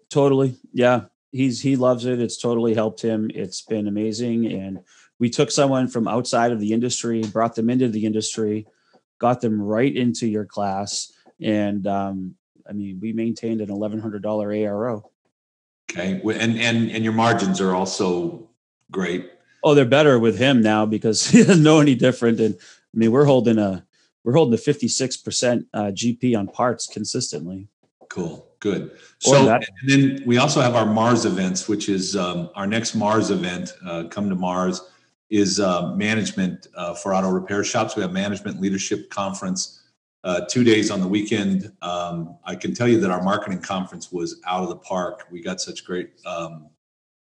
Totally. 0.10 0.56
Yeah. 0.74 1.06
He's 1.32 1.62
he 1.62 1.76
loves 1.76 2.06
it. 2.06 2.22
It's 2.22 2.38
totally 2.38 2.74
helped 2.74 3.02
him. 3.02 3.30
It's 3.34 3.62
been 3.62 3.88
amazing. 3.88 4.52
And 4.52 4.80
we 5.20 5.30
took 5.30 5.52
someone 5.52 5.88
from 5.88 6.08
outside 6.08 6.52
of 6.52 6.60
the 6.60 6.74
industry, 6.74 7.22
brought 7.22 7.56
them 7.56 7.70
into 7.70 7.90
the 7.90 8.06
industry, 8.06 8.68
got 9.20 9.42
them 9.42 9.62
right 9.62 9.94
into 9.96 10.28
your 10.28 10.46
class. 10.46 11.12
And 11.42 11.86
um, 11.88 12.36
I 12.68 12.74
mean, 12.74 13.00
we 13.02 13.14
maintained 13.14 13.62
an 13.62 13.70
$1,100 13.70 14.22
ARO. 14.22 15.04
Okay. 15.92 16.22
And, 16.22 16.60
and, 16.60 16.92
and 16.92 17.04
your 17.04 17.14
margins 17.14 17.62
are 17.62 17.74
also 17.74 18.50
great. 18.92 19.32
Oh, 19.64 19.74
they're 19.74 19.86
better 19.86 20.20
with 20.20 20.38
him 20.38 20.62
now 20.62 20.86
because 20.86 21.28
he 21.30 21.44
doesn't 21.44 21.64
know 21.64 21.80
any 21.80 21.96
different. 21.96 22.40
And 22.40 22.56
I 22.56 22.98
mean, 22.98 23.12
we're 23.12 23.26
holding 23.26 23.58
a, 23.58 23.86
we're 24.24 24.34
holding 24.34 24.54
a 24.54 24.62
56% 24.62 25.66
uh, 25.74 25.84
GP 25.86 26.38
on 26.38 26.48
parts 26.48 26.88
consistently. 26.88 27.68
Cool. 28.10 28.47
Good. 28.60 28.98
So, 29.20 29.50
and 29.50 29.64
then 29.86 30.24
we 30.26 30.38
also 30.38 30.62
have 30.62 30.76
our 30.76 30.86
Mars 30.86 31.26
events, 31.26 31.68
which 31.68 31.90
is 31.90 32.16
um, 32.16 32.50
our 32.56 32.66
next 32.66 32.96
Mars 32.96 33.30
event. 33.30 33.72
Uh, 33.86 34.06
come 34.10 34.30
to 34.30 34.36
Mars 34.36 34.82
is 35.30 35.60
uh, 35.60 35.94
management 35.96 36.68
uh, 36.76 36.94
for 36.96 37.14
auto 37.14 37.30
repair 37.30 37.64
shops. 37.64 37.96
We 37.96 38.02
have 38.02 38.14
management 38.14 38.60
leadership 38.60 39.10
conference 39.10 39.84
uh, 40.24 40.42
two 40.50 40.64
days 40.64 40.90
on 40.90 41.02
the 41.02 41.08
weekend. 41.08 41.72
Um, 41.82 42.38
I 42.46 42.56
can 42.56 42.74
tell 42.74 42.88
you 42.88 43.00
that 43.02 43.12
our 43.12 43.22
marketing 43.22 43.62
conference 43.62 44.12
was 44.12 44.42
out 44.46 44.64
of 44.64 44.70
the 44.70 44.78
park. 44.78 45.28
We 45.32 45.42
got 45.42 45.62
such 45.62 45.86
great 45.86 46.10
um, 46.26 46.70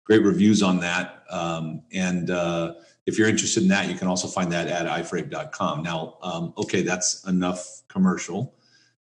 great 0.04 0.22
reviews 0.22 0.62
on 0.62 0.81
that. 0.81 1.24
Um, 1.31 1.83
and 1.92 2.31
uh, 2.31 2.74
if 3.07 3.18
you're 3.18 3.28
interested 3.28 3.62
in 3.62 3.68
that, 3.68 3.88
you 3.88 3.94
can 3.94 4.09
also 4.09 4.26
find 4.26 4.50
that 4.52 4.68
at 4.68 4.87
iforabe.com. 4.87 5.83
Now, 5.83 6.16
um, 6.22 6.54
okay, 6.57 6.83
that's 6.83 7.26
enough 7.26 7.83
commercial. 7.88 8.54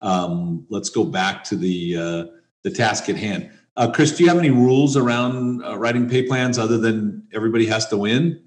Um, 0.01 0.67
let's 0.69 0.91
go 0.91 1.05
back 1.05 1.45
to 1.45 1.57
the 1.57 1.97
uh, 1.97 2.25
the 2.63 2.71
task 2.71 3.09
at 3.09 3.17
hand. 3.17 3.51
Uh, 3.77 3.91
Chris, 3.91 4.17
do 4.17 4.23
you 4.23 4.29
have 4.29 4.39
any 4.39 4.51
rules 4.51 4.97
around 4.97 5.59
writing 5.79 6.09
pay 6.09 6.23
plans 6.23 6.59
other 6.59 6.79
than 6.79 7.27
everybody 7.33 7.67
has 7.67 7.89
to 7.89 7.97
win? 7.97 8.45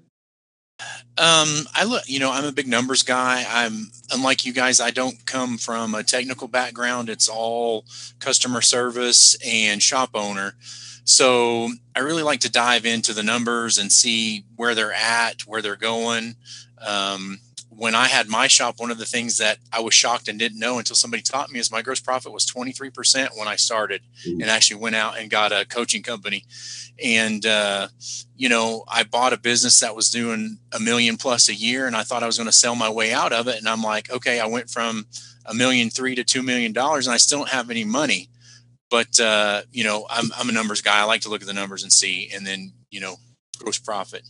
Um, 1.18 1.66
I 1.74 1.82
look, 1.84 2.08
you 2.08 2.20
know, 2.20 2.30
I'm 2.30 2.44
a 2.44 2.52
big 2.52 2.68
numbers 2.68 3.02
guy. 3.02 3.44
I'm 3.48 3.90
unlike 4.12 4.46
you 4.46 4.52
guys. 4.52 4.80
I 4.80 4.92
don't 4.92 5.26
come 5.26 5.58
from 5.58 5.94
a 5.96 6.04
technical 6.04 6.46
background. 6.46 7.10
It's 7.10 7.28
all 7.28 7.84
customer 8.20 8.60
service 8.60 9.36
and 9.44 9.82
shop 9.82 10.10
owner. 10.14 10.54
So 11.02 11.70
I 11.96 12.00
really 12.00 12.22
like 12.22 12.40
to 12.40 12.50
dive 12.50 12.86
into 12.86 13.12
the 13.12 13.24
numbers 13.24 13.78
and 13.78 13.90
see 13.90 14.44
where 14.54 14.76
they're 14.76 14.92
at, 14.92 15.40
where 15.42 15.60
they're 15.60 15.74
going. 15.74 16.36
Um, 16.86 17.40
when 17.70 17.94
I 17.94 18.06
had 18.06 18.28
my 18.28 18.46
shop, 18.46 18.76
one 18.78 18.90
of 18.90 18.98
the 18.98 19.04
things 19.04 19.38
that 19.38 19.58
I 19.72 19.80
was 19.80 19.94
shocked 19.94 20.28
and 20.28 20.38
didn't 20.38 20.58
know 20.58 20.78
until 20.78 20.96
somebody 20.96 21.22
taught 21.22 21.50
me 21.50 21.60
is 21.60 21.70
my 21.70 21.82
gross 21.82 22.00
profit 22.00 22.32
was 22.32 22.46
23% 22.46 23.38
when 23.38 23.46
I 23.46 23.56
started 23.56 24.02
and 24.24 24.44
actually 24.44 24.80
went 24.80 24.96
out 24.96 25.18
and 25.18 25.30
got 25.30 25.52
a 25.52 25.64
coaching 25.64 26.02
company. 26.02 26.44
And, 27.02 27.44
uh, 27.46 27.88
you 28.36 28.48
know, 28.48 28.84
I 28.88 29.04
bought 29.04 29.32
a 29.32 29.38
business 29.38 29.80
that 29.80 29.94
was 29.94 30.10
doing 30.10 30.58
a 30.72 30.80
million 30.80 31.16
plus 31.16 31.48
a 31.48 31.54
year 31.54 31.86
and 31.86 31.94
I 31.94 32.02
thought 32.02 32.22
I 32.22 32.26
was 32.26 32.38
going 32.38 32.48
to 32.48 32.52
sell 32.52 32.74
my 32.74 32.90
way 32.90 33.12
out 33.12 33.32
of 33.32 33.46
it. 33.48 33.58
And 33.58 33.68
I'm 33.68 33.82
like, 33.82 34.10
okay, 34.10 34.40
I 34.40 34.46
went 34.46 34.70
from 34.70 35.06
a 35.44 35.54
million 35.54 35.90
three 35.90 36.14
to 36.14 36.24
$2 36.24 36.44
million 36.44 36.76
and 36.76 37.08
I 37.08 37.16
still 37.16 37.38
don't 37.38 37.50
have 37.50 37.70
any 37.70 37.84
money. 37.84 38.28
But, 38.90 39.20
uh, 39.20 39.62
you 39.70 39.84
know, 39.84 40.06
I'm, 40.08 40.30
I'm 40.36 40.48
a 40.48 40.52
numbers 40.52 40.80
guy. 40.80 40.98
I 40.98 41.04
like 41.04 41.20
to 41.22 41.28
look 41.28 41.42
at 41.42 41.46
the 41.46 41.52
numbers 41.52 41.82
and 41.82 41.92
see, 41.92 42.30
and 42.34 42.46
then, 42.46 42.72
you 42.90 43.00
know, 43.00 43.16
gross 43.58 43.78
profit. 43.78 44.22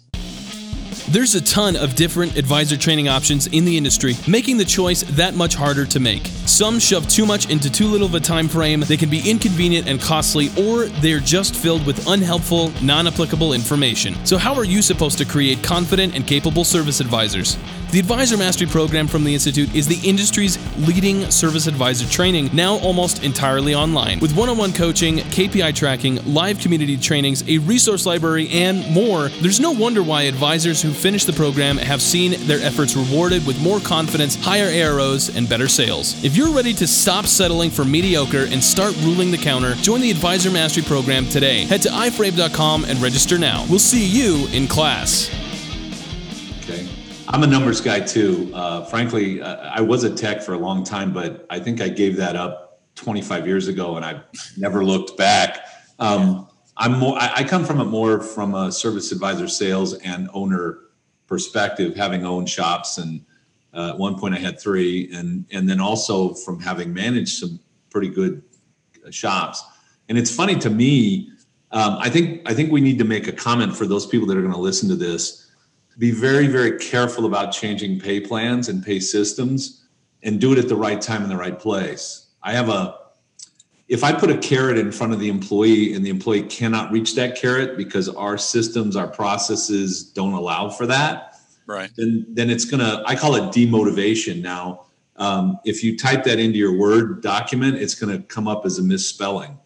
There's 1.10 1.34
a 1.34 1.40
ton 1.40 1.74
of 1.74 1.94
different 1.94 2.36
advisor 2.36 2.76
training 2.76 3.08
options 3.08 3.46
in 3.46 3.64
the 3.64 3.78
industry, 3.78 4.12
making 4.28 4.58
the 4.58 4.64
choice 4.66 5.04
that 5.04 5.34
much 5.34 5.54
harder 5.54 5.86
to 5.86 5.98
make. 5.98 6.26
Some 6.44 6.78
shove 6.78 7.08
too 7.08 7.24
much 7.24 7.48
into 7.48 7.70
too 7.70 7.86
little 7.86 8.06
of 8.06 8.14
a 8.14 8.20
time 8.20 8.46
frame, 8.46 8.80
they 8.80 8.98
can 8.98 9.08
be 9.08 9.22
inconvenient 9.28 9.88
and 9.88 9.98
costly, 10.02 10.50
or 10.58 10.84
they're 11.00 11.18
just 11.18 11.56
filled 11.56 11.86
with 11.86 12.06
unhelpful, 12.08 12.74
non 12.82 13.06
applicable 13.06 13.54
information. 13.54 14.14
So, 14.26 14.36
how 14.36 14.54
are 14.54 14.64
you 14.64 14.82
supposed 14.82 15.16
to 15.16 15.24
create 15.24 15.62
confident 15.62 16.14
and 16.14 16.26
capable 16.26 16.62
service 16.62 17.00
advisors? 17.00 17.56
The 17.90 17.98
Advisor 17.98 18.36
Mastery 18.36 18.66
Program 18.66 19.06
from 19.06 19.24
the 19.24 19.32
Institute 19.32 19.74
is 19.74 19.88
the 19.88 20.06
industry's 20.06 20.58
leading 20.86 21.30
service 21.30 21.66
advisor 21.66 22.06
training, 22.06 22.50
now 22.52 22.74
almost 22.80 23.24
entirely 23.24 23.74
online. 23.74 24.20
With 24.20 24.36
one 24.36 24.50
on 24.50 24.58
one 24.58 24.74
coaching, 24.74 25.16
KPI 25.16 25.74
tracking, 25.74 26.16
live 26.26 26.58
community 26.58 26.98
trainings, 26.98 27.48
a 27.48 27.56
resource 27.56 28.04
library, 28.04 28.50
and 28.50 28.86
more, 28.92 29.30
there's 29.40 29.58
no 29.58 29.70
wonder 29.70 30.02
why 30.02 30.24
advisors 30.24 30.82
who 30.82 30.92
finish 30.98 31.24
the 31.24 31.32
program 31.32 31.76
have 31.76 32.02
seen 32.02 32.34
their 32.46 32.60
efforts 32.60 32.96
rewarded 32.96 33.46
with 33.46 33.60
more 33.62 33.78
confidence, 33.78 34.34
higher 34.34 34.66
AROs, 34.66 35.34
and 35.34 35.48
better 35.48 35.68
sales. 35.68 36.22
If 36.24 36.36
you're 36.36 36.50
ready 36.50 36.74
to 36.74 36.86
stop 36.86 37.26
settling 37.26 37.70
for 37.70 37.84
mediocre 37.84 38.46
and 38.50 38.62
start 38.62 38.96
ruling 39.02 39.30
the 39.30 39.38
counter, 39.38 39.74
join 39.76 40.00
the 40.00 40.10
Advisor 40.10 40.50
Mastery 40.50 40.82
Program 40.82 41.26
today. 41.26 41.64
Head 41.66 41.82
to 41.82 41.88
iframe.com 41.88 42.84
and 42.84 43.00
register 43.00 43.38
now. 43.38 43.64
We'll 43.70 43.78
see 43.78 44.04
you 44.04 44.48
in 44.48 44.66
class. 44.66 45.30
Okay. 46.64 46.88
I'm 47.28 47.44
a 47.44 47.46
numbers 47.46 47.80
guy 47.80 48.00
too. 48.00 48.50
Uh, 48.52 48.84
frankly, 48.86 49.40
uh, 49.40 49.56
I 49.70 49.80
was 49.80 50.02
a 50.02 50.14
tech 50.14 50.42
for 50.42 50.54
a 50.54 50.58
long 50.58 50.82
time, 50.82 51.12
but 51.12 51.46
I 51.48 51.60
think 51.60 51.80
I 51.80 51.88
gave 51.88 52.16
that 52.16 52.34
up 52.34 52.80
25 52.96 53.46
years 53.46 53.68
ago 53.68 53.96
and 53.96 54.04
I've 54.04 54.22
never 54.56 54.84
looked 54.84 55.16
back. 55.16 55.64
Um, 56.00 56.48
I'm 56.76 56.98
more, 56.98 57.16
I, 57.18 57.32
I 57.36 57.44
come 57.44 57.64
from 57.64 57.80
it 57.80 57.84
more 57.84 58.20
from 58.20 58.54
a 58.54 58.72
service 58.72 59.12
advisor 59.12 59.46
sales 59.46 59.94
and 59.94 60.28
owner 60.32 60.78
perspective, 61.28 61.94
having 61.94 62.26
owned 62.26 62.48
shops. 62.48 62.98
And 62.98 63.24
uh, 63.72 63.90
at 63.90 63.98
one 63.98 64.18
point 64.18 64.34
I 64.34 64.38
had 64.38 64.58
three 64.58 65.08
and, 65.14 65.44
and 65.52 65.68
then 65.68 65.80
also 65.80 66.34
from 66.34 66.58
having 66.58 66.92
managed 66.92 67.38
some 67.38 67.60
pretty 67.90 68.08
good 68.08 68.42
shops. 69.10 69.62
And 70.08 70.18
it's 70.18 70.34
funny 70.34 70.56
to 70.56 70.70
me, 70.70 71.30
um, 71.70 71.98
I 72.00 72.10
think, 72.10 72.48
I 72.50 72.54
think 72.54 72.72
we 72.72 72.80
need 72.80 72.98
to 72.98 73.04
make 73.04 73.28
a 73.28 73.32
comment 73.32 73.76
for 73.76 73.86
those 73.86 74.06
people 74.06 74.26
that 74.28 74.36
are 74.36 74.42
going 74.42 74.54
to 74.54 74.58
listen 74.58 74.88
to 74.88 74.96
this 74.96 75.44
be 75.98 76.12
very 76.12 76.46
very 76.46 76.78
careful 76.78 77.26
about 77.26 77.52
changing 77.52 77.98
pay 77.98 78.20
plans 78.20 78.68
and 78.68 78.84
pay 78.84 79.00
systems 79.00 79.84
and 80.22 80.40
do 80.40 80.52
it 80.52 80.58
at 80.58 80.68
the 80.68 80.76
right 80.76 81.00
time 81.00 81.22
in 81.22 81.28
the 81.28 81.36
right 81.36 81.58
place 81.58 82.28
i 82.42 82.52
have 82.52 82.68
a 82.68 82.97
if 83.88 84.04
i 84.04 84.12
put 84.12 84.30
a 84.30 84.38
carrot 84.38 84.78
in 84.78 84.92
front 84.92 85.12
of 85.12 85.20
the 85.20 85.28
employee 85.28 85.94
and 85.94 86.04
the 86.04 86.10
employee 86.10 86.42
cannot 86.42 86.90
reach 86.92 87.14
that 87.14 87.36
carrot 87.36 87.76
because 87.76 88.08
our 88.08 88.38
systems 88.38 88.96
our 88.96 89.08
processes 89.08 90.04
don't 90.04 90.32
allow 90.34 90.68
for 90.68 90.86
that 90.86 91.24
Right. 91.66 91.90
then 91.96 92.24
then 92.30 92.48
it's 92.48 92.64
gonna 92.64 93.02
i 93.06 93.14
call 93.14 93.34
it 93.34 93.52
demotivation 93.52 94.40
now 94.40 94.84
um, 95.16 95.58
if 95.64 95.82
you 95.82 95.98
type 95.98 96.22
that 96.24 96.38
into 96.38 96.58
your 96.58 96.78
word 96.78 97.22
document 97.22 97.76
it's 97.76 97.94
gonna 97.94 98.20
come 98.22 98.46
up 98.48 98.64
as 98.64 98.78
a 98.78 98.82
misspelling 98.82 99.58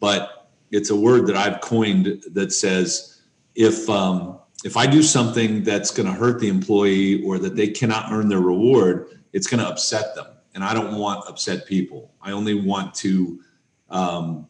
but 0.00 0.48
it's 0.70 0.90
a 0.90 0.96
word 0.96 1.26
that 1.28 1.36
i've 1.36 1.60
coined 1.60 2.22
that 2.32 2.52
says 2.52 3.22
if 3.54 3.88
um, 3.88 4.38
if 4.64 4.76
I 4.76 4.86
do 4.86 5.02
something 5.02 5.62
that's 5.62 5.90
going 5.90 6.06
to 6.06 6.12
hurt 6.12 6.40
the 6.40 6.48
employee 6.48 7.22
or 7.24 7.38
that 7.38 7.56
they 7.56 7.68
cannot 7.68 8.12
earn 8.12 8.28
their 8.28 8.40
reward, 8.40 9.20
it's 9.32 9.46
going 9.46 9.62
to 9.62 9.68
upset 9.68 10.14
them. 10.14 10.26
And 10.54 10.64
I 10.64 10.72
don't 10.72 10.96
want 10.98 11.28
upset 11.28 11.66
people. 11.66 12.12
I 12.22 12.32
only 12.32 12.54
want 12.54 12.94
to, 12.96 13.40
um, 13.90 14.48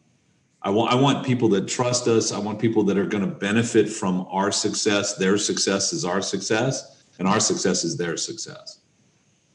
I 0.61 0.69
want, 0.69 0.91
I 0.91 0.95
want 0.95 1.25
people 1.25 1.47
that 1.49 1.67
trust 1.67 2.07
us. 2.07 2.31
I 2.31 2.39
want 2.39 2.59
people 2.59 2.83
that 2.83 2.97
are 2.97 3.05
going 3.05 3.23
to 3.23 3.33
benefit 3.33 3.87
from 3.87 4.27
our 4.29 4.51
success. 4.51 5.15
Their 5.15 5.37
success 5.37 5.93
is 5.93 6.03
our 6.03 6.21
success, 6.21 7.03
and 7.19 7.27
our 7.27 7.39
success 7.39 7.83
is 7.83 7.95
their 7.95 8.17
success. 8.17 8.79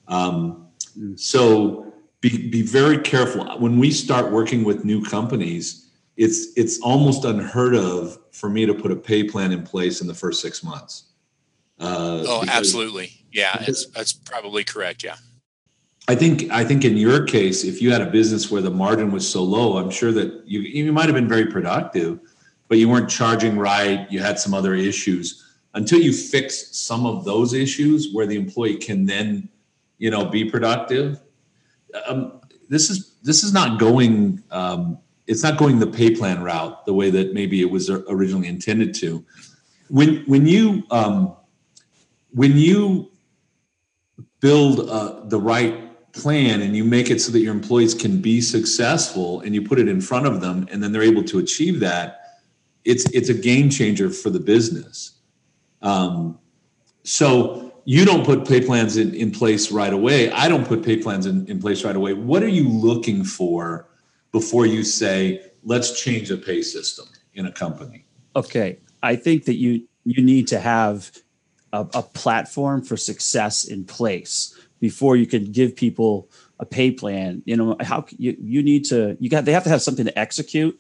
Um, 0.08 0.68
so 1.16 1.92
be, 2.20 2.48
be 2.48 2.62
very 2.62 2.98
careful. 2.98 3.44
When 3.58 3.78
we 3.78 3.90
start 3.90 4.30
working 4.30 4.64
with 4.64 4.84
new 4.84 5.02
companies, 5.02 5.90
it's 6.16 6.48
it's 6.56 6.78
almost 6.80 7.24
unheard 7.24 7.74
of 7.74 8.18
for 8.32 8.48
me 8.48 8.66
to 8.66 8.74
put 8.74 8.92
a 8.92 8.96
pay 8.96 9.24
plan 9.24 9.50
in 9.50 9.62
place 9.64 10.00
in 10.00 10.06
the 10.06 10.14
first 10.14 10.40
six 10.40 10.62
months. 10.62 11.04
Uh, 11.80 12.22
oh, 12.26 12.44
absolutely. 12.48 13.12
Yeah, 13.32 13.56
it's 13.66 13.86
that's 13.86 14.12
probably 14.12 14.62
correct. 14.62 15.02
Yeah. 15.02 15.16
I 16.08 16.14
think 16.14 16.50
I 16.50 16.64
think 16.64 16.84
in 16.84 16.96
your 16.96 17.24
case, 17.24 17.64
if 17.64 17.80
you 17.80 17.92
had 17.92 18.00
a 18.00 18.10
business 18.10 18.50
where 18.50 18.60
the 18.60 18.70
margin 18.70 19.12
was 19.12 19.28
so 19.28 19.42
low, 19.42 19.76
I'm 19.76 19.90
sure 19.90 20.12
that 20.12 20.42
you 20.46 20.60
you 20.60 20.92
might 20.92 21.06
have 21.06 21.14
been 21.14 21.28
very 21.28 21.46
productive, 21.46 22.18
but 22.68 22.78
you 22.78 22.88
weren't 22.88 23.08
charging 23.08 23.56
right. 23.56 24.10
You 24.10 24.20
had 24.20 24.38
some 24.38 24.52
other 24.54 24.74
issues. 24.74 25.48
Until 25.74 26.00
you 26.00 26.12
fix 26.12 26.76
some 26.76 27.06
of 27.06 27.24
those 27.24 27.54
issues, 27.54 28.12
where 28.12 28.26
the 28.26 28.36
employee 28.36 28.76
can 28.76 29.06
then, 29.06 29.48
you 29.96 30.10
know, 30.10 30.26
be 30.26 30.44
productive. 30.44 31.20
Um, 32.06 32.40
this 32.68 32.90
is 32.90 33.14
this 33.22 33.44
is 33.44 33.52
not 33.52 33.78
going 33.78 34.42
um, 34.50 34.98
it's 35.26 35.42
not 35.42 35.56
going 35.56 35.78
the 35.78 35.86
pay 35.86 36.14
plan 36.14 36.42
route 36.42 36.84
the 36.84 36.92
way 36.92 37.10
that 37.10 37.32
maybe 37.32 37.60
it 37.60 37.70
was 37.70 37.88
originally 37.88 38.48
intended 38.48 38.92
to. 38.96 39.24
When 39.88 40.24
when 40.24 40.46
you 40.46 40.82
um, 40.90 41.36
when 42.32 42.56
you 42.56 43.10
build 44.40 44.90
uh, 44.90 45.20
the 45.26 45.38
right 45.38 45.91
plan 46.12 46.60
and 46.60 46.76
you 46.76 46.84
make 46.84 47.10
it 47.10 47.20
so 47.20 47.32
that 47.32 47.40
your 47.40 47.54
employees 47.54 47.94
can 47.94 48.20
be 48.20 48.40
successful 48.40 49.40
and 49.40 49.54
you 49.54 49.62
put 49.62 49.78
it 49.78 49.88
in 49.88 50.00
front 50.00 50.26
of 50.26 50.40
them 50.40 50.68
and 50.70 50.82
then 50.82 50.92
they're 50.92 51.02
able 51.02 51.24
to 51.24 51.38
achieve 51.38 51.80
that, 51.80 52.40
it's 52.84 53.04
it's 53.10 53.28
a 53.28 53.34
game 53.34 53.70
changer 53.70 54.10
for 54.10 54.30
the 54.30 54.40
business. 54.40 55.18
Um, 55.82 56.38
so 57.04 57.72
you 57.84 58.04
don't 58.04 58.24
put 58.24 58.46
pay 58.46 58.60
plans 58.60 58.96
in, 58.96 59.14
in 59.14 59.30
place 59.30 59.72
right 59.72 59.92
away. 59.92 60.30
I 60.30 60.48
don't 60.48 60.66
put 60.66 60.84
pay 60.84 60.96
plans 60.96 61.26
in, 61.26 61.46
in 61.46 61.60
place 61.60 61.84
right 61.84 61.96
away. 61.96 62.12
What 62.12 62.42
are 62.42 62.48
you 62.48 62.68
looking 62.68 63.24
for? 63.24 63.88
before 64.32 64.64
you 64.66 64.82
say, 64.82 65.42
let's 65.62 66.02
change 66.02 66.30
a 66.30 66.36
pay 66.36 66.62
system 66.62 67.06
in 67.34 67.46
a 67.46 67.52
company? 67.52 68.06
Okay. 68.34 68.78
I 69.02 69.14
think 69.16 69.44
that 69.44 69.56
you 69.56 69.86
you 70.04 70.22
need 70.22 70.48
to 70.48 70.58
have 70.58 71.12
a, 71.72 71.86
a 71.94 72.02
platform 72.02 72.82
for 72.82 72.96
success 72.96 73.64
in 73.64 73.84
place 73.84 74.58
before 74.82 75.14
you 75.14 75.28
can 75.28 75.52
give 75.52 75.76
people 75.76 76.28
a 76.58 76.66
pay 76.66 76.90
plan. 76.90 77.40
You 77.44 77.56
know, 77.56 77.76
how 77.80 78.04
you, 78.18 78.36
you 78.42 78.64
need 78.64 78.84
to 78.86 79.16
you 79.20 79.30
got 79.30 79.44
they 79.44 79.52
have 79.52 79.62
to 79.62 79.70
have 79.70 79.80
something 79.80 80.04
to 80.06 80.18
execute 80.18 80.76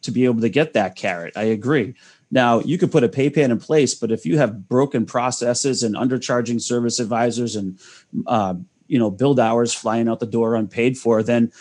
to 0.00 0.10
be 0.10 0.24
able 0.24 0.40
to 0.40 0.48
get 0.48 0.72
that 0.72 0.96
carrot. 0.96 1.36
I 1.36 1.42
agree. 1.42 1.94
Now 2.30 2.60
you 2.60 2.78
could 2.78 2.90
put 2.90 3.04
a 3.04 3.08
pay 3.08 3.28
plan 3.28 3.50
in 3.50 3.60
place, 3.60 3.94
but 3.94 4.10
if 4.10 4.24
you 4.24 4.38
have 4.38 4.66
broken 4.66 5.04
processes 5.04 5.82
and 5.82 5.94
undercharging 5.94 6.58
service 6.58 6.98
advisors 6.98 7.54
and 7.54 7.78
uh, 8.26 8.54
you 8.86 8.98
know 8.98 9.10
build 9.10 9.38
hours 9.38 9.74
flying 9.74 10.08
out 10.08 10.20
the 10.20 10.26
door 10.26 10.54
unpaid 10.54 10.96
for, 10.96 11.22
then 11.22 11.52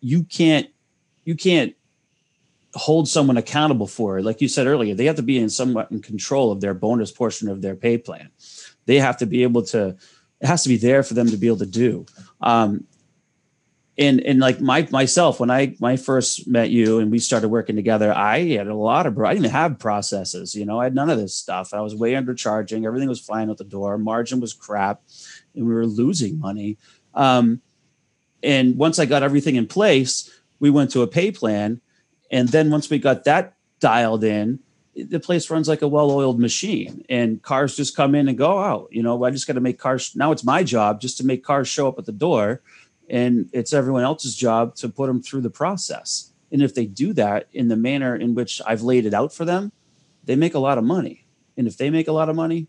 you 0.00 0.24
can't 0.24 0.66
you 1.24 1.34
can't 1.34 1.74
hold 2.72 3.06
someone 3.06 3.36
accountable 3.36 3.86
for 3.86 4.16
it. 4.16 4.24
Like 4.24 4.40
you 4.40 4.48
said 4.48 4.66
earlier, 4.66 4.94
they 4.94 5.04
have 5.04 5.16
to 5.16 5.22
be 5.22 5.36
in 5.36 5.50
somewhat 5.50 5.90
in 5.90 6.00
control 6.00 6.50
of 6.50 6.62
their 6.62 6.72
bonus 6.72 7.12
portion 7.12 7.48
of 7.48 7.60
their 7.60 7.76
pay 7.76 7.98
plan. 7.98 8.30
They 8.86 8.98
have 8.98 9.18
to 9.18 9.26
be 9.26 9.42
able 9.42 9.64
to. 9.64 9.98
It 10.40 10.46
has 10.46 10.62
to 10.62 10.68
be 10.68 10.76
there 10.76 11.02
for 11.02 11.14
them 11.14 11.28
to 11.28 11.36
be 11.36 11.46
able 11.46 11.58
to 11.58 11.66
do. 11.66 12.06
Um, 12.40 12.86
and 13.98 14.20
and 14.20 14.38
like 14.38 14.60
my 14.60 14.86
myself 14.92 15.40
when 15.40 15.50
I 15.50 15.76
I 15.82 15.96
first 15.96 16.46
met 16.46 16.70
you 16.70 17.00
and 17.00 17.10
we 17.10 17.18
started 17.18 17.48
working 17.48 17.74
together, 17.74 18.12
I 18.12 18.50
had 18.50 18.68
a 18.68 18.74
lot 18.74 19.06
of 19.06 19.18
I 19.18 19.34
didn't 19.34 19.50
have 19.50 19.80
processes. 19.80 20.54
You 20.54 20.64
know, 20.64 20.80
I 20.80 20.84
had 20.84 20.94
none 20.94 21.10
of 21.10 21.18
this 21.18 21.34
stuff. 21.34 21.74
I 21.74 21.80
was 21.80 21.96
way 21.96 22.12
undercharging. 22.12 22.86
Everything 22.86 23.08
was 23.08 23.20
flying 23.20 23.50
out 23.50 23.58
the 23.58 23.64
door. 23.64 23.98
Margin 23.98 24.38
was 24.38 24.52
crap, 24.52 25.02
and 25.54 25.66
we 25.66 25.74
were 25.74 25.86
losing 25.86 26.38
money. 26.38 26.78
Um, 27.14 27.60
and 28.42 28.76
once 28.76 29.00
I 29.00 29.06
got 29.06 29.24
everything 29.24 29.56
in 29.56 29.66
place, 29.66 30.30
we 30.60 30.70
went 30.70 30.92
to 30.92 31.02
a 31.02 31.08
pay 31.08 31.32
plan. 31.32 31.80
And 32.30 32.48
then 32.50 32.70
once 32.70 32.88
we 32.88 32.98
got 33.00 33.24
that 33.24 33.54
dialed 33.80 34.22
in, 34.22 34.60
the 35.04 35.20
place 35.20 35.50
runs 35.50 35.68
like 35.68 35.82
a 35.82 35.88
well-oiled 35.88 36.40
machine 36.40 37.04
and 37.08 37.42
cars 37.42 37.76
just 37.76 37.96
come 37.96 38.14
in 38.14 38.28
and 38.28 38.36
go 38.36 38.58
out. 38.58 38.88
You 38.90 39.02
know, 39.02 39.22
I 39.24 39.30
just 39.30 39.46
got 39.46 39.54
to 39.54 39.60
make 39.60 39.78
cars. 39.78 40.14
Now 40.16 40.32
it's 40.32 40.44
my 40.44 40.62
job 40.62 41.00
just 41.00 41.18
to 41.18 41.26
make 41.26 41.44
cars 41.44 41.68
show 41.68 41.88
up 41.88 41.98
at 41.98 42.06
the 42.06 42.12
door 42.12 42.62
and 43.08 43.48
it's 43.52 43.72
everyone 43.72 44.02
else's 44.02 44.36
job 44.36 44.74
to 44.76 44.88
put 44.88 45.06
them 45.06 45.22
through 45.22 45.42
the 45.42 45.50
process. 45.50 46.32
And 46.50 46.62
if 46.62 46.74
they 46.74 46.86
do 46.86 47.12
that 47.14 47.48
in 47.52 47.68
the 47.68 47.76
manner 47.76 48.16
in 48.16 48.34
which 48.34 48.60
I've 48.66 48.82
laid 48.82 49.06
it 49.06 49.14
out 49.14 49.32
for 49.32 49.44
them, 49.44 49.72
they 50.24 50.36
make 50.36 50.54
a 50.54 50.58
lot 50.58 50.78
of 50.78 50.84
money. 50.84 51.26
And 51.56 51.66
if 51.66 51.76
they 51.76 51.90
make 51.90 52.08
a 52.08 52.12
lot 52.12 52.28
of 52.28 52.36
money, 52.36 52.68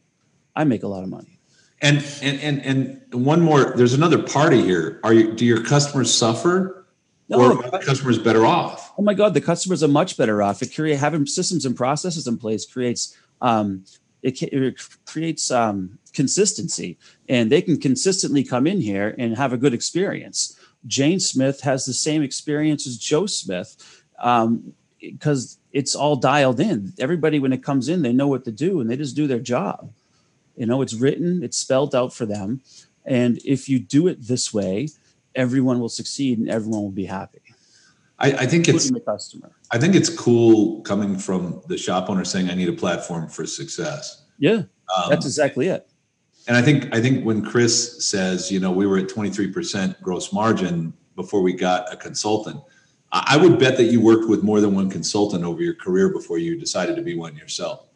I 0.55 0.63
make 0.63 0.83
a 0.83 0.87
lot 0.87 1.03
of 1.03 1.09
money. 1.09 1.39
And 1.81 2.03
and 2.21 2.39
and 2.41 2.61
and 2.61 3.25
one 3.25 3.39
more. 3.39 3.73
There's 3.75 3.93
another 3.93 4.21
party 4.21 4.61
here. 4.61 4.99
Are 5.03 5.13
you? 5.13 5.33
Do 5.33 5.45
your 5.45 5.63
customers 5.63 6.13
suffer, 6.13 6.85
No, 7.29 7.39
or 7.39 7.65
are 7.65 7.71
the 7.71 7.79
customers 7.79 8.17
better 8.17 8.45
off? 8.45 8.88
Oh 8.99 9.01
my 9.01 9.13
God, 9.13 9.33
the 9.33 9.39
customers 9.39 9.81
are 9.81 9.87
much 9.87 10.17
better 10.17 10.43
off. 10.43 10.61
It 10.61 10.75
create 10.75 10.99
having 10.99 11.25
systems 11.25 11.63
and 11.65 11.73
processes 11.73 12.27
in 12.27 12.37
place 12.37 12.65
creates 12.65 13.17
um, 13.39 13.85
it, 14.23 14.43
it 14.43 14.77
creates 15.05 15.49
um, 15.51 15.97
consistency, 16.13 16.97
and 17.29 17.49
they 17.49 17.61
can 17.61 17.79
consistently 17.79 18.43
come 18.43 18.67
in 18.67 18.81
here 18.81 19.15
and 19.17 19.37
have 19.37 19.53
a 19.53 19.57
good 19.57 19.73
experience. 19.73 20.59
Jane 20.85 21.21
Smith 21.21 21.61
has 21.61 21.85
the 21.85 21.93
same 21.93 22.21
experience 22.21 22.85
as 22.85 22.97
Joe 22.97 23.25
Smith 23.25 24.03
because 24.99 25.59
it's 25.71 25.95
all 25.95 26.17
dialed 26.17 26.59
in. 26.59 26.91
Everybody, 26.99 27.39
when 27.39 27.53
it 27.53 27.63
comes 27.63 27.87
in, 27.87 28.01
they 28.01 28.11
know 28.11 28.27
what 28.27 28.43
to 28.43 28.51
do 28.51 28.81
and 28.81 28.89
they 28.89 28.97
just 28.97 29.15
do 29.15 29.27
their 29.27 29.39
job. 29.39 29.93
You 30.57 30.65
know, 30.65 30.81
it's 30.81 30.93
written, 30.93 31.41
it's 31.41 31.57
spelled 31.57 31.95
out 31.95 32.13
for 32.13 32.25
them, 32.25 32.59
and 33.05 33.39
if 33.45 33.69
you 33.69 33.79
do 33.79 34.07
it 34.07 34.27
this 34.27 34.53
way, 34.53 34.89
everyone 35.35 35.79
will 35.79 35.87
succeed 35.87 36.37
and 36.37 36.49
everyone 36.49 36.81
will 36.81 36.91
be 36.91 37.05
happy, 37.05 37.48
I, 38.19 38.31
I 38.33 38.45
think 38.45 38.67
it's 38.67 38.91
the 38.91 38.99
customer. 38.99 39.51
I 39.71 39.77
think 39.77 39.95
it's 39.95 40.09
cool 40.09 40.81
coming 40.81 41.17
from 41.17 41.61
the 41.67 41.77
shop 41.77 42.09
owner 42.09 42.25
saying 42.25 42.49
I 42.49 42.53
need 42.55 42.69
a 42.69 42.73
platform 42.73 43.29
for 43.29 43.45
success. 43.45 44.25
Yeah, 44.37 44.63
Um, 44.95 45.09
that's 45.09 45.25
exactly 45.25 45.67
it. 45.67 45.87
And 46.47 46.57
I 46.57 46.61
think 46.61 46.93
I 46.93 47.01
think 47.01 47.25
when 47.25 47.43
Chris 47.45 48.07
says, 48.09 48.51
you 48.51 48.59
know, 48.59 48.71
we 48.71 48.87
were 48.87 48.97
at 48.97 49.07
23% 49.07 50.01
gross 50.01 50.33
margin 50.33 50.93
before 51.15 51.41
we 51.41 51.53
got 51.53 51.91
a 51.93 51.97
consultant, 51.97 52.59
I 53.11 53.35
I 53.35 53.37
would 53.37 53.59
bet 53.59 53.77
that 53.77 53.85
you 53.85 54.01
worked 54.01 54.27
with 54.29 54.43
more 54.43 54.59
than 54.61 54.73
one 54.75 54.89
consultant 54.89 55.43
over 55.43 55.61
your 55.61 55.75
career 55.75 56.09
before 56.09 56.37
you 56.39 56.59
decided 56.59 56.95
to 56.95 57.01
be 57.01 57.15
one 57.15 57.35
yourself. 57.35 57.87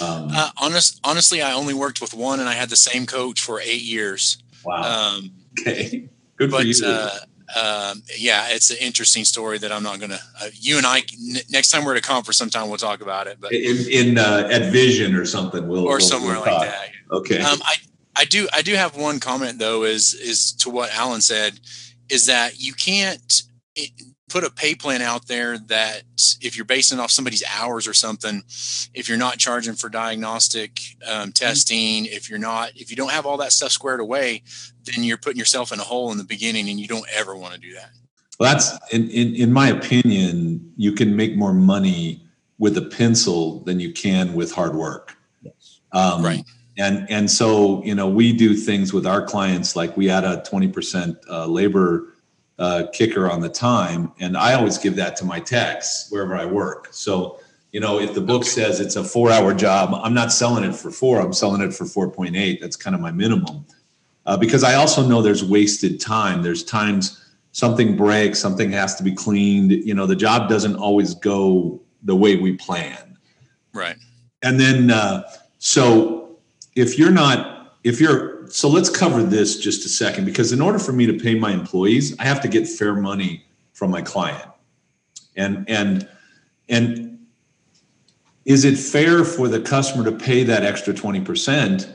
Um, 0.00 0.28
Uh, 0.32 0.50
honest, 0.58 1.00
honestly, 1.04 1.40
I 1.42 1.52
only 1.52 1.74
worked 1.74 2.00
with 2.00 2.14
one, 2.14 2.40
and 2.40 2.48
I 2.48 2.54
had 2.54 2.68
the 2.70 2.76
same 2.76 3.06
coach 3.06 3.40
for 3.40 3.60
eight 3.60 3.82
years. 3.82 4.38
wow. 4.64 5.16
Um, 5.16 5.30
okay. 5.58 6.08
Good 6.36 6.50
for 6.50 6.62
you. 6.62 6.74
uh, 6.84 7.10
um, 7.56 8.02
yeah, 8.16 8.46
it's 8.50 8.70
an 8.70 8.76
interesting 8.80 9.24
story 9.24 9.58
that 9.58 9.70
I'm 9.72 9.82
not 9.82 10.00
gonna. 10.00 10.18
Uh, 10.40 10.48
you 10.54 10.76
and 10.76 10.86
I, 10.86 10.98
n- 10.98 11.36
next 11.50 11.70
time 11.70 11.84
we're 11.84 11.92
at 11.92 11.98
a 11.98 12.06
conference, 12.06 12.36
sometime 12.36 12.68
we'll 12.68 12.78
talk 12.78 13.00
about 13.00 13.26
it. 13.26 13.38
But 13.40 13.52
in 13.52 13.76
in 13.90 14.18
uh, 14.18 14.48
at 14.50 14.72
Vision 14.72 15.14
or 15.14 15.24
something, 15.24 15.66
we'll 15.68 15.84
or 15.86 15.92
we'll- 15.98 16.00
somewhere 16.00 16.32
we'll 16.34 16.40
like 16.42 16.50
talk. 16.50 16.62
that. 16.62 16.90
Okay. 17.12 17.40
Um, 17.40 17.58
I 17.64 17.74
I 18.16 18.24
do 18.24 18.48
I 18.52 18.62
do 18.62 18.74
have 18.74 18.96
one 18.96 19.20
comment 19.20 19.58
though 19.58 19.84
is 19.84 20.14
is 20.14 20.52
to 20.56 20.70
what 20.70 20.92
Alan 20.94 21.20
said 21.20 21.60
is 22.08 22.26
that 22.26 22.58
you 22.60 22.72
can't 22.74 23.42
it, 23.76 23.90
put 24.28 24.44
a 24.44 24.50
pay 24.50 24.74
plan 24.74 25.02
out 25.02 25.26
there 25.26 25.58
that 25.58 26.02
if 26.40 26.56
you're 26.56 26.64
basing 26.64 26.98
off 26.98 27.10
somebody's 27.10 27.42
hours 27.54 27.86
or 27.86 27.94
something, 27.94 28.42
if 28.94 29.08
you're 29.08 29.18
not 29.18 29.38
charging 29.38 29.74
for 29.74 29.88
diagnostic 29.88 30.80
um, 31.06 31.32
testing, 31.32 32.06
if 32.06 32.30
you're 32.30 32.38
not 32.38 32.72
if 32.74 32.90
you 32.90 32.96
don't 32.96 33.12
have 33.12 33.26
all 33.26 33.36
that 33.36 33.52
stuff 33.52 33.70
squared 33.70 34.00
away, 34.00 34.42
then 34.84 35.04
you're 35.04 35.18
putting 35.18 35.38
yourself 35.38 35.72
in 35.72 35.80
a 35.80 35.84
hole 35.84 36.10
in 36.10 36.18
the 36.18 36.24
beginning, 36.24 36.68
and 36.68 36.80
you 36.80 36.88
don't 36.88 37.06
ever 37.14 37.36
want 37.36 37.54
to 37.54 37.60
do 37.60 37.74
that. 37.74 37.90
Well, 38.38 38.52
that's 38.52 38.72
in, 38.92 39.08
in 39.10 39.34
in 39.34 39.52
my 39.52 39.68
opinion, 39.68 40.72
you 40.76 40.92
can 40.92 41.14
make 41.14 41.36
more 41.36 41.52
money 41.54 42.22
with 42.58 42.76
a 42.78 42.82
pencil 42.82 43.60
than 43.60 43.80
you 43.80 43.92
can 43.92 44.34
with 44.34 44.52
hard 44.52 44.74
work. 44.74 45.16
Yes. 45.42 45.80
Um, 45.92 46.22
Right. 46.24 46.44
And 46.76 47.08
and 47.08 47.30
so 47.30 47.84
you 47.84 47.94
know 47.94 48.08
we 48.08 48.32
do 48.32 48.54
things 48.54 48.92
with 48.92 49.06
our 49.06 49.24
clients 49.24 49.76
like 49.76 49.96
we 49.96 50.10
add 50.10 50.24
a 50.24 50.42
twenty 50.42 50.66
percent 50.66 51.16
uh, 51.30 51.46
labor 51.46 52.13
uh, 52.58 52.84
kicker 52.92 53.30
on 53.30 53.40
the 53.40 53.48
time, 53.48 54.12
and 54.20 54.36
I 54.36 54.54
always 54.54 54.78
give 54.78 54.96
that 54.96 55.16
to 55.16 55.24
my 55.24 55.40
techs 55.40 56.08
wherever 56.10 56.36
I 56.36 56.44
work. 56.44 56.88
So 56.92 57.40
you 57.72 57.80
know 57.80 57.98
if 57.98 58.14
the 58.14 58.20
book 58.20 58.44
says 58.44 58.80
it's 58.80 58.96
a 58.96 59.04
four 59.04 59.30
hour 59.30 59.54
job, 59.54 59.98
I'm 60.02 60.14
not 60.14 60.32
selling 60.32 60.64
it 60.64 60.74
for 60.74 60.90
four. 60.90 61.20
I'm 61.20 61.32
selling 61.32 61.60
it 61.60 61.74
for 61.74 61.84
four 61.84 62.10
point 62.10 62.36
eight. 62.36 62.60
That's 62.60 62.76
kind 62.76 62.94
of 62.94 63.00
my 63.00 63.10
minimum 63.10 63.66
uh, 64.26 64.36
because 64.36 64.62
I 64.62 64.74
also 64.74 65.06
know 65.06 65.22
there's 65.22 65.44
wasted 65.44 66.00
time. 66.00 66.42
There's 66.42 66.64
times 66.64 67.20
something 67.52 67.96
breaks, 67.96 68.38
something 68.38 68.70
has 68.72 68.94
to 68.96 69.02
be 69.02 69.12
cleaned. 69.12 69.72
You 69.72 69.94
know 69.94 70.06
the 70.06 70.16
job 70.16 70.48
doesn't 70.48 70.76
always 70.76 71.14
go 71.14 71.80
the 72.04 72.14
way 72.14 72.36
we 72.36 72.52
plan. 72.56 73.16
Right. 73.72 73.96
And 74.42 74.60
then, 74.60 74.90
uh, 74.90 75.22
so 75.58 76.38
if 76.76 76.98
you're 76.98 77.10
not, 77.10 77.78
if 77.82 78.00
you're, 78.00 78.33
so 78.48 78.68
let's 78.68 78.90
cover 78.90 79.22
this 79.22 79.58
just 79.58 79.84
a 79.84 79.88
second, 79.88 80.24
because 80.24 80.52
in 80.52 80.60
order 80.60 80.78
for 80.78 80.92
me 80.92 81.06
to 81.06 81.12
pay 81.14 81.34
my 81.34 81.52
employees, 81.52 82.18
I 82.18 82.24
have 82.24 82.40
to 82.42 82.48
get 82.48 82.66
fair 82.68 82.94
money 82.94 83.44
from 83.72 83.90
my 83.90 84.02
client. 84.02 84.48
And, 85.36 85.68
and, 85.68 86.08
and 86.68 87.26
is 88.44 88.64
it 88.64 88.76
fair 88.76 89.24
for 89.24 89.48
the 89.48 89.60
customer 89.60 90.04
to 90.04 90.12
pay 90.12 90.44
that 90.44 90.62
extra 90.62 90.94
20%, 90.94 91.88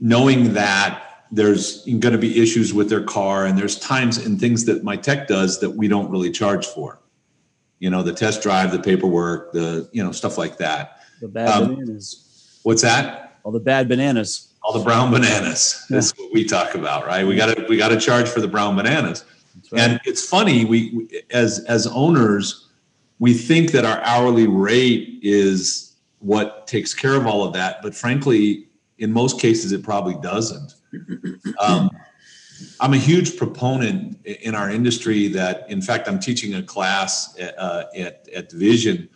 knowing 0.00 0.52
that 0.54 1.24
there's 1.30 1.84
going 1.86 2.12
to 2.12 2.18
be 2.18 2.42
issues 2.42 2.74
with 2.74 2.90
their 2.90 3.02
car 3.02 3.46
and 3.46 3.56
there's 3.56 3.78
times 3.78 4.18
and 4.18 4.38
things 4.38 4.64
that 4.66 4.84
my 4.84 4.96
tech 4.96 5.28
does 5.28 5.60
that 5.60 5.70
we 5.70 5.88
don't 5.88 6.10
really 6.10 6.30
charge 6.30 6.66
for? 6.66 7.00
You 7.78 7.90
know, 7.90 8.02
the 8.02 8.12
test 8.12 8.42
drive, 8.42 8.70
the 8.72 8.78
paperwork, 8.78 9.52
the, 9.52 9.88
you 9.92 10.04
know, 10.04 10.12
stuff 10.12 10.38
like 10.38 10.58
that. 10.58 11.00
The 11.20 11.28
bad 11.28 11.48
Um, 11.48 11.74
bananas, 11.76 12.60
What's 12.62 12.82
that? 12.82 13.40
all 13.44 13.52
the 13.52 13.60
bad 13.60 13.88
bananas. 13.88 14.51
All 14.62 14.72
the 14.72 14.84
brown 14.84 15.10
bananas. 15.10 15.84
That's 15.90 16.16
what 16.16 16.32
we 16.32 16.44
talk 16.44 16.74
about, 16.74 17.06
right? 17.06 17.26
We 17.26 17.34
got 17.34 17.56
to 17.56 17.66
we 17.68 17.76
got 17.76 17.88
to 17.88 17.98
charge 17.98 18.28
for 18.28 18.40
the 18.40 18.48
brown 18.48 18.76
bananas. 18.76 19.24
Right. 19.70 19.80
And 19.80 20.00
it's 20.04 20.24
funny, 20.24 20.64
we 20.64 20.92
we- 20.94 21.22
as 21.30 21.64
as 21.68 21.86
owners, 21.88 22.68
we 23.18 23.34
think 23.34 23.72
that 23.72 23.84
our 23.84 24.00
hourly 24.02 24.46
rate 24.46 25.18
is 25.22 25.96
what 26.20 26.66
takes 26.68 26.94
care 26.94 27.14
of 27.16 27.26
all 27.26 27.42
of 27.44 27.52
that, 27.54 27.82
but 27.82 27.94
frankly, 27.94 28.68
in 28.98 29.12
most 29.12 29.40
cases, 29.40 29.72
it 29.72 29.82
probably 29.82 30.14
doesn't. 30.22 30.74
Um, 31.58 31.90
I'm 32.80 32.92
a 32.92 32.98
huge 32.98 33.36
proponent 33.36 34.24
in 34.24 34.54
our 34.54 34.70
industry 34.70 35.26
that, 35.28 35.68
in 35.68 35.82
fact, 35.82 36.06
I'm 36.06 36.20
teaching 36.20 36.54
a 36.54 36.62
class 36.62 37.36
at, 37.38 37.58
uh, 37.58 37.86
at 37.96 38.28
at 38.34 38.52
Vision, 38.52 39.08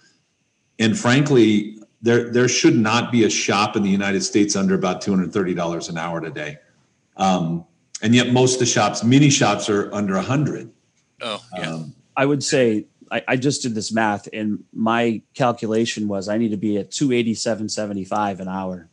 and 0.78 0.98
frankly, 0.98 1.75
there 2.02 2.30
there 2.30 2.48
should 2.48 2.76
not 2.76 3.10
be 3.10 3.24
a 3.24 3.30
shop 3.30 3.76
in 3.76 3.82
the 3.82 3.90
United 3.90 4.22
States 4.22 4.56
under 4.56 4.74
about 4.74 5.00
two 5.00 5.10
hundred 5.10 5.32
thirty 5.32 5.54
dollars 5.54 5.88
an 5.88 5.98
hour 5.98 6.20
today, 6.20 6.58
um, 7.16 7.64
and 8.02 8.14
yet 8.14 8.32
most 8.32 8.54
of 8.54 8.60
the 8.60 8.66
shops, 8.66 9.02
mini 9.02 9.30
shops, 9.30 9.68
are 9.68 9.92
under 9.94 10.16
a 10.16 10.22
hundred. 10.22 10.70
Oh 11.20 11.42
yeah. 11.56 11.74
Um, 11.74 11.94
I 12.16 12.26
would 12.26 12.44
say 12.44 12.86
I, 13.10 13.22
I 13.28 13.36
just 13.36 13.62
did 13.62 13.74
this 13.74 13.92
math, 13.92 14.28
and 14.32 14.64
my 14.72 15.22
calculation 15.34 16.08
was 16.08 16.28
I 16.28 16.38
need 16.38 16.50
to 16.50 16.56
be 16.56 16.76
at 16.78 16.90
two 16.90 17.12
eighty 17.12 17.34
seven 17.34 17.68
seventy 17.68 18.04
five 18.04 18.40
an 18.40 18.48
hour 18.48 18.88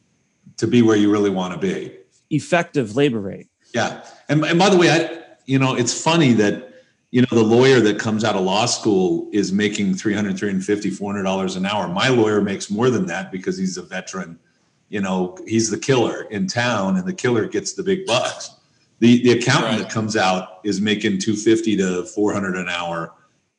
to 0.57 0.67
be 0.67 0.81
where 0.81 0.97
you 0.97 1.11
really 1.11 1.29
want 1.29 1.53
to 1.53 1.59
be. 1.59 1.91
effective 2.29 2.95
labor 2.95 3.19
rate. 3.19 3.47
Yeah. 3.73 4.03
And, 4.29 4.43
and 4.43 4.59
by 4.59 4.69
the 4.69 4.77
way, 4.77 4.89
I, 4.89 5.21
you 5.45 5.59
know, 5.59 5.75
it's 5.75 5.99
funny 5.99 6.33
that, 6.33 6.72
you 7.13 7.21
know, 7.21 7.27
the 7.29 7.43
lawyer 7.43 7.79
that 7.79 7.99
comes 7.99 8.23
out 8.23 8.35
of 8.35 8.41
law 8.41 8.65
school 8.65 9.29
is 9.31 9.53
making 9.53 9.93
300, 9.93 10.35
350, 10.35 10.89
400 10.89 11.21
dollars 11.21 11.55
an 11.55 11.63
hour. 11.63 11.87
My 11.87 12.07
lawyer 12.07 12.41
makes 12.41 12.71
more 12.71 12.89
than 12.89 13.05
that 13.05 13.31
because 13.31 13.55
he's 13.55 13.77
a 13.77 13.83
veteran. 13.83 14.39
You 14.89 15.01
know, 15.01 15.37
he's 15.45 15.69
the 15.69 15.77
killer 15.77 16.23
in 16.31 16.47
town 16.47 16.97
and 16.97 17.07
the 17.07 17.13
killer 17.13 17.47
gets 17.47 17.73
the 17.73 17.83
big 17.83 18.07
bucks. 18.07 18.55
The, 18.97 19.21
the 19.21 19.33
accountant 19.37 19.73
Right. 19.73 19.79
that 19.83 19.91
comes 19.91 20.17
out 20.17 20.59
is 20.63 20.81
making 20.81 21.19
250 21.19 21.77
to 21.77 22.03
400 22.05 22.55
an 22.55 22.67
hour. 22.67 23.13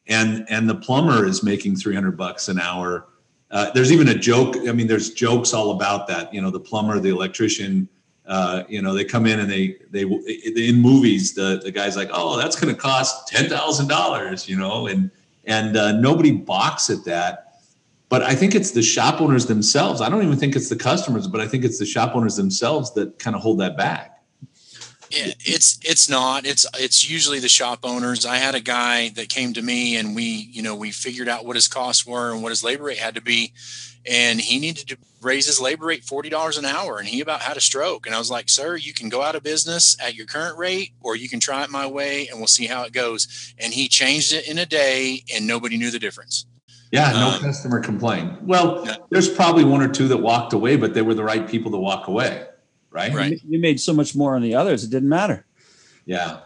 And, 0.08 0.44
and 0.50 0.68
the 0.68 0.74
plumber 0.74 1.24
is 1.24 1.44
making 1.44 1.76
300 1.76 2.16
bucks 2.16 2.48
an 2.48 2.58
hour. 2.58 3.06
Uh, 3.52 3.70
there's 3.70 3.92
even 3.92 4.08
a 4.08 4.18
joke. 4.18 4.56
I 4.68 4.72
mean, 4.72 4.88
there's 4.88 5.14
jokes 5.14 5.54
all 5.54 5.70
about 5.70 6.08
that. 6.08 6.34
You 6.34 6.42
know, 6.42 6.50
the 6.50 6.58
plumber, 6.58 6.98
the 6.98 7.10
electrician, 7.10 7.88
uh, 8.26 8.64
you 8.68 8.80
know, 8.80 8.94
they 8.94 9.04
come 9.04 9.26
in 9.26 9.40
and 9.40 9.50
they 9.50 9.76
they 9.90 10.02
in 10.02 10.80
movies 10.80 11.34
the 11.34 11.60
the 11.62 11.70
guy's 11.70 11.96
like, 11.96 12.10
oh, 12.12 12.38
that's 12.38 12.56
going 12.58 12.74
to 12.74 12.80
cost 12.80 13.28
ten 13.28 13.48
thousand 13.48 13.88
dollars, 13.88 14.48
you 14.48 14.56
know, 14.56 14.86
and 14.86 15.10
and 15.44 15.76
uh, 15.76 15.92
nobody 15.92 16.32
balks 16.32 16.88
at 16.90 17.04
that. 17.04 17.60
But 18.08 18.22
I 18.22 18.34
think 18.34 18.54
it's 18.54 18.70
the 18.70 18.82
shop 18.82 19.20
owners 19.20 19.46
themselves. 19.46 20.00
I 20.00 20.08
don't 20.08 20.22
even 20.22 20.36
think 20.38 20.56
it's 20.56 20.68
the 20.68 20.76
customers, 20.76 21.26
but 21.26 21.40
I 21.40 21.48
think 21.48 21.64
it's 21.64 21.78
the 21.78 21.86
shop 21.86 22.14
owners 22.14 22.36
themselves 22.36 22.94
that 22.94 23.18
kind 23.18 23.34
of 23.34 23.42
hold 23.42 23.60
that 23.60 23.76
back. 23.76 24.22
It's 25.10 25.78
it's 25.84 26.08
not. 26.08 26.46
It's 26.46 26.66
it's 26.78 27.08
usually 27.08 27.38
the 27.38 27.48
shop 27.48 27.80
owners. 27.84 28.26
I 28.26 28.36
had 28.36 28.54
a 28.54 28.60
guy 28.60 29.10
that 29.10 29.28
came 29.28 29.52
to 29.54 29.62
me 29.62 29.96
and 29.96 30.14
we, 30.14 30.48
you 30.50 30.62
know, 30.62 30.74
we 30.74 30.90
figured 30.90 31.28
out 31.28 31.44
what 31.44 31.56
his 31.56 31.68
costs 31.68 32.06
were 32.06 32.32
and 32.32 32.42
what 32.42 32.50
his 32.50 32.64
labor 32.64 32.84
rate 32.84 32.98
had 32.98 33.14
to 33.14 33.20
be. 33.20 33.52
And 34.06 34.40
he 34.40 34.58
needed 34.58 34.88
to 34.88 34.98
raise 35.24 35.46
his 35.46 35.60
labor 35.60 35.86
rate 35.86 36.04
forty 36.04 36.28
dollars 36.28 36.58
an 36.58 36.64
hour. 36.64 36.98
And 36.98 37.08
he 37.08 37.20
about 37.20 37.40
had 37.40 37.56
a 37.56 37.60
stroke. 37.60 38.06
And 38.06 38.14
I 38.14 38.18
was 38.18 38.30
like, 38.30 38.48
Sir, 38.48 38.76
you 38.76 38.92
can 38.92 39.08
go 39.08 39.22
out 39.22 39.34
of 39.34 39.42
business 39.42 39.96
at 40.00 40.14
your 40.14 40.26
current 40.26 40.56
rate, 40.58 40.92
or 41.00 41.16
you 41.16 41.28
can 41.28 41.40
try 41.40 41.64
it 41.64 41.70
my 41.70 41.86
way 41.86 42.28
and 42.28 42.38
we'll 42.38 42.46
see 42.46 42.66
how 42.66 42.82
it 42.84 42.92
goes. 42.92 43.54
And 43.58 43.72
he 43.72 43.88
changed 43.88 44.32
it 44.32 44.48
in 44.48 44.58
a 44.58 44.66
day 44.66 45.24
and 45.34 45.46
nobody 45.46 45.76
knew 45.76 45.90
the 45.90 45.98
difference. 45.98 46.46
Yeah, 46.92 47.10
no 47.12 47.28
Um, 47.30 47.40
customer 47.40 47.80
complained. 47.80 48.36
Well, 48.42 48.84
Yeah. 48.86 48.96
there's 49.10 49.28
probably 49.28 49.64
one 49.64 49.82
or 49.82 49.88
two 49.88 50.06
that 50.08 50.18
walked 50.18 50.52
away, 50.52 50.76
but 50.76 50.94
they 50.94 51.02
were 51.02 51.14
the 51.14 51.24
right 51.24 51.48
people 51.48 51.72
to 51.72 51.78
walk 51.78 52.06
away, 52.06 52.44
right? 52.90 53.12
Right. 53.12 53.40
You 53.48 53.58
made 53.58 53.80
so 53.80 53.92
much 53.92 54.14
more 54.14 54.36
on 54.36 54.42
the 54.42 54.54
others; 54.54 54.84
it 54.84 54.90
didn't 54.90 55.08
matter. 55.08 55.44
Yeah. 56.06 56.38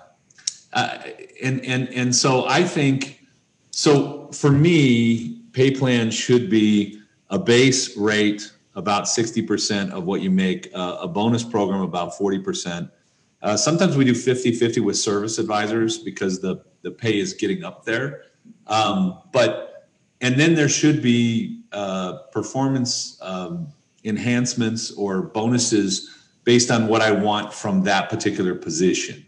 Uh, 0.73 0.99
and 1.43 1.63
and 1.65 1.89
and 1.91 2.15
so 2.17 2.47
I 2.47 2.63
think 2.65 3.27
so 3.73 4.31
for 4.33 4.51
me, 4.51 5.41
pay 5.53 5.71
plan 5.71 6.11
should 6.11 6.49
be 6.49 6.99
a 7.31 7.39
base 7.39 7.95
rate 7.97 8.51
about 8.79 9.05
60% 9.05 9.91
of 9.91 10.05
what 10.05 10.21
you 10.21 10.31
make, 10.31 10.71
uh, 10.73 10.99
a 11.01 11.09
bonus 11.09 11.43
program 11.43 11.81
about 11.81 12.13
40%. 12.13 12.89
Uh, 13.43 13.57
sometimes 13.57 13.97
we 13.97 14.05
do 14.05 14.15
50 14.15 14.53
50 14.53 14.81
with 14.81 14.97
service 14.97 15.39
advisors 15.39 15.99
because 15.99 16.41
the, 16.41 16.65
the 16.83 16.93
pay 16.93 17.19
is 17.19 17.35
getting 17.35 17.65
up 17.65 17.85
there. 17.85 18.23
Um, 18.69 19.21
but, 19.33 19.89
and 20.21 20.39
then 20.39 20.55
there 20.55 20.69
should 20.69 21.03
be 21.03 21.65
uh, 21.73 22.19
performance 22.31 23.19
um, 23.21 23.69
enhancements 24.05 24.93
or 24.93 25.23
bonuses 25.23 26.15
based 26.45 26.71
on 26.71 26.87
what 26.87 27.03
I 27.03 27.11
want 27.11 27.53
from 27.53 27.83
that 27.83 28.09
particular 28.09 28.55
position. 28.55 29.27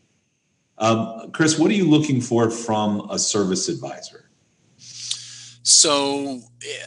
Um, 0.79 1.33
Chris, 1.33 1.59
what 1.59 1.73
are 1.73 1.75
you 1.75 1.91
looking 1.91 2.21
for 2.21 2.51
from 2.51 3.09
a 3.11 3.19
service 3.19 3.69
advisor? 3.69 4.30
So 5.63 6.41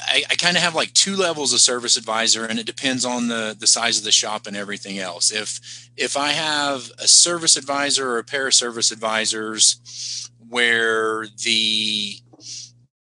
I, 0.08 0.24
I 0.32 0.36
kind 0.36 0.58
of 0.58 0.64
have 0.64 0.76
like 0.76 0.94
two 0.94 1.16
levels 1.16 1.54
of 1.54 1.60
service 1.60 1.96
advisor, 1.96 2.46
and 2.46 2.60
it 2.60 2.66
depends 2.66 3.06
on 3.06 3.28
the 3.28 3.56
the 3.58 3.68
size 3.68 3.98
of 3.98 4.04
the 4.04 4.12
shop 4.12 4.48
and 4.48 4.58
everything 4.58 5.00
else. 5.00 5.32
If 5.32 5.90
if 5.96 6.18
I 6.18 6.30
have 6.30 6.90
a 7.00 7.08
service 7.08 7.56
advisor 7.56 8.10
or 8.10 8.18
a 8.18 8.24
pair 8.24 8.48
of 8.48 8.54
service 8.54 8.92
advisors 8.92 10.30
where 10.50 11.28
the 11.44 12.16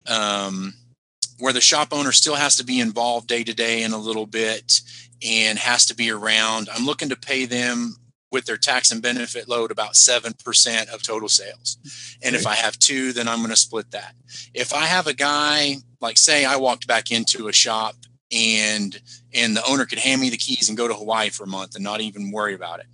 um, 0.06 0.74
where 1.38 1.52
the 1.52 1.60
shop 1.60 1.88
owner 1.92 2.12
still 2.12 2.36
has 2.36 2.56
to 2.56 2.64
be 2.64 2.80
involved 2.80 3.28
day 3.28 3.44
to 3.44 3.54
day 3.54 3.82
in 3.82 3.92
a 3.92 3.98
little 3.98 4.26
bit 4.26 4.80
and 5.24 5.58
has 5.58 5.86
to 5.86 5.94
be 5.94 6.10
around, 6.10 6.68
I'm 6.72 6.84
looking 6.86 7.08
to 7.10 7.16
pay 7.16 7.46
them 7.46 7.96
with 8.32 8.46
their 8.46 8.56
tax 8.56 8.90
and 8.90 9.02
benefit 9.02 9.48
load 9.48 9.70
about 9.70 9.92
7% 9.92 10.88
of 10.88 11.02
total 11.02 11.28
sales. 11.28 11.78
And 12.22 12.34
if 12.34 12.46
I 12.46 12.54
have 12.54 12.78
two, 12.78 13.12
then 13.12 13.28
I'm 13.28 13.38
going 13.38 13.50
to 13.50 13.56
split 13.56 13.90
that. 13.90 14.14
If 14.54 14.72
I 14.72 14.86
have 14.86 15.06
a 15.06 15.14
guy, 15.14 15.76
like 16.00 16.18
say 16.18 16.44
I 16.44 16.56
walked 16.56 16.88
back 16.88 17.10
into 17.12 17.48
a 17.48 17.52
shop 17.52 17.94
and 18.32 18.98
and 19.34 19.54
the 19.54 19.64
owner 19.68 19.84
could 19.84 19.98
hand 19.98 20.20
me 20.20 20.30
the 20.30 20.38
keys 20.38 20.68
and 20.68 20.78
go 20.78 20.88
to 20.88 20.94
Hawaii 20.94 21.28
for 21.28 21.44
a 21.44 21.46
month 21.46 21.74
and 21.74 21.84
not 21.84 22.00
even 22.00 22.30
worry 22.30 22.54
about 22.54 22.80
it. 22.80 22.86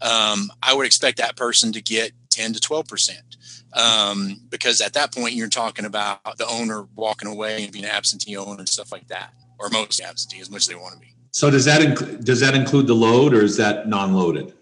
Um, 0.00 0.50
I 0.62 0.74
would 0.74 0.86
expect 0.86 1.18
that 1.18 1.36
person 1.36 1.72
to 1.72 1.82
get 1.82 2.12
10 2.30 2.52
to 2.52 2.60
12 2.60 2.86
percent 2.86 3.36
um, 3.72 4.40
because 4.48 4.80
at 4.80 4.94
that 4.94 5.12
point 5.12 5.34
you're 5.34 5.48
talking 5.48 5.84
about 5.84 6.38
the 6.38 6.46
owner 6.46 6.86
walking 6.94 7.28
away 7.28 7.64
and 7.64 7.72
being 7.72 7.84
an 7.84 7.90
absentee 7.90 8.36
owner 8.36 8.58
and 8.58 8.68
stuff 8.68 8.92
like 8.92 9.08
that, 9.08 9.32
or 9.58 9.68
mostly 9.70 10.04
absentee 10.04 10.40
as 10.40 10.50
much 10.50 10.62
as 10.62 10.66
they 10.68 10.74
want 10.74 10.94
to 10.94 11.00
be. 11.00 11.14
So 11.32 11.50
does 11.50 11.64
that 11.66 11.82
inc- 11.82 12.24
does 12.24 12.40
that 12.40 12.54
include 12.54 12.86
the 12.86 12.94
load 12.94 13.34
or 13.34 13.42
is 13.42 13.56
that 13.56 13.88
non-loaded? 13.88 14.54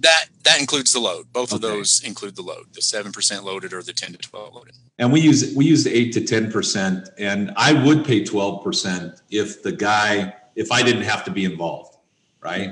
That 0.00 0.26
that 0.44 0.60
includes 0.60 0.92
the 0.92 1.00
load. 1.00 1.32
Both 1.32 1.52
of 1.52 1.60
those 1.60 2.02
include 2.04 2.36
the 2.36 2.42
load, 2.42 2.66
the 2.72 2.82
seven 2.82 3.12
percent 3.12 3.44
loaded 3.44 3.72
or 3.72 3.82
the 3.82 3.92
ten 3.92 4.12
to 4.12 4.18
twelve 4.18 4.54
loaded. 4.54 4.74
And 4.98 5.12
we 5.12 5.20
use 5.20 5.54
we 5.56 5.64
use 5.64 5.84
the 5.84 5.94
eight 5.94 6.12
to 6.12 6.20
ten 6.20 6.52
percent, 6.52 7.08
and 7.18 7.52
I 7.56 7.72
would 7.72 8.04
pay 8.04 8.24
twelve 8.24 8.62
percent 8.62 9.20
if 9.30 9.62
the 9.62 9.72
guy 9.72 10.34
if 10.54 10.72
I 10.72 10.82
didn't 10.82 11.02
have 11.02 11.24
to 11.24 11.30
be 11.30 11.44
involved, 11.44 11.96
right? 12.40 12.70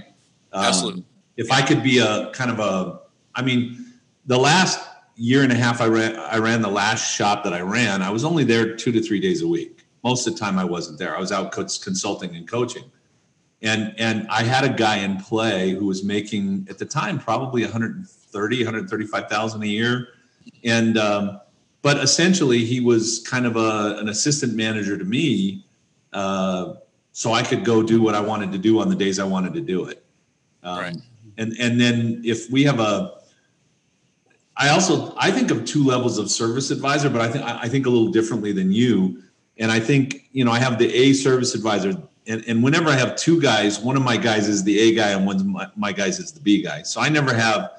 Um, 0.52 0.64
Absolutely. 0.64 1.04
If 1.36 1.50
I 1.52 1.62
could 1.62 1.82
be 1.82 1.98
a 1.98 2.30
kind 2.32 2.50
of 2.50 2.58
a, 2.58 3.00
I 3.34 3.42
mean, 3.42 3.92
the 4.24 4.38
last 4.38 4.80
year 5.16 5.42
and 5.42 5.52
a 5.52 5.54
half 5.54 5.80
I 5.80 5.86
ran 5.86 6.16
I 6.16 6.38
ran 6.38 6.62
the 6.62 6.70
last 6.70 7.14
shop 7.14 7.44
that 7.44 7.52
I 7.52 7.60
ran. 7.60 8.02
I 8.02 8.10
was 8.10 8.24
only 8.24 8.44
there 8.44 8.76
two 8.76 8.92
to 8.92 9.00
three 9.00 9.20
days 9.20 9.42
a 9.42 9.48
week. 9.48 9.84
Most 10.04 10.26
of 10.26 10.34
the 10.34 10.38
time 10.38 10.58
I 10.58 10.64
wasn't 10.64 10.98
there. 10.98 11.16
I 11.16 11.20
was 11.20 11.32
out 11.32 11.50
co- 11.52 11.66
consulting 11.82 12.36
and 12.36 12.46
coaching. 12.46 12.84
And 13.62 13.94
and 13.98 14.26
I 14.28 14.42
had 14.42 14.64
a 14.64 14.68
guy 14.68 14.98
in 14.98 15.16
play 15.18 15.70
who 15.70 15.86
was 15.86 16.04
making 16.04 16.66
at 16.68 16.78
the 16.78 16.84
time 16.84 17.18
probably 17.18 17.62
130, 17.62 18.58
135,000 18.58 19.62
a 19.62 19.66
year. 19.66 20.08
And 20.62 20.98
um, 20.98 21.40
but 21.86 21.98
essentially 21.98 22.64
he 22.64 22.80
was 22.80 23.24
kind 23.28 23.46
of 23.46 23.54
a, 23.56 23.96
an 24.00 24.08
assistant 24.08 24.54
manager 24.56 24.98
to 24.98 25.04
me 25.04 25.64
uh, 26.12 26.74
so 27.12 27.32
i 27.32 27.42
could 27.44 27.64
go 27.64 27.80
do 27.80 28.02
what 28.02 28.12
i 28.12 28.20
wanted 28.20 28.50
to 28.50 28.58
do 28.58 28.80
on 28.80 28.88
the 28.88 28.96
days 28.96 29.20
i 29.20 29.24
wanted 29.24 29.54
to 29.54 29.60
do 29.60 29.84
it 29.84 30.04
um, 30.64 30.78
Right. 30.80 30.96
and 31.38 31.52
and 31.60 31.80
then 31.80 32.22
if 32.24 32.50
we 32.50 32.64
have 32.64 32.80
a 32.80 33.20
i 34.56 34.70
also 34.70 35.14
i 35.16 35.30
think 35.30 35.52
of 35.52 35.64
two 35.64 35.84
levels 35.84 36.18
of 36.18 36.28
service 36.28 36.72
advisor 36.72 37.08
but 37.08 37.20
i 37.20 37.30
think 37.30 37.44
i 37.44 37.68
think 37.68 37.86
a 37.86 37.90
little 37.90 38.10
differently 38.10 38.50
than 38.50 38.72
you 38.72 39.22
and 39.58 39.70
i 39.70 39.78
think 39.78 40.28
you 40.32 40.44
know 40.44 40.50
i 40.50 40.58
have 40.58 40.80
the 40.80 40.92
a 40.92 41.12
service 41.12 41.54
advisor 41.54 41.94
and, 42.28 42.44
and 42.46 42.62
whenever 42.62 42.88
i 42.88 42.94
have 42.94 43.16
two 43.16 43.40
guys 43.40 43.78
one 43.78 43.96
of 43.96 44.02
my 44.02 44.16
guys 44.16 44.48
is 44.48 44.62
the 44.64 44.78
a 44.78 44.94
guy 44.94 45.10
and 45.10 45.26
one 45.26 45.36
of 45.36 45.46
my, 45.46 45.66
my 45.76 45.92
guys 45.92 46.18
is 46.18 46.32
the 46.32 46.40
b 46.40 46.62
guy 46.62 46.82
so 46.82 47.00
i 47.00 47.08
never 47.08 47.34
have 47.34 47.70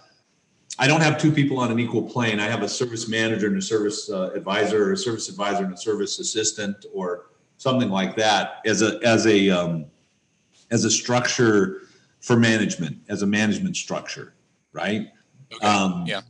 I 0.79 0.85
don't 0.85 1.01
have 1.01 1.19
two 1.19 1.31
people 1.31 1.57
on 1.59 1.71
an 1.71 1.79
equal 1.79 2.03
plane. 2.03 2.39
I 2.39 2.45
have 2.45 2.61
a 2.61 2.69
service 2.69 3.07
manager 3.07 3.47
and 3.47 3.57
a 3.57 3.61
service 3.61 4.09
uh, 4.09 4.31
advisor, 4.35 4.89
or 4.89 4.93
a 4.93 4.97
service 4.97 5.27
advisor 5.27 5.63
and 5.63 5.73
a 5.73 5.77
service 5.77 6.19
assistant, 6.19 6.85
or 6.93 7.31
something 7.57 7.89
like 7.89 8.15
that 8.17 8.61
as 8.65 8.83
a 8.83 8.99
as 9.03 9.25
a 9.25 9.49
um, 9.49 9.85
as 10.69 10.85
a 10.85 10.91
structure 10.91 11.81
for 12.19 12.35
management, 12.35 12.97
as 13.09 13.21
a 13.21 13.27
management 13.27 13.75
structure, 13.75 14.35
right? 14.71 15.07
Okay. 15.53 15.65
Um, 15.65 16.05
yeah. 16.05 16.21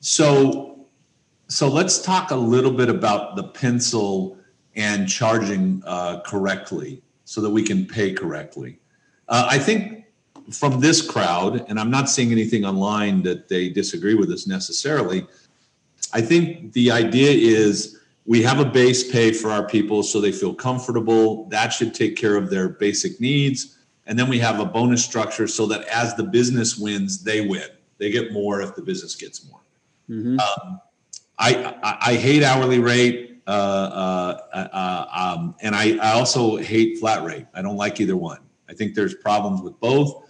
So, 0.00 0.86
so 1.48 1.68
let's 1.68 2.00
talk 2.00 2.30
a 2.30 2.36
little 2.36 2.70
bit 2.70 2.88
about 2.88 3.36
the 3.36 3.42
pencil 3.42 4.38
and 4.76 5.08
charging 5.08 5.82
uh, 5.84 6.20
correctly, 6.20 7.02
so 7.28 7.42
that 7.42 7.50
we 7.50 7.62
can 7.62 7.84
pay 7.84 8.10
correctly. 8.10 8.78
Uh, 9.28 9.46
I 9.50 9.58
think 9.58 10.06
from 10.50 10.80
this 10.80 11.02
crowd, 11.06 11.62
and 11.68 11.78
I'm 11.78 11.90
not 11.90 12.08
seeing 12.08 12.32
anything 12.32 12.64
online 12.64 13.22
that 13.24 13.50
they 13.50 13.68
disagree 13.68 14.14
with 14.14 14.30
us 14.30 14.46
necessarily. 14.46 15.26
I 16.14 16.22
think 16.22 16.72
the 16.72 16.90
idea 16.90 17.30
is 17.30 17.98
we 18.24 18.42
have 18.44 18.60
a 18.60 18.64
base 18.64 19.12
pay 19.12 19.30
for 19.32 19.50
our 19.50 19.66
people 19.66 20.02
so 20.02 20.22
they 20.22 20.32
feel 20.32 20.54
comfortable. 20.54 21.44
That 21.50 21.68
should 21.68 21.92
take 21.92 22.16
care 22.16 22.34
of 22.34 22.48
their 22.48 22.70
basic 22.70 23.20
needs. 23.20 23.76
And 24.06 24.18
then 24.18 24.30
we 24.30 24.38
have 24.38 24.58
a 24.58 24.64
bonus 24.64 25.04
structure 25.04 25.46
so 25.46 25.66
that 25.66 25.82
as 25.88 26.14
the 26.14 26.24
business 26.24 26.78
wins, 26.78 27.22
they 27.22 27.42
win. 27.42 27.68
They 27.98 28.10
get 28.10 28.32
more 28.32 28.62
if 28.62 28.74
the 28.74 28.80
business 28.80 29.14
gets 29.14 29.46
more. 29.46 29.60
Mhm. 30.08 30.40
Um, 30.40 30.80
I, 31.38 31.76
I, 31.82 32.12
I 32.12 32.14
hate 32.14 32.42
hourly 32.42 32.78
rate, 32.78 33.27
uh, 33.48 34.38
uh, 34.54 34.56
uh, 34.72 35.34
um, 35.38 35.54
and 35.62 35.74
I, 35.74 35.96
I 35.98 36.12
also 36.12 36.56
hate 36.58 36.98
flat 36.98 37.24
rate. 37.24 37.46
I 37.54 37.62
don't 37.62 37.76
like 37.76 38.00
either 38.00 38.16
one. 38.16 38.40
I 38.68 38.74
think 38.74 38.94
there's 38.94 39.14
problems 39.14 39.62
with 39.62 39.78
both. 39.80 40.24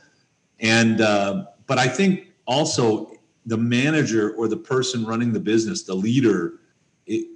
And, 0.61 1.01
uh, 1.01 1.47
but 1.67 1.79
I 1.79 1.89
think 1.89 2.29
also 2.47 3.13
the 3.47 3.57
manager 3.57 4.35
or 4.37 4.47
the 4.49 4.57
person 4.57 5.05
running 5.05 5.33
the 5.33 5.41
business, 5.41 5.83
the 5.83 5.95
leader, 5.95 6.61
it, 7.07 7.29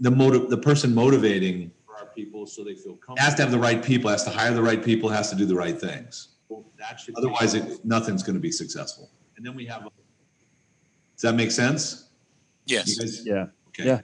the 0.00 0.10
motive, 0.10 0.50
the 0.50 0.58
person 0.58 0.94
motivating 0.94 1.70
for 1.86 1.96
our 1.96 2.06
people 2.06 2.46
so 2.46 2.62
they 2.62 2.74
feel 2.74 2.96
comfortable 2.96 3.18
has 3.18 3.34
to 3.36 3.42
have 3.42 3.50
the 3.50 3.58
right 3.58 3.82
people, 3.82 4.10
has 4.10 4.24
to 4.24 4.30
hire 4.30 4.52
the 4.52 4.62
right 4.62 4.84
people, 4.84 5.08
has 5.08 5.30
to 5.30 5.36
do 5.36 5.46
the 5.46 5.54
right 5.56 5.78
things. 5.80 6.28
Otherwise, 7.16 7.54
it, 7.54 7.84
nothing's 7.84 8.22
going 8.22 8.34
to 8.34 8.40
be 8.40 8.52
successful. 8.52 9.10
And 9.36 9.46
then 9.46 9.54
we 9.54 9.64
have. 9.66 9.84
Does 9.84 11.22
that 11.22 11.34
make 11.34 11.50
sense? 11.50 12.10
Yes. 12.66 12.98
guys- 12.98 13.24
Yeah. 13.24 13.46
Okay. 13.68 13.86
Yeah. 13.86 14.00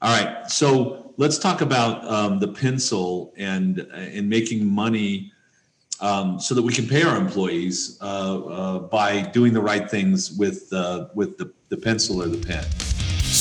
All 0.00 0.16
right. 0.16 0.48
So 0.50 1.12
let's 1.16 1.38
talk 1.38 1.60
about 1.60 2.06
um, 2.08 2.38
the 2.38 2.48
pencil 2.48 3.34
and 3.36 3.78
and 3.78 4.28
making 4.28 4.66
money 4.66 5.32
um, 6.00 6.38
so 6.38 6.54
that 6.54 6.62
we 6.62 6.72
can 6.72 6.86
pay 6.86 7.02
our 7.02 7.16
employees 7.16 7.98
uh, 8.00 8.04
uh, 8.04 8.78
by 8.78 9.22
doing 9.22 9.52
the 9.52 9.60
right 9.60 9.90
things 9.90 10.32
with 10.32 10.72
uh, 10.72 11.08
with 11.14 11.36
the, 11.38 11.52
the 11.68 11.76
pencil 11.76 12.22
or 12.22 12.28
the 12.28 12.46
pen. 12.46 12.64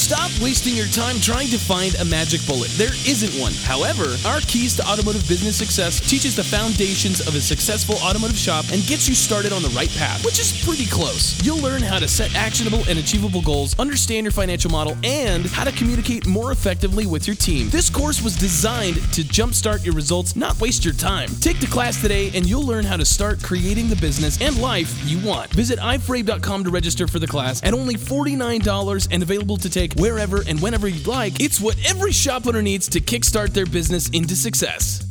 Stop 0.08 0.32
wasting 0.42 0.74
your 0.74 0.88
time 0.88 1.20
trying 1.20 1.50
to 1.50 1.60
find 1.60 1.94
a 1.96 2.06
magic 2.06 2.40
bullet. 2.48 2.70
There 2.80 2.96
isn't 3.04 3.38
one. 3.42 3.52
However, 3.68 4.16
our 4.26 4.40
Keys 4.48 4.74
to 4.78 4.88
Automotive 4.88 5.28
Business 5.28 5.58
Success 5.58 6.00
teaches 6.00 6.34
the 6.34 6.46
foundations 6.46 7.20
of 7.20 7.36
a 7.36 7.42
successful 7.42 7.96
automotive 7.96 8.38
shop 8.38 8.64
and 8.72 8.82
gets 8.88 9.10
you 9.10 9.16
started 9.16 9.52
on 9.52 9.62
the 9.62 9.68
right 9.76 9.90
path, 9.98 10.24
which 10.24 10.40
is 10.40 10.64
pretty 10.64 10.86
close. 10.86 11.36
You'll 11.44 11.62
learn 11.62 11.82
how 11.82 12.00
to 12.00 12.08
set 12.08 12.34
actionable 12.36 12.84
and 12.88 13.00
achievable 13.00 13.42
goals, 13.42 13.78
understand 13.80 14.24
your 14.24 14.32
financial 14.32 14.72
model, 14.72 14.96
and 15.04 15.46
how 15.48 15.66
to 15.66 15.74
communicate 15.74 16.26
more 16.26 16.54
effectively 16.54 17.06
with 17.06 17.28
your 17.28 17.36
team. 17.36 17.68
This 17.70 17.90
course 17.90 18.22
was 18.22 18.38
designed 18.38 18.96
to 19.12 19.24
jumpstart 19.24 19.84
your 19.84 19.94
results, 19.94 20.38
not 20.38 20.58
waste 20.62 20.86
your 20.86 20.94
time. 20.94 21.28
Take 21.42 21.60
the 21.60 21.68
class 21.68 22.00
today 22.00 22.32
and 22.34 22.46
you'll 22.46 22.66
learn 22.66 22.86
how 22.86 22.96
to 22.96 23.04
start 23.04 23.44
creating 23.44 23.90
the 23.90 23.98
business 23.98 24.40
and 24.40 24.58
life 24.62 24.98
you 25.04 25.20
want. 25.20 25.52
Visit 25.52 25.80
iforabe.com 25.80 26.64
to 26.64 26.70
register 26.70 27.10
for 27.10 27.20
the 27.20 27.28
class 27.28 27.62
at 27.66 27.74
only 27.74 27.96
$49 27.96 29.10
and 29.12 29.22
available 29.22 29.58
to 29.58 29.70
take 29.70 29.97
wherever 29.98 30.44
and 30.48 30.62
whenever 30.62 30.88
you'd 30.88 31.08
like. 31.08 31.40
It's 31.40 31.60
what 31.60 31.78
every 31.88 32.12
shop 32.12 32.48
owner 32.48 32.62
needs 32.62 32.88
to 32.90 33.00
kickstart 33.00 33.54
their 33.54 33.66
business 33.66 34.10
into 34.10 34.36
success. 34.36 35.04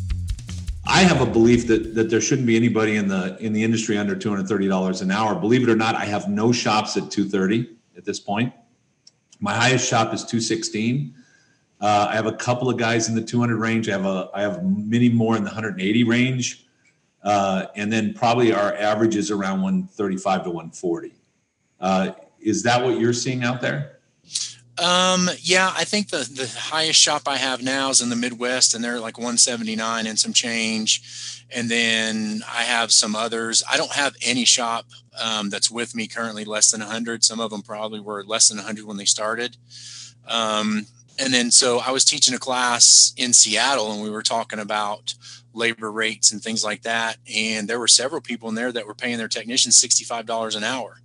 I 0.86 1.00
have 1.00 1.20
a 1.20 1.26
belief 1.26 1.66
that 1.66 1.94
that 1.96 2.10
there 2.10 2.20
shouldn't 2.20 2.46
be 2.46 2.56
anybody 2.56 2.96
in 2.96 3.08
the 3.08 3.36
in 3.40 3.52
the 3.52 3.62
industry 3.62 3.98
under 3.98 4.14
two 4.14 4.30
hundred 4.30 4.48
thirty 4.48 4.68
dollars 4.68 5.00
an 5.00 5.10
hour. 5.10 5.34
Believe 5.34 5.62
it 5.62 5.68
or 5.68 5.76
not, 5.76 5.96
I 5.96 6.04
have 6.04 6.28
no 6.28 6.52
shops 6.52 6.96
at 6.96 7.10
two 7.10 7.28
thirty 7.28 7.68
at 7.96 8.04
this 8.04 8.20
point. 8.20 8.52
My 9.40 9.52
highest 9.52 9.88
shop 9.88 10.14
is 10.14 10.24
two 10.24 10.40
sixteen. 10.40 11.14
Uh, 11.80 12.06
I 12.08 12.14
have 12.14 12.26
a 12.26 12.32
couple 12.32 12.70
of 12.70 12.78
guys 12.78 13.08
in 13.08 13.16
the 13.16 13.22
two 13.22 13.40
hundred 13.40 13.56
range. 13.56 13.88
I 13.88 13.92
have 13.92 14.06
a 14.06 14.30
I 14.32 14.42
have 14.42 14.64
many 14.64 15.08
more 15.08 15.36
in 15.36 15.42
the 15.42 15.50
hundred 15.50 15.72
and 15.72 15.82
eighty 15.82 16.04
range, 16.04 16.64
uh, 17.24 17.66
and 17.74 17.92
then 17.92 18.14
probably 18.14 18.52
our 18.52 18.74
average 18.76 19.16
is 19.16 19.32
around 19.32 19.62
one 19.62 19.88
thirty 19.88 20.16
five 20.16 20.44
to 20.44 20.50
one 20.50 20.70
forty. 20.70 21.14
Uh, 21.80 22.12
is 22.40 22.62
that 22.62 22.82
what 22.82 23.00
you're 23.00 23.12
seeing 23.12 23.42
out 23.42 23.60
there? 23.60 23.95
Um, 24.78 25.30
yeah, 25.40 25.72
I 25.74 25.84
think 25.84 26.10
the 26.10 26.18
the 26.18 26.46
highest 26.58 27.00
shop 27.00 27.22
I 27.26 27.36
have 27.36 27.62
now 27.62 27.88
is 27.90 28.02
in 28.02 28.10
the 28.10 28.16
Midwest, 28.16 28.74
and 28.74 28.84
they're 28.84 29.00
like 29.00 29.16
179 29.16 30.06
and 30.06 30.18
some 30.18 30.32
change. 30.32 31.44
and 31.54 31.70
then 31.70 32.42
I 32.48 32.62
have 32.62 32.90
some 32.90 33.14
others. 33.14 33.62
I 33.70 33.76
don't 33.76 33.92
have 33.92 34.16
any 34.22 34.44
shop 34.44 34.86
um, 35.20 35.48
that's 35.48 35.70
with 35.70 35.94
me 35.94 36.08
currently 36.08 36.44
less 36.44 36.70
than 36.70 36.80
100. 36.80 37.24
Some 37.24 37.40
of 37.40 37.50
them 37.50 37.62
probably 37.62 38.00
were 38.00 38.24
less 38.24 38.48
than 38.48 38.58
100 38.58 38.84
when 38.84 38.96
they 38.96 39.04
started. 39.04 39.56
Um, 40.26 40.86
and 41.18 41.32
then 41.32 41.50
so 41.50 41.78
I 41.78 41.92
was 41.92 42.04
teaching 42.04 42.34
a 42.34 42.38
class 42.38 43.14
in 43.16 43.32
Seattle, 43.32 43.92
and 43.92 44.02
we 44.02 44.10
were 44.10 44.22
talking 44.22 44.58
about 44.58 45.14
labor 45.54 45.90
rates 45.90 46.32
and 46.32 46.42
things 46.42 46.64
like 46.64 46.82
that. 46.82 47.16
And 47.34 47.68
there 47.68 47.78
were 47.78 47.88
several 47.88 48.20
people 48.20 48.48
in 48.48 48.54
there 48.54 48.72
that 48.72 48.86
were 48.86 48.94
paying 48.94 49.16
their 49.16 49.28
technicians 49.28 49.80
$65 49.80 50.56
an 50.56 50.64
hour. 50.64 51.00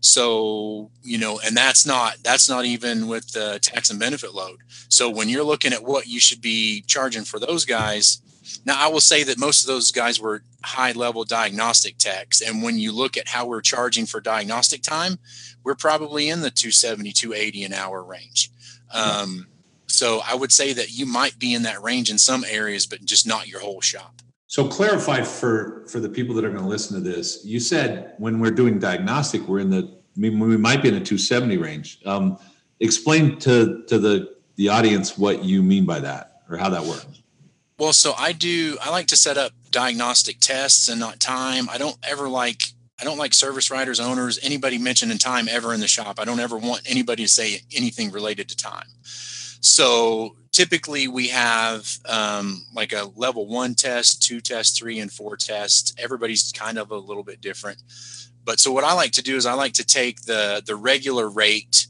So, 0.00 0.90
you 1.02 1.18
know, 1.18 1.40
and 1.44 1.56
that's 1.56 1.84
not 1.84 2.18
that's 2.22 2.48
not 2.48 2.64
even 2.64 3.08
with 3.08 3.32
the 3.32 3.58
tax 3.60 3.90
and 3.90 3.98
benefit 3.98 4.34
load. 4.34 4.60
So 4.88 5.10
when 5.10 5.28
you're 5.28 5.44
looking 5.44 5.72
at 5.72 5.84
what 5.84 6.06
you 6.06 6.20
should 6.20 6.40
be 6.40 6.82
charging 6.86 7.24
for 7.24 7.40
those 7.40 7.64
guys, 7.64 8.22
now 8.64 8.76
I 8.78 8.88
will 8.88 9.00
say 9.00 9.24
that 9.24 9.38
most 9.38 9.62
of 9.62 9.66
those 9.66 9.90
guys 9.90 10.20
were 10.20 10.42
high 10.62 10.92
level 10.92 11.24
diagnostic 11.24 11.98
techs. 11.98 12.40
And 12.40 12.62
when 12.62 12.78
you 12.78 12.92
look 12.92 13.16
at 13.16 13.28
how 13.28 13.46
we're 13.46 13.60
charging 13.60 14.06
for 14.06 14.20
diagnostic 14.20 14.82
time, 14.82 15.18
we're 15.64 15.74
probably 15.74 16.28
in 16.28 16.40
the 16.40 16.50
270, 16.50 17.12
280 17.12 17.64
an 17.64 17.72
hour 17.72 18.02
range. 18.02 18.50
Um, 18.92 19.48
so 19.86 20.20
I 20.26 20.34
would 20.34 20.52
say 20.52 20.72
that 20.72 20.96
you 20.96 21.06
might 21.06 21.38
be 21.38 21.54
in 21.54 21.62
that 21.62 21.82
range 21.82 22.10
in 22.10 22.18
some 22.18 22.44
areas, 22.48 22.86
but 22.86 23.04
just 23.04 23.26
not 23.26 23.48
your 23.48 23.60
whole 23.60 23.80
shop. 23.80 24.22
So 24.48 24.66
clarify 24.66 25.22
for 25.22 25.84
for 25.88 26.00
the 26.00 26.08
people 26.08 26.34
that 26.34 26.44
are 26.44 26.50
going 26.50 26.62
to 26.62 26.68
listen 26.68 26.94
to 26.94 27.06
this. 27.06 27.44
You 27.44 27.60
said 27.60 28.14
when 28.16 28.40
we're 28.40 28.50
doing 28.50 28.78
diagnostic, 28.78 29.46
we're 29.46 29.60
in 29.60 29.70
the 29.70 29.94
we 30.16 30.30
might 30.30 30.82
be 30.82 30.88
in 30.88 30.94
the 30.94 31.00
270 31.00 31.58
range. 31.58 32.00
Um, 32.04 32.38
explain 32.80 33.38
to 33.40 33.84
to 33.86 33.98
the 33.98 34.36
the 34.56 34.70
audience 34.70 35.18
what 35.18 35.44
you 35.44 35.62
mean 35.62 35.84
by 35.84 36.00
that 36.00 36.42
or 36.48 36.56
how 36.56 36.70
that 36.70 36.82
works. 36.82 37.06
Well, 37.78 37.92
so 37.92 38.14
I 38.18 38.32
do. 38.32 38.78
I 38.80 38.90
like 38.90 39.06
to 39.08 39.16
set 39.16 39.36
up 39.36 39.52
diagnostic 39.70 40.40
tests 40.40 40.88
and 40.88 40.98
not 40.98 41.20
time. 41.20 41.68
I 41.68 41.76
don't 41.76 41.98
ever 42.02 42.28
like. 42.28 42.72
I 43.00 43.04
don't 43.04 43.18
like 43.18 43.32
service 43.32 43.70
writers, 43.70 44.00
owners, 44.00 44.40
anybody 44.42 44.76
mentioning 44.76 45.18
time 45.18 45.46
ever 45.48 45.72
in 45.72 45.78
the 45.78 45.86
shop. 45.86 46.18
I 46.18 46.24
don't 46.24 46.40
ever 46.40 46.56
want 46.56 46.82
anybody 46.84 47.22
to 47.22 47.28
say 47.28 47.60
anything 47.72 48.10
related 48.10 48.48
to 48.48 48.56
time. 48.56 48.88
So 49.60 50.36
typically 50.52 51.08
we 51.08 51.28
have 51.28 51.98
um, 52.06 52.64
like 52.74 52.92
a 52.92 53.10
level 53.16 53.46
one 53.46 53.74
test, 53.74 54.22
two 54.22 54.40
test, 54.40 54.78
three 54.78 54.98
and 54.98 55.12
four 55.12 55.36
tests. 55.36 55.94
Everybody's 55.98 56.52
kind 56.52 56.78
of 56.78 56.90
a 56.90 56.96
little 56.96 57.22
bit 57.22 57.40
different. 57.40 57.82
But 58.44 58.60
so 58.60 58.72
what 58.72 58.84
I 58.84 58.94
like 58.94 59.12
to 59.12 59.22
do 59.22 59.36
is 59.36 59.46
I 59.46 59.52
like 59.52 59.74
to 59.74 59.84
take 59.84 60.22
the 60.22 60.62
the 60.64 60.74
regular 60.76 61.28
rate 61.28 61.86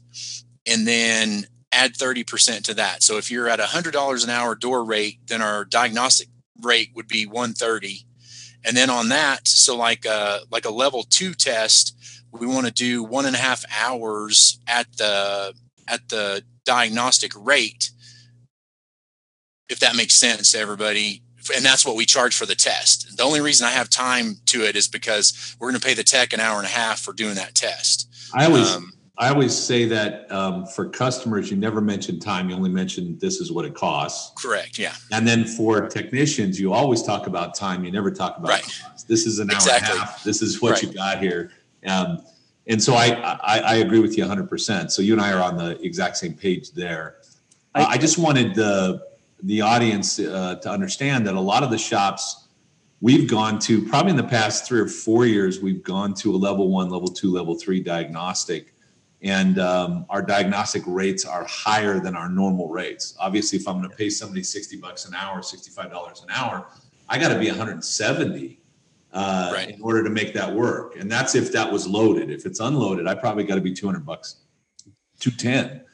and 0.67 0.87
then 0.87 1.45
add 1.71 1.93
30% 1.93 2.63
to 2.63 2.73
that. 2.75 3.03
So 3.03 3.17
if 3.17 3.31
you're 3.31 3.47
at 3.47 3.59
a 3.59 3.65
hundred 3.65 3.93
dollars 3.93 4.23
an 4.23 4.29
hour 4.29 4.55
door 4.55 4.83
rate, 4.83 5.19
then 5.27 5.41
our 5.41 5.65
diagnostic 5.65 6.27
rate 6.61 6.89
would 6.95 7.07
be 7.07 7.25
130. 7.25 8.05
And 8.65 8.75
then 8.75 8.89
on 8.89 9.09
that, 9.09 9.47
so 9.47 9.77
like 9.77 10.05
a 10.05 10.41
like 10.51 10.65
a 10.65 10.71
level 10.71 11.03
two 11.03 11.33
test, 11.33 11.95
we 12.31 12.45
want 12.45 12.65
to 12.65 12.73
do 12.73 13.03
one 13.03 13.25
and 13.25 13.35
a 13.35 13.39
half 13.39 13.63
hours 13.75 14.59
at 14.67 14.87
the 14.97 15.53
at 15.87 16.09
the 16.09 16.43
diagnostic 16.69 17.31
rate 17.35 17.89
if 19.69 19.79
that 19.79 19.95
makes 19.95 20.13
sense 20.13 20.51
to 20.51 20.59
everybody. 20.59 21.23
And 21.55 21.65
that's 21.65 21.83
what 21.83 21.95
we 21.95 22.05
charge 22.05 22.35
for 22.35 22.45
the 22.45 22.53
test. 22.53 23.17
The 23.17 23.23
only 23.23 23.41
reason 23.41 23.65
I 23.65 23.71
have 23.71 23.89
time 23.89 24.35
to 24.47 24.65
it 24.65 24.75
is 24.75 24.87
because 24.87 25.55
we're 25.59 25.71
going 25.71 25.79
to 25.79 25.87
pay 25.87 25.95
the 25.95 26.03
tech 26.03 26.31
an 26.31 26.39
hour 26.39 26.57
and 26.57 26.67
a 26.67 26.69
half 26.69 26.99
for 26.99 27.11
doing 27.11 27.35
that 27.35 27.55
test. 27.55 28.07
I 28.35 28.45
always, 28.45 28.75
um, 28.75 28.93
I 29.17 29.29
always 29.29 29.57
say 29.57 29.85
that 29.85 30.31
um, 30.31 30.67
for 30.67 30.89
customers, 30.89 31.49
you 31.49 31.57
never 31.57 31.81
mention 31.81 32.19
time. 32.19 32.51
You 32.51 32.55
only 32.55 32.69
mention 32.69 33.17
this 33.17 33.39
is 33.39 33.51
what 33.51 33.65
it 33.65 33.73
costs. 33.73 34.31
Correct. 34.39 34.77
Yeah. 34.77 34.93
And 35.11 35.27
then 35.27 35.45
for 35.45 35.87
technicians, 35.87 36.59
you 36.59 36.71
always 36.71 37.01
talk 37.01 37.25
about 37.25 37.55
time. 37.55 37.83
You 37.83 37.91
never 37.91 38.11
talk 38.11 38.37
about 38.37 38.49
right. 38.49 38.81
This 39.07 39.25
is 39.25 39.39
an 39.39 39.49
exactly. 39.49 39.87
hour 39.87 39.93
and 39.93 40.03
a 40.03 40.05
half. 40.05 40.23
This 40.23 40.43
is 40.43 40.61
what 40.61 40.73
right. 40.73 40.83
you 40.83 40.93
got 40.93 41.19
here. 41.19 41.51
Um, 41.87 42.19
and 42.69 42.81
so 42.81 42.93
I, 42.93 43.07
I, 43.43 43.59
I 43.59 43.75
agree 43.77 43.99
with 43.99 44.15
you 44.15 44.23
100%. 44.23 44.91
So 44.91 45.01
you 45.01 45.13
and 45.13 45.21
I 45.21 45.33
are 45.33 45.41
on 45.41 45.57
the 45.57 45.81
exact 45.81 46.17
same 46.17 46.35
page 46.35 46.71
there. 46.71 47.15
I, 47.73 47.81
uh, 47.81 47.87
I 47.87 47.97
just 47.97 48.17
wanted 48.17 48.55
the 48.55 49.09
the 49.43 49.61
audience 49.61 50.19
uh, 50.19 50.55
to 50.55 50.69
understand 50.69 51.25
that 51.25 51.33
a 51.33 51.39
lot 51.39 51.63
of 51.63 51.71
the 51.71 51.77
shops 51.77 52.49
we've 52.99 53.29
gone 53.29 53.57
to 53.57 53.85
probably 53.87 54.11
in 54.11 54.17
the 54.17 54.23
past 54.23 54.67
three 54.67 54.81
or 54.81 54.87
four 54.87 55.25
years 55.25 55.61
we've 55.61 55.81
gone 55.81 56.13
to 56.13 56.35
a 56.35 56.37
level 56.37 56.69
one 56.69 56.89
level 56.89 57.07
two 57.07 57.31
level 57.31 57.55
three 57.55 57.79
diagnostic 57.79 58.73
and 59.21 59.57
um, 59.57 60.05
our 60.09 60.21
diagnostic 60.21 60.83
rates 60.85 61.23
are 61.23 61.45
higher 61.45 62.01
than 62.01 62.17
our 62.17 62.27
normal 62.27 62.67
rates 62.67 63.15
obviously 63.17 63.57
if 63.57 63.65
i'm 63.65 63.77
going 63.77 63.89
to 63.89 63.95
pay 63.95 64.09
somebody 64.09 64.43
60 64.43 64.75
bucks 64.75 65.05
an 65.05 65.15
hour 65.15 65.41
65 65.41 65.89
dollars 65.89 66.21
an 66.21 66.29
hour 66.31 66.67
i 67.07 67.17
got 67.17 67.29
to 67.29 67.39
be 67.39 67.47
170 67.47 68.58
uh, 69.19 69.51
right. 69.53 69.69
in 69.69 69.81
order 69.81 70.03
to 70.03 70.09
make 70.09 70.33
that 70.33 70.53
work 70.53 70.95
and 70.99 71.11
that's 71.11 71.35
if 71.35 71.51
that 71.51 71.71
was 71.71 71.87
loaded 71.87 72.29
if 72.29 72.45
it's 72.45 72.59
unloaded 72.59 73.07
i 73.07 73.13
probably 73.13 73.43
got 73.43 73.55
to 73.55 73.61
be 73.61 73.73
200 73.73 74.05
bucks 74.05 74.43
210 75.19 75.85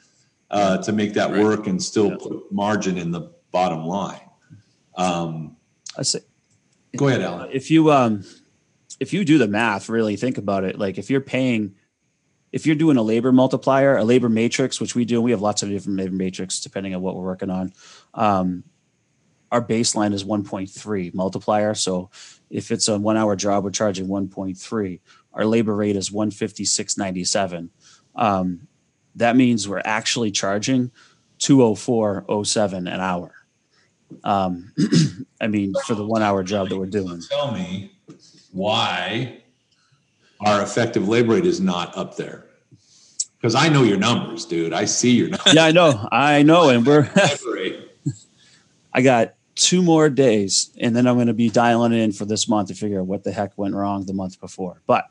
uh, 0.51 0.77
to 0.77 0.91
make 0.91 1.13
that 1.13 1.31
right. 1.31 1.43
work 1.43 1.67
and 1.67 1.81
still 1.81 2.11
yeah. 2.11 2.17
put 2.19 2.51
margin 2.51 2.97
in 2.97 3.11
the 3.11 3.31
bottom 3.51 3.85
line. 3.85 4.21
Um, 4.95 5.57
I 5.97 6.03
say, 6.03 6.19
go 6.95 7.07
ahead, 7.07 7.21
Alan. 7.21 7.49
If 7.51 7.71
you 7.71 7.91
um, 7.91 8.23
if 8.99 9.13
you 9.13 9.25
do 9.25 9.37
the 9.37 9.47
math, 9.47 9.89
really 9.89 10.15
think 10.15 10.37
about 10.37 10.63
it. 10.63 10.79
Like 10.79 10.97
if 10.97 11.09
you're 11.09 11.21
paying, 11.21 11.75
if 12.51 12.65
you're 12.65 12.75
doing 12.75 12.97
a 12.97 13.01
labor 13.01 13.31
multiplier, 13.31 13.97
a 13.97 14.03
labor 14.03 14.29
matrix, 14.29 14.79
which 14.79 14.95
we 14.95 15.05
do, 15.05 15.21
we 15.21 15.31
have 15.31 15.41
lots 15.41 15.63
of 15.63 15.69
different 15.69 15.99
labor 15.99 16.15
matrix 16.15 16.59
depending 16.59 16.95
on 16.95 17.01
what 17.01 17.15
we're 17.15 17.23
working 17.23 17.49
on. 17.49 17.73
Um, 18.13 18.63
our 19.55 19.61
baseline 19.61 20.13
is 20.13 20.25
1.3 20.25 21.13
multiplier. 21.13 21.73
So 21.73 22.09
if 22.49 22.71
it's 22.71 22.89
a 22.89 22.99
one 22.99 23.15
hour 23.15 23.37
job, 23.37 23.63
we're 23.63 23.69
charging 23.71 24.07
1.3. 24.07 24.99
Our 25.33 25.45
labor 25.45 25.73
rate 25.73 25.95
is 25.95 26.09
156.97. 26.09 27.69
Um, 28.17 28.67
that 29.15 29.37
means 29.37 29.69
we're 29.69 29.81
actually 29.85 30.31
charging 30.31 30.91
204.07 31.39 32.77
an 32.79 32.87
hour. 32.87 33.33
Um, 34.25 34.73
I 35.41 35.47
mean, 35.47 35.73
for 35.85 35.95
the 35.95 36.05
one 36.05 36.21
hour 36.21 36.43
job 36.43 36.67
that 36.67 36.77
we're 36.77 36.85
doing. 36.85 37.21
Tell 37.29 37.53
me 37.53 37.93
why 38.51 39.41
our 40.41 40.61
effective 40.61 41.07
labor 41.07 41.35
rate 41.35 41.45
is 41.45 41.61
not 41.61 41.97
up 41.97 42.17
there. 42.17 42.45
Because 43.37 43.55
I 43.55 43.69
know 43.69 43.83
your 43.83 43.97
numbers, 43.97 44.43
dude. 44.43 44.73
I 44.73 44.83
see 44.83 45.11
your 45.11 45.29
numbers. 45.29 45.53
Yeah, 45.53 45.63
I 45.63 45.71
know. 45.71 46.09
I 46.11 46.43
know. 46.43 46.67
And 46.67 46.85
we're, 46.85 47.09
I 48.93 49.01
got 49.01 49.35
two 49.55 49.81
more 49.81 50.09
days 50.09 50.71
and 50.79 50.95
then 50.95 51.07
I'm 51.07 51.15
going 51.15 51.27
to 51.27 51.33
be 51.33 51.49
dialing 51.49 51.93
in 51.93 52.11
for 52.11 52.25
this 52.25 52.47
month 52.47 52.67
to 52.67 52.75
figure 52.75 52.99
out 52.99 53.07
what 53.07 53.23
the 53.23 53.31
heck 53.31 53.57
went 53.57 53.73
wrong 53.73 54.05
the 54.05 54.13
month 54.13 54.39
before. 54.39 54.81
But 54.85 55.05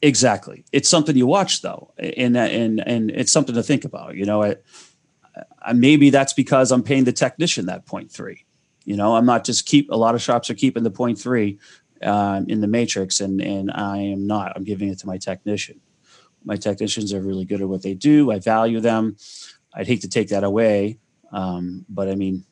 exactly, 0.00 0.64
it's 0.72 0.88
something 0.88 1.16
you 1.16 1.26
watch 1.26 1.62
though. 1.62 1.92
And, 1.98 2.36
and, 2.36 2.80
and 2.86 3.10
it's 3.10 3.32
something 3.32 3.54
to 3.54 3.62
think 3.62 3.84
about, 3.84 4.14
you 4.14 4.24
know, 4.24 4.42
it, 4.42 4.64
maybe 5.74 6.10
that's 6.10 6.32
because 6.32 6.70
I'm 6.70 6.82
paying 6.82 7.04
the 7.04 7.12
technician 7.12 7.66
that 7.66 7.86
point 7.86 8.10
three. 8.10 8.44
You 8.84 8.96
know, 8.96 9.16
I'm 9.16 9.26
not 9.26 9.44
just 9.44 9.66
keep. 9.66 9.90
A 9.90 9.96
lot 9.96 10.14
of 10.14 10.22
shops 10.22 10.48
are 10.48 10.54
keeping 10.54 10.84
the 10.84 10.90
point 10.90 11.18
three 11.18 11.58
um, 12.02 12.46
in 12.48 12.60
the 12.60 12.68
matrix, 12.68 13.20
and 13.20 13.40
and 13.40 13.70
I 13.72 13.98
am 13.98 14.26
not. 14.26 14.52
I'm 14.54 14.64
giving 14.64 14.88
it 14.88 14.98
to 15.00 15.06
my 15.06 15.18
technician. 15.18 15.80
My 16.44 16.56
technicians 16.56 17.12
are 17.12 17.20
really 17.20 17.44
good 17.44 17.60
at 17.60 17.68
what 17.68 17.82
they 17.82 17.94
do. 17.94 18.30
I 18.30 18.38
value 18.38 18.80
them. 18.80 19.16
I'd 19.74 19.88
hate 19.88 20.02
to 20.02 20.08
take 20.08 20.28
that 20.28 20.44
away, 20.44 20.98
um, 21.32 21.84
but 21.88 22.08
I 22.08 22.14
mean, 22.14 22.44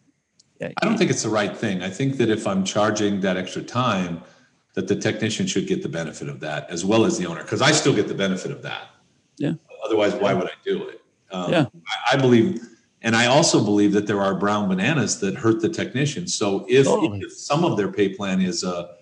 I 0.62 0.86
don't 0.86 0.96
think 0.96 1.10
it's 1.10 1.22
the 1.22 1.28
right 1.28 1.56
thing. 1.56 1.82
I 1.82 1.90
think 1.90 2.16
that 2.18 2.30
if 2.30 2.46
I'm 2.46 2.64
charging 2.64 3.20
that 3.20 3.36
extra 3.36 3.62
time, 3.62 4.22
that 4.74 4.88
the 4.88 4.96
technician 4.96 5.46
should 5.46 5.66
get 5.66 5.82
the 5.82 5.88
benefit 5.88 6.28
of 6.28 6.40
that 6.40 6.68
as 6.70 6.84
well 6.84 7.04
as 7.04 7.18
the 7.18 7.26
owner, 7.26 7.42
because 7.42 7.62
I 7.62 7.72
still 7.72 7.94
get 7.94 8.08
the 8.08 8.14
benefit 8.14 8.50
of 8.50 8.62
that. 8.62 8.88
Yeah. 9.36 9.54
Otherwise, 9.84 10.14
why 10.14 10.34
would 10.34 10.46
I 10.46 10.54
do 10.64 10.88
it? 10.88 11.02
Um, 11.30 11.52
yeah. 11.52 11.66
I, 11.86 12.14
I 12.14 12.16
believe 12.16 12.60
and 13.04 13.14
I 13.14 13.26
also 13.26 13.62
believe 13.62 13.92
that 13.92 14.06
there 14.06 14.22
are 14.22 14.34
brown 14.34 14.66
bananas 14.66 15.20
that 15.20 15.34
hurt 15.34 15.60
the 15.60 15.68
technician. 15.68 16.26
So 16.26 16.64
if, 16.70 16.86
totally. 16.86 17.20
if 17.20 17.32
some 17.32 17.62
of 17.62 17.76
their 17.76 17.92
pay 17.92 18.08
plan 18.08 18.40
is 18.40 18.64
a 18.64 18.94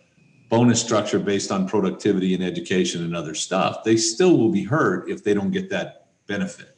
bonus 0.49 0.83
structure 0.83 1.21
based 1.21 1.53
on 1.53 1.69
productivity 1.69 2.35
and 2.35 2.43
education 2.43 3.05
and 3.05 3.15
other 3.15 3.33
stuff, 3.33 3.85
they 3.85 3.97
still 3.97 4.37
will 4.37 4.51
be 4.51 4.65
hurt 4.65 5.09
if 5.09 5.23
they 5.23 5.35
don't 5.35 5.53
get 5.53 5.71
that 5.71 6.09
benefit. 6.27 6.77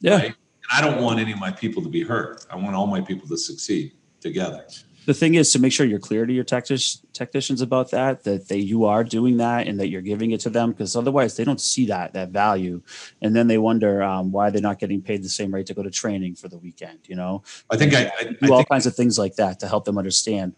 Yeah. 0.00 0.16
Right? 0.16 0.26
And 0.26 0.34
I 0.70 0.82
don't 0.82 1.02
want 1.02 1.20
any 1.20 1.32
of 1.32 1.38
my 1.38 1.50
people 1.50 1.82
to 1.82 1.88
be 1.88 2.04
hurt. 2.04 2.44
I 2.50 2.56
want 2.56 2.76
all 2.76 2.86
my 2.86 3.00
people 3.00 3.26
to 3.28 3.38
succeed 3.38 3.94
together. 4.20 4.66
The 5.06 5.14
thing 5.14 5.36
is 5.36 5.50
to 5.52 5.58
make 5.58 5.72
sure 5.72 5.86
you're 5.86 5.98
clear 5.98 6.26
to 6.26 6.32
your 6.34 6.44
technic- 6.44 7.00
technicians 7.14 7.62
about 7.62 7.90
that 7.92 8.24
that 8.24 8.48
they 8.48 8.58
you 8.58 8.84
are 8.84 9.02
doing 9.02 9.38
that 9.38 9.66
and 9.66 9.80
that 9.80 9.88
you're 9.88 10.02
giving 10.02 10.32
it 10.32 10.40
to 10.40 10.50
them 10.50 10.72
because 10.72 10.94
otherwise 10.94 11.34
they 11.36 11.44
don't 11.44 11.62
see 11.62 11.86
that 11.86 12.12
that 12.12 12.28
value. 12.28 12.82
And 13.22 13.34
then 13.34 13.46
they 13.46 13.56
wonder 13.56 14.02
um, 14.02 14.32
why 14.32 14.50
they're 14.50 14.60
not 14.60 14.78
getting 14.78 15.00
paid 15.00 15.22
the 15.22 15.30
same 15.30 15.54
rate 15.54 15.66
to 15.68 15.74
go 15.74 15.82
to 15.82 15.90
training 15.90 16.34
for 16.34 16.48
the 16.48 16.58
weekend 16.58 16.98
you 17.08 17.16
know? 17.16 17.42
I 17.70 17.76
think 17.76 17.94
i, 17.94 18.10
I 18.18 18.24
do 18.24 18.52
I 18.52 18.56
all 18.56 18.64
kinds 18.64 18.86
of 18.86 18.94
things 18.94 19.18
like 19.18 19.36
that 19.36 19.58
to 19.60 19.68
help 19.68 19.84
them 19.84 19.98
understand. 19.98 20.54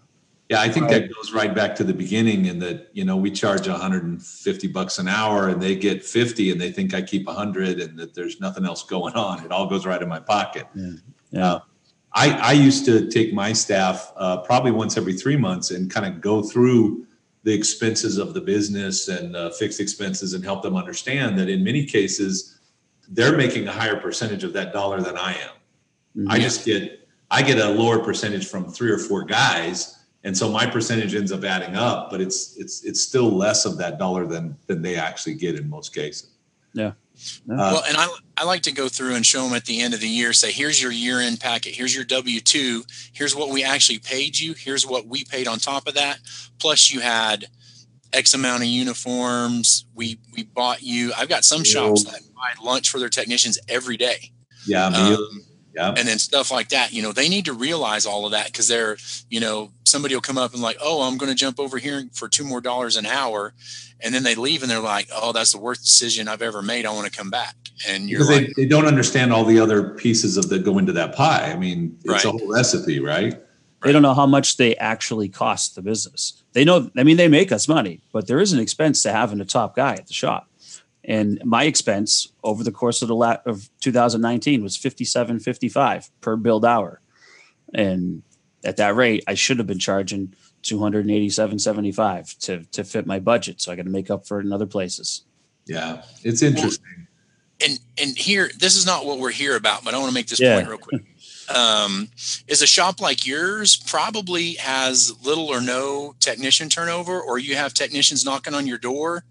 Yeah 0.49 0.61
i 0.61 0.69
think 0.69 0.89
that 0.89 1.15
goes 1.15 1.33
right 1.33 1.55
back 1.55 1.77
to 1.77 1.85
the 1.85 1.95
beginning 1.95 2.47
in 2.47 2.59
that 2.59 2.89
you 2.93 3.05
know 3.05 3.17
we 3.17 3.31
charge 3.31 3.69
150 3.69 4.67
bucks 4.69 4.99
an 4.99 5.07
hour 5.07 5.49
and 5.49 5.63
they 5.63 5.77
get 5.77 6.05
50 6.05 6.51
and 6.51 6.61
they 6.61 6.73
think 6.73 6.93
i 6.93 7.01
keep 7.01 7.27
100 7.27 7.81
and 7.81 7.97
that 7.97 8.15
there's 8.15 8.41
nothing 8.41 8.67
else 8.67 8.83
going 8.83 9.15
on. 9.15 9.45
It 9.45 9.53
all 9.53 9.69
goes 9.69 9.87
right 9.87 10.03
in 10.03 10.09
my 10.09 10.19
pocket. 10.19 10.67
Yeah, 10.75 10.91
yeah. 11.31 11.53
Uh, 11.55 11.61
I, 12.13 12.31
I 12.31 12.53
used 12.53 12.85
to 12.87 13.09
take 13.09 13.33
my 13.33 13.53
staff 13.53 14.13
uh, 14.17 14.39
probably 14.39 14.73
once 14.73 14.97
every 14.97 15.13
three 15.13 15.37
months 15.37 15.71
and 15.71 15.91
kind 15.91 16.07
of 16.07 16.21
go 16.21 16.43
through 16.43 17.07
the 17.43 17.53
expenses 17.53 18.19
of 18.19 18.35
the 18.35 18.41
business 18.41 19.09
and 19.09 19.35
uh, 19.35 19.51
fixed 19.51 19.81
expenses 19.81 20.35
and 20.35 20.45
help 20.45 20.63
them 20.63 20.77
understand 20.77 21.39
that 21.39 21.49
in 21.49 21.65
many 21.65 21.85
cases 21.87 22.59
they're 23.09 23.37
making 23.37 23.67
a 23.67 23.73
higher 23.73 23.97
percentage 23.97 24.45
of 24.45 24.53
that 24.53 24.73
dollar 24.73 25.01
than 25.01 25.17
I 25.17 25.33
am. 25.33 25.51
Mm-hmm. 26.17 26.31
I 26.31 26.39
just 26.39 26.65
get 26.65 27.09
I 27.31 27.43
get 27.43 27.59
a 27.59 27.69
lower 27.69 28.01
percentage 28.01 28.49
from 28.49 28.69
three 28.69 28.91
or 28.91 28.99
four 28.99 29.25
guys, 29.25 30.05
and 30.25 30.37
so 30.37 30.51
my 30.51 30.67
percentage 30.67 31.15
ends 31.15 31.31
up 31.31 31.45
adding 31.45 31.77
up, 31.77 32.11
but 32.11 32.21
it's 32.21 32.57
it's 32.57 32.85
it's 32.85 33.01
still 33.01 33.31
less 33.31 33.65
of 33.65 33.79
that 33.79 33.99
dollar 33.99 34.27
than 34.27 34.57
than 34.67 34.83
they 34.83 34.97
actually 34.97 35.35
get 35.35 35.55
in 35.55 35.69
most 35.69 35.95
cases. 35.95 36.31
Yeah. 36.73 36.93
Uh, 37.51 37.57
well, 37.57 37.83
and 37.87 37.97
I, 37.97 38.09
I 38.37 38.45
like 38.45 38.63
to 38.63 38.73
go 38.73 38.89
through 38.89 39.15
and 39.15 39.25
show 39.25 39.45
them 39.45 39.55
at 39.55 39.65
the 39.65 39.81
end 39.81 39.95
of 39.95 40.01
the 40.01 40.09
year, 40.09 40.33
say, 40.33 40.53
here's 40.53 40.83
your 40.83 40.93
year 40.93 41.21
end 41.21 41.41
packet. 41.41 41.75
Here's 41.75 41.95
your 41.95 42.05
W 42.05 42.41
2. 42.41 42.85
Here's 43.13 43.35
what 43.35 43.51
we 43.51 43.63
actually 43.65 43.99
paid 43.99 44.39
you. 44.39 44.55
Here's 44.55 44.87
what 44.87 45.07
we 45.07 45.25
paid 45.25 45.49
on 45.49 45.59
top 45.59 45.87
of 45.87 45.95
that. 45.95 46.19
Plus, 46.59 46.93
you 46.93 47.01
had 47.01 47.47
X 48.13 48.35
amount 48.35 48.63
of 48.63 48.69
uniforms. 48.69 49.87
We, 49.95 50.19
we 50.35 50.45
bought 50.45 50.83
you. 50.83 51.13
I've 51.17 51.29
got 51.29 51.45
some 51.45 51.65
shops 51.65 52.05
that 52.05 52.21
buy 52.35 52.53
lunch 52.63 52.91
for 52.91 52.99
their 52.99 53.09
technicians 53.09 53.59
every 53.69 53.97
day. 53.97 54.33
Yeah. 54.67 54.87
Um, 54.87 55.45
yeah. 55.81 55.95
And 55.97 56.07
then 56.07 56.19
stuff 56.19 56.51
like 56.51 56.69
that, 56.69 56.93
you 56.93 57.03
know, 57.03 57.13
they 57.13 57.29
need 57.29 57.47
to 57.47 57.55
realize 57.55 58.05
all 58.05 58.27
of 58.27 58.33
that 58.33 58.47
because 58.47 58.69
they're, 58.69 58.99
you 59.31 59.41
know, 59.41 59.73
somebody 59.85 60.15
will 60.15 60.21
come 60.21 60.37
up 60.37 60.53
and 60.53 60.61
like, 60.61 60.77
oh, 60.83 61.03
I'm 61.03 61.17
going 61.17 61.31
to 61.31 61.37
jump 61.37 61.59
over 61.59 61.79
here 61.79 62.05
for 62.13 62.29
two 62.29 62.45
more 62.45 62.61
dollars 62.61 62.97
an 62.97 63.07
hour. 63.07 63.55
And 64.01 64.15
then 64.15 64.23
they 64.23 64.35
leave 64.35 64.63
and 64.63 64.71
they're 64.71 64.79
like, 64.79 65.09
oh, 65.15 65.33
that's 65.33 65.53
the 65.53 65.59
worst 65.59 65.83
decision 65.83 66.29
I've 66.29 66.43
ever 66.43 66.61
made. 66.61 66.85
I 66.85 66.93
want 66.93 67.11
to 67.11 67.17
come 67.17 67.31
back. 67.31 67.55
And 67.89 68.11
you're 68.11 68.21
because 68.21 68.37
like, 68.37 68.47
they, 68.57 68.65
they 68.65 68.69
don't 68.69 68.87
understand 68.87 69.33
all 69.33 69.45
the 69.45 69.59
other 69.59 69.91
pieces 69.95 70.37
of 70.37 70.51
that 70.51 70.65
go 70.65 70.77
into 70.77 70.93
that 70.93 71.15
pie. 71.15 71.51
I 71.51 71.57
mean, 71.57 71.97
it's 72.05 72.13
right. 72.13 72.25
a 72.27 72.31
whole 72.31 72.49
recipe, 72.49 73.01
right? 73.01 73.35
They 73.83 73.93
don't 73.93 74.03
know 74.03 74.13
how 74.13 74.27
much 74.27 74.59
they 74.59 74.77
actually 74.77 75.31
cost 75.31 75.75
the 75.75 75.81
business. 75.81 76.43
They 76.53 76.65
know, 76.65 76.91
I 76.99 77.03
mean, 77.03 77.17
they 77.17 77.29
make 77.29 77.51
us 77.51 77.67
money, 77.67 78.03
but 78.13 78.27
there 78.27 78.39
is 78.39 78.53
an 78.53 78.61
expense 78.61 79.03
to 79.05 79.13
having 79.13 79.41
a 79.41 79.47
top 79.47 79.75
guy 79.77 79.95
at 79.95 80.07
the 80.07 80.13
shop. 80.13 80.50
And 81.05 81.41
my 81.45 81.65
expense 81.65 82.33
over 82.45 82.63
the 82.63 82.73
course 82.73 83.03
of 83.03 83.09
the 83.09 83.15
lat 83.15 83.43
of 83.47 83.71
2019 83.81 84.63
was 84.63 84.77
57.55 84.77 86.11
per 86.21 86.37
build 86.37 86.65
hour. 86.65 87.01
And 87.73 88.23
at 88.65 88.77
that 88.77 88.95
rate, 88.95 89.25
I 89.27 89.35
should 89.35 89.59
have 89.59 89.67
been 89.67 89.79
charging 89.79 90.35
287.75 90.63 92.39
to 92.41 92.65
to 92.65 92.85
fit 92.85 93.07
my 93.07 93.19
budget. 93.19 93.61
So 93.61 93.73
I 93.73 93.77
got 93.77 93.85
to 93.85 93.91
make 93.91 94.11
up 94.11 94.27
for 94.27 94.41
it 94.41 94.47
in 94.47 94.53
other 94.53 94.67
places. 94.67 95.23
Yeah, 95.67 96.03
it's 96.23 96.43
interesting. 96.43 96.85
Well, 96.97 97.07
and 97.63 97.81
and 98.01 98.19
here, 98.19 98.51
this 98.59 98.77
is 98.77 98.87
not 98.87 99.07
what 99.07 99.19
we're 99.19 99.31
here 99.31 99.57
about, 99.57 99.85
but 99.85 99.95
I 99.95 99.99
want 99.99 100.11
to 100.11 100.15
make 100.15 100.27
this 100.27 100.41
yeah. 100.41 100.57
point 100.57 100.69
real 100.69 100.79
quick. 100.79 101.03
Um, 101.55 102.09
is 102.47 102.63
a 102.63 102.67
shop 102.67 103.01
like 103.01 103.27
yours 103.27 103.77
probably 103.77 104.53
has 104.55 105.13
little 105.25 105.49
or 105.49 105.61
no 105.61 106.15
technician 106.21 106.69
turnover, 106.69 107.21
or 107.21 107.39
you 107.39 107.57
have 107.57 107.75
technicians 107.75 108.25
knocking 108.25 108.55
on 108.55 108.67
your 108.67 108.79
door 108.79 109.25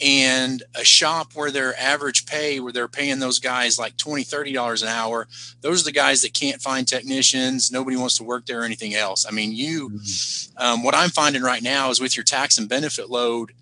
and 0.00 0.62
a 0.74 0.84
shop 0.84 1.32
where 1.34 1.50
their 1.50 1.78
average 1.78 2.26
pay 2.26 2.58
where 2.60 2.72
they're 2.72 2.88
paying 2.88 3.20
those 3.20 3.38
guys 3.38 3.78
like 3.78 3.96
20 3.96 4.24
30 4.24 4.52
dollars 4.52 4.82
an 4.82 4.88
hour 4.88 5.28
those 5.60 5.82
are 5.82 5.84
the 5.84 5.92
guys 5.92 6.22
that 6.22 6.34
can't 6.34 6.60
find 6.60 6.88
technicians. 6.88 7.70
Nobody 7.70 7.96
wants 7.96 8.16
to 8.16 8.24
work 8.24 8.46
there 8.46 8.60
or 8.60 8.64
anything 8.64 8.94
else. 8.94 9.24
I 9.26 9.30
mean 9.30 9.52
you 9.52 9.90
mm-hmm. 9.90 10.64
um, 10.64 10.82
what 10.82 10.94
i'm 10.94 11.10
finding 11.10 11.42
right 11.42 11.62
now 11.62 11.90
is 11.90 12.00
with 12.00 12.16
your 12.16 12.24
tax 12.24 12.58
and 12.58 12.68
benefit 12.68 13.10
load 13.10 13.52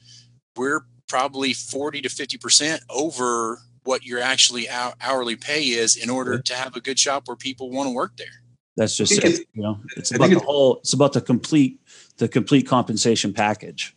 we're 0.57 0.83
probably 1.09 1.53
40 1.53 2.03
to 2.03 2.09
50 2.09 2.39
percent 2.39 2.83
over 2.89 3.59
what 3.85 4.05
your 4.05 4.21
actually 4.21 4.69
hourly 5.01 5.37
pay 5.37 5.65
is 5.65 5.97
in 5.97 6.09
order 6.09 6.39
to 6.39 6.55
have 6.55 6.77
a 6.77 6.81
good 6.81 6.99
shop 6.99 7.27
where 7.27 7.37
people 7.37 7.71
want 7.71 7.89
to 7.89 7.95
work 7.95 8.17
there. 8.17 8.43
That's 8.77 8.97
just 8.97 9.13
it, 9.13 9.47
you 9.53 9.63
know? 9.63 9.81
It's 9.97 10.15
about 10.15 10.31
the 10.31 10.39
whole 10.39 10.79
it's 10.79 10.93
about 10.93 11.13
the 11.13 11.21
complete 11.21 11.81
the 12.17 12.29
complete 12.29 12.67
compensation 12.67 13.33
package. 13.33 13.95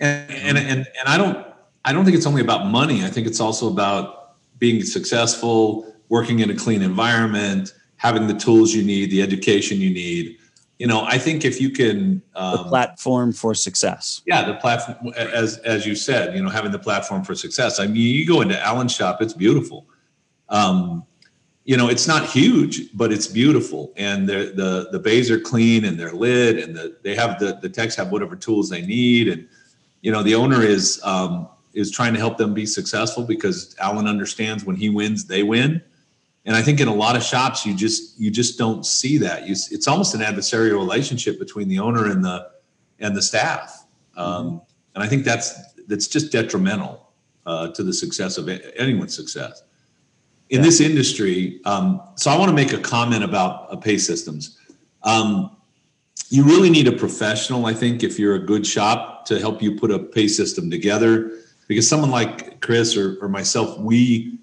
And 0.00 0.30
and 0.30 0.58
and, 0.58 0.78
and 0.78 1.08
i 1.08 1.16
don't 1.16 1.46
I 1.84 1.92
don't 1.92 2.04
think 2.04 2.16
it's 2.16 2.26
only 2.26 2.40
about 2.40 2.66
money. 2.66 3.04
I 3.04 3.08
think 3.08 3.26
it's 3.26 3.40
also 3.40 3.70
about 3.70 4.36
being 4.58 4.82
successful, 4.82 5.94
working 6.08 6.40
in 6.40 6.50
a 6.50 6.54
clean 6.54 6.82
environment, 6.82 7.74
having 7.96 8.26
the 8.26 8.34
tools 8.34 8.74
you 8.74 8.82
need, 8.82 9.10
the 9.10 9.22
education 9.22 9.78
you 9.78 9.90
need. 9.90 10.38
You 10.78 10.86
know, 10.86 11.04
I 11.04 11.18
think 11.18 11.44
if 11.44 11.60
you 11.60 11.70
can 11.70 12.22
um, 12.34 12.56
the 12.56 12.64
platform 12.64 13.32
for 13.32 13.54
success. 13.54 14.22
Yeah, 14.26 14.44
the 14.44 14.54
platform, 14.54 15.12
as 15.16 15.58
as 15.58 15.86
you 15.86 15.94
said, 15.94 16.34
you 16.34 16.42
know, 16.42 16.48
having 16.48 16.72
the 16.72 16.78
platform 16.78 17.22
for 17.22 17.34
success. 17.34 17.78
I 17.78 17.86
mean, 17.86 17.96
you 17.96 18.26
go 18.26 18.40
into 18.40 18.60
Alan's 18.60 18.92
shop; 18.92 19.22
it's 19.22 19.34
beautiful. 19.34 19.86
Um, 20.48 21.04
you 21.64 21.76
know, 21.76 21.88
it's 21.88 22.06
not 22.06 22.26
huge, 22.26 22.92
but 22.92 23.12
it's 23.12 23.26
beautiful, 23.26 23.92
and 23.96 24.28
the 24.28 24.52
the 24.54 24.88
the 24.90 24.98
bays 24.98 25.30
are 25.30 25.38
clean 25.38 25.84
and 25.84 25.98
they're 25.98 26.12
lit, 26.12 26.58
and 26.58 26.76
the, 26.76 26.96
they 27.02 27.14
have 27.14 27.38
the 27.38 27.58
the 27.62 27.68
techs 27.68 27.94
have 27.94 28.10
whatever 28.10 28.34
tools 28.34 28.68
they 28.68 28.82
need, 28.82 29.28
and 29.28 29.48
you 30.02 30.10
know, 30.10 30.22
the 30.22 30.34
owner 30.34 30.60
is 30.62 31.00
um, 31.04 31.48
is 31.74 31.90
trying 31.90 32.14
to 32.14 32.18
help 32.18 32.38
them 32.38 32.54
be 32.54 32.66
successful 32.66 33.24
because 33.24 33.74
Alan 33.80 34.06
understands 34.06 34.64
when 34.64 34.76
he 34.76 34.88
wins, 34.88 35.26
they 35.26 35.42
win. 35.42 35.82
And 36.46 36.54
I 36.54 36.62
think 36.62 36.80
in 36.80 36.88
a 36.88 36.94
lot 36.94 37.16
of 37.16 37.22
shops, 37.22 37.64
you 37.66 37.74
just 37.74 38.18
you 38.20 38.30
just 38.30 38.58
don't 38.58 38.84
see 38.84 39.18
that. 39.18 39.46
You, 39.46 39.52
it's 39.52 39.88
almost 39.88 40.14
an 40.14 40.20
adversarial 40.20 40.78
relationship 40.78 41.38
between 41.38 41.68
the 41.68 41.78
owner 41.78 42.10
and 42.10 42.24
the 42.24 42.50
and 43.00 43.16
the 43.16 43.22
staff. 43.22 43.86
Um. 44.16 44.62
And 44.94 45.02
I 45.02 45.08
think 45.08 45.24
that's 45.24 45.52
that's 45.88 46.06
just 46.06 46.32
detrimental 46.32 47.12
uh, 47.46 47.68
to 47.72 47.82
the 47.82 47.92
success 47.92 48.38
of 48.38 48.48
anyone's 48.48 49.14
success 49.14 49.62
in 50.50 50.62
this 50.62 50.80
industry. 50.80 51.60
Um, 51.64 52.00
so 52.14 52.30
I 52.30 52.38
want 52.38 52.48
to 52.48 52.54
make 52.54 52.72
a 52.72 52.78
comment 52.78 53.24
about 53.24 53.72
uh, 53.72 53.76
pay 53.76 53.98
systems. 53.98 54.58
Um, 55.02 55.56
you 56.28 56.44
really 56.44 56.70
need 56.70 56.88
a 56.88 56.92
professional, 56.92 57.66
I 57.66 57.74
think, 57.74 58.02
if 58.02 58.18
you're 58.18 58.36
a 58.36 58.46
good 58.46 58.66
shop 58.66 59.26
to 59.26 59.38
help 59.38 59.62
you 59.62 59.76
put 59.76 59.90
a 59.90 59.98
pay 59.98 60.28
system 60.28 60.70
together 60.70 61.32
because 61.66 61.88
someone 61.88 62.10
like 62.10 62.60
Chris 62.60 62.96
or, 62.96 63.18
or 63.20 63.28
myself, 63.28 63.78
we 63.78 64.38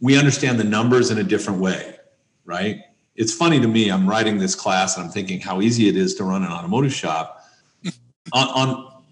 we 0.00 0.16
understand 0.16 0.60
the 0.60 0.64
numbers 0.64 1.10
in 1.10 1.18
a 1.18 1.24
different 1.24 1.60
way, 1.60 1.96
right? 2.44 2.80
It's 3.16 3.34
funny 3.34 3.58
to 3.60 3.66
me. 3.66 3.90
I'm 3.90 4.08
writing 4.08 4.38
this 4.38 4.54
class 4.54 4.96
and 4.96 5.06
I'm 5.06 5.10
thinking 5.10 5.40
how 5.40 5.60
easy 5.60 5.88
it 5.88 5.96
is 5.96 6.14
to 6.16 6.24
run 6.24 6.44
an 6.44 6.52
automotive 6.52 6.94
shop. 6.94 7.44
on, 8.32 8.48
on 8.48 9.02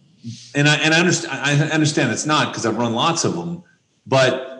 and 0.54 0.68
I 0.68 0.76
and 0.76 0.94
I 0.94 1.00
understand 1.00 1.32
I 1.40 1.70
understand 1.70 2.12
it's 2.12 2.26
not 2.26 2.48
because 2.48 2.66
I've 2.66 2.76
run 2.76 2.94
lots 2.94 3.24
of 3.24 3.34
them, 3.34 3.62
but 4.07 4.52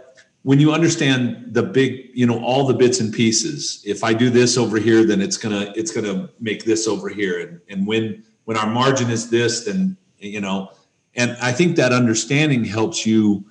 when 0.43 0.61
you 0.61 0.73
understand 0.73 1.55
the 1.55 1.63
big, 1.65 2.11
you 2.15 2.25
know, 2.25 2.39
all 2.45 2.69
the 2.69 2.75
bits 2.75 3.01
and 3.01 3.13
pieces, 3.13 3.83
if 3.85 4.05
I 4.05 4.15
do 4.15 4.31
this 4.31 4.57
over 4.57 4.79
here, 4.79 5.05
then 5.05 5.21
it's 5.21 5.37
gonna 5.37 5.73
it's 5.75 5.91
gonna 5.91 6.31
make 6.39 6.65
this 6.65 6.87
over 6.87 7.09
here, 7.09 7.41
and 7.41 7.61
and 7.69 7.87
when 7.87 8.25
when 8.45 8.57
our 8.57 8.69
margin 8.69 9.11
is 9.11 9.29
this, 9.29 9.65
then 9.65 9.97
you 10.19 10.41
know 10.41 10.71
and 11.17 11.37
I 11.41 11.53
think 11.53 11.77
that 11.77 11.93
understanding 11.93 12.65
helps 12.65 13.07
you 13.07 13.45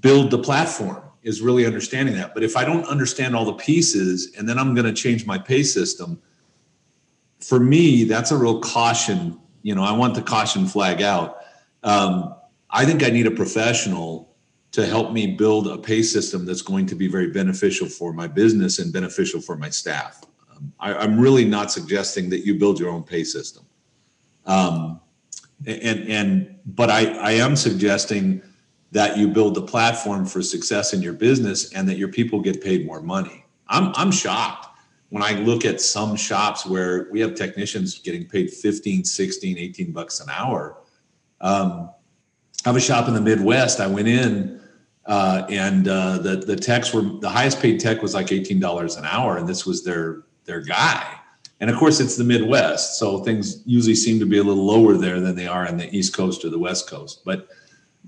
build 0.00 0.30
the 0.30 0.38
platform 0.38 1.02
is 1.22 1.42
really 1.42 1.66
understanding 1.66 2.14
that. 2.14 2.34
But 2.34 2.44
if 2.44 2.56
I 2.56 2.64
don't 2.64 2.84
understand 2.86 3.34
all 3.34 3.44
the 3.44 3.54
pieces 3.54 4.34
and 4.38 4.48
then 4.48 4.58
I'm 4.58 4.74
going 4.74 4.86
to 4.86 4.92
change 4.92 5.26
my 5.26 5.38
pay 5.38 5.62
system, 5.62 6.20
for 7.40 7.58
me, 7.58 8.04
that's 8.04 8.30
a 8.30 8.36
real 8.36 8.60
caution. 8.60 9.38
You 9.62 9.74
know, 9.74 9.82
I 9.82 9.92
want 9.92 10.14
the 10.14 10.22
caution 10.22 10.66
flag 10.66 11.02
out. 11.02 11.38
Um, 11.82 12.34
I 12.70 12.84
think 12.84 13.02
I 13.02 13.10
need 13.10 13.26
a 13.26 13.30
professional 13.30 14.36
to 14.72 14.86
help 14.86 15.12
me 15.12 15.26
build 15.34 15.66
a 15.66 15.78
pay 15.78 16.02
system 16.02 16.44
that's 16.44 16.62
going 16.62 16.86
to 16.86 16.94
be 16.94 17.08
very 17.08 17.30
beneficial 17.30 17.88
for 17.88 18.12
my 18.12 18.26
business 18.26 18.78
and 18.78 18.92
beneficial 18.92 19.40
for 19.40 19.56
my 19.56 19.70
staff. 19.70 20.22
Um, 20.54 20.72
I, 20.78 21.04
am 21.04 21.18
really 21.18 21.44
not 21.44 21.72
suggesting 21.72 22.28
that 22.30 22.44
you 22.44 22.58
build 22.58 22.78
your 22.78 22.90
own 22.90 23.02
pay 23.02 23.24
system. 23.24 23.64
Um, 24.44 25.00
and 25.66 26.08
and 26.08 26.58
but 26.66 26.90
I, 26.90 27.12
I 27.18 27.30
am 27.32 27.56
suggesting 27.56 28.42
that 28.92 29.18
you 29.18 29.28
build 29.28 29.54
the 29.54 29.62
platform 29.62 30.24
for 30.24 30.42
success 30.42 30.92
in 30.92 31.02
your 31.02 31.12
business 31.12 31.72
and 31.72 31.88
that 31.88 31.98
your 31.98 32.08
people 32.08 32.40
get 32.40 32.62
paid 32.62 32.86
more 32.86 33.00
money. 33.00 33.44
I'm 33.68 33.92
I'm 33.96 34.10
shocked 34.10 34.66
when 35.10 35.22
I 35.22 35.32
look 35.32 35.64
at 35.64 35.80
some 35.80 36.16
shops 36.16 36.66
where 36.66 37.08
we 37.10 37.20
have 37.20 37.34
technicians 37.34 37.98
getting 37.98 38.26
paid 38.26 38.50
15, 38.50 39.04
16, 39.04 39.58
18 39.58 39.92
bucks 39.92 40.20
an 40.20 40.28
hour. 40.30 40.76
Um, 41.40 41.90
I 42.64 42.68
have 42.68 42.76
a 42.76 42.80
shop 42.80 43.08
in 43.08 43.14
the 43.14 43.20
Midwest. 43.20 43.80
I 43.80 43.86
went 43.86 44.08
in 44.08 44.58
uh, 45.08 45.46
and 45.48 45.88
uh, 45.88 46.18
the 46.18 46.36
the 46.36 46.54
techs 46.54 46.92
were 46.92 47.00
the 47.00 47.30
highest 47.30 47.60
paid 47.60 47.80
tech 47.80 48.02
was 48.02 48.14
like 48.14 48.30
eighteen 48.30 48.60
dollars 48.60 48.96
an 48.96 49.06
hour, 49.06 49.38
and 49.38 49.48
this 49.48 49.64
was 49.64 49.82
their 49.82 50.24
their 50.44 50.60
guy. 50.60 51.17
And 51.60 51.70
of 51.70 51.76
course, 51.76 51.98
it's 51.98 52.16
the 52.16 52.24
Midwest, 52.24 52.98
so 52.98 53.18
things 53.18 53.62
usually 53.66 53.96
seem 53.96 54.20
to 54.20 54.26
be 54.26 54.38
a 54.38 54.44
little 54.44 54.64
lower 54.64 54.96
there 54.96 55.20
than 55.20 55.34
they 55.34 55.48
are 55.48 55.66
in 55.66 55.76
the 55.76 55.94
East 55.96 56.16
Coast 56.16 56.44
or 56.44 56.50
the 56.50 56.58
West 56.58 56.88
Coast. 56.88 57.22
But 57.24 57.48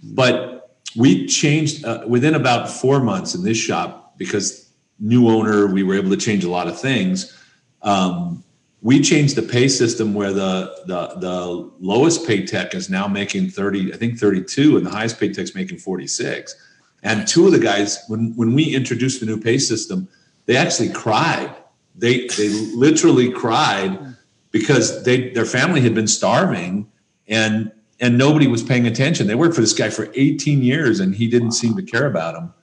but 0.02 0.76
we 0.96 1.26
changed 1.26 1.84
uh, 1.84 2.04
within 2.06 2.34
about 2.34 2.70
four 2.70 3.00
months 3.00 3.34
in 3.34 3.42
this 3.42 3.56
shop 3.56 4.14
because 4.16 4.70
new 5.00 5.28
owner, 5.28 5.66
we 5.66 5.82
were 5.82 5.94
able 5.94 6.10
to 6.10 6.16
change 6.16 6.44
a 6.44 6.50
lot 6.50 6.68
of 6.68 6.78
things. 6.78 7.36
Um, 7.82 8.44
we 8.82 9.00
changed 9.00 9.36
the 9.36 9.42
pay 9.42 9.68
system 9.68 10.14
where 10.14 10.32
the, 10.32 10.74
the 10.86 11.18
the 11.18 11.70
lowest 11.80 12.26
paid 12.26 12.48
tech 12.48 12.74
is 12.74 12.88
now 12.88 13.06
making 13.06 13.50
30 13.50 13.92
i 13.92 13.96
think 13.96 14.18
32 14.18 14.76
and 14.76 14.86
the 14.86 14.90
highest 14.90 15.20
paid 15.20 15.34
tech's 15.34 15.54
making 15.54 15.78
46 15.78 16.54
and 17.02 17.28
two 17.28 17.46
of 17.46 17.52
the 17.52 17.58
guys 17.58 18.02
when 18.08 18.34
when 18.36 18.54
we 18.54 18.74
introduced 18.74 19.20
the 19.20 19.26
new 19.26 19.38
pay 19.38 19.58
system 19.58 20.08
they 20.46 20.56
actually 20.56 20.88
cried 20.88 21.54
they 22.00 22.26
they 22.28 22.48
literally 22.74 23.30
cried 23.30 24.16
because 24.50 25.04
they 25.04 25.30
their 25.30 25.44
family 25.44 25.80
had 25.80 25.94
been 25.94 26.08
starving 26.08 26.90
and 27.28 27.70
and 28.00 28.16
nobody 28.16 28.46
was 28.46 28.62
paying 28.62 28.86
attention. 28.86 29.26
They 29.26 29.34
worked 29.34 29.54
for 29.54 29.60
this 29.60 29.74
guy 29.74 29.90
for 29.90 30.10
18 30.14 30.62
years 30.62 31.00
and 31.00 31.14
he 31.14 31.28
didn't 31.28 31.52
seem 31.52 31.76
to 31.76 31.82
care 31.82 32.06
about 32.06 32.34
them. 32.34 32.54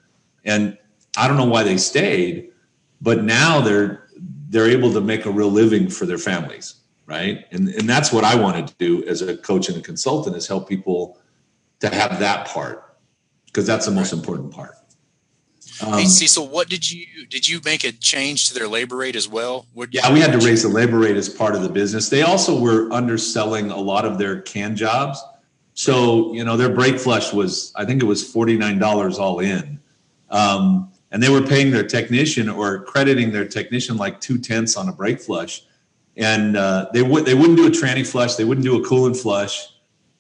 And 0.44 0.78
I 1.16 1.28
don't 1.28 1.38
know 1.38 1.46
why 1.46 1.62
they 1.64 1.78
stayed, 1.78 2.50
but 3.00 3.24
now 3.24 3.62
they're 3.62 4.08
they're 4.50 4.70
able 4.70 4.92
to 4.94 5.02
make 5.02 5.26
a 5.26 5.32
real 5.32 5.52
living 5.52 5.90
for 5.90 6.06
their 6.06 6.18
families, 6.18 6.76
right? 7.06 7.46
And 7.52 7.70
and 7.70 7.88
that's 7.88 8.12
what 8.12 8.24
I 8.24 8.36
wanted 8.36 8.68
to 8.68 8.76
do 8.80 9.06
as 9.06 9.22
a 9.22 9.38
coach 9.38 9.70
and 9.70 9.78
a 9.78 9.82
consultant 9.82 10.36
is 10.36 10.48
help 10.48 10.68
people 10.68 11.20
to 11.80 11.94
have 11.94 12.20
that 12.20 12.48
part 12.48 12.98
because 13.46 13.68
that's 13.68 13.86
the 13.86 13.92
most 13.92 14.14
important 14.14 14.52
part. 14.52 14.76
Um, 15.86 15.94
hey 15.94 16.06
Cecil, 16.06 16.48
what 16.48 16.70
did 16.70 16.90
you 16.90 17.06
did 17.30 17.48
you 17.48 17.62
make 17.64 17.84
a 17.84 17.92
change 17.92 18.48
to 18.48 18.54
their 18.54 18.68
labor 18.68 18.96
rate 18.96 19.16
as 19.16 19.28
well? 19.28 19.66
What 19.74 19.94
yeah, 19.94 20.12
we 20.12 20.20
had 20.20 20.32
to 20.40 20.46
raise 20.46 20.64
the 20.64 20.70
labor 20.70 21.00
rate 21.00 21.18
as 21.18 21.30
part 21.30 21.56
of 21.56 21.62
the 21.62 21.70
business. 21.70 22.10
They 22.10 22.24
also 22.24 22.60
were 22.60 22.92
underselling 22.92 23.70
a 23.70 23.78
lot 23.78 24.06
of 24.06 24.18
their 24.18 24.42
can 24.42 24.76
jobs. 24.76 25.22
So 25.74 26.34
you 26.34 26.44
know 26.44 26.58
their 26.58 26.70
brake 26.70 27.00
flush 27.00 27.32
was 27.34 27.72
I 27.76 27.86
think 27.86 28.02
it 28.02 28.06
was 28.06 28.24
forty 28.24 28.58
nine 28.58 28.80
dollars 28.80 29.20
all 29.20 29.40
in, 29.40 29.80
um, 30.30 30.92
and 31.12 31.22
they 31.22 31.30
were 31.30 31.44
paying 31.44 31.72
their 31.72 31.86
technician 31.86 32.50
or 32.50 32.80
crediting 32.84 33.32
their 33.32 33.48
technician 33.48 33.98
like 33.98 34.20
two 34.20 34.40
tenths 34.40 34.76
on 34.76 34.90
a 34.90 34.92
brake 34.92 35.22
flush, 35.22 35.64
and 36.16 36.58
uh, 36.58 36.88
they 36.94 37.04
would 37.04 37.26
they 37.26 37.36
wouldn't 37.36 37.58
do 37.58 37.68
a 37.68 37.72
tranny 37.72 38.06
flush, 38.06 38.36
they 38.36 38.46
wouldn't 38.46 38.66
do 38.66 38.84
a 38.84 38.88
coolant 38.88 39.22
flush 39.22 39.68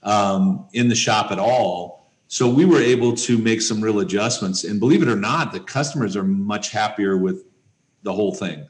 um, 0.03 0.67
in 0.73 0.87
the 0.87 0.95
shop 0.95 1.31
at 1.31 1.39
all 1.39 1.96
so 2.27 2.49
we 2.49 2.65
were 2.65 2.81
able 2.81 3.15
to 3.15 3.37
make 3.37 3.61
some 3.61 3.81
real 3.81 3.99
adjustments. 3.99 4.63
And 4.63 4.79
believe 4.79 5.01
it 5.01 5.07
or 5.07 5.15
not, 5.15 5.53
the 5.53 5.59
customers 5.59 6.15
are 6.15 6.23
much 6.23 6.71
happier 6.71 7.17
with 7.17 7.45
the 8.03 8.13
whole 8.13 8.33
thing. 8.33 8.67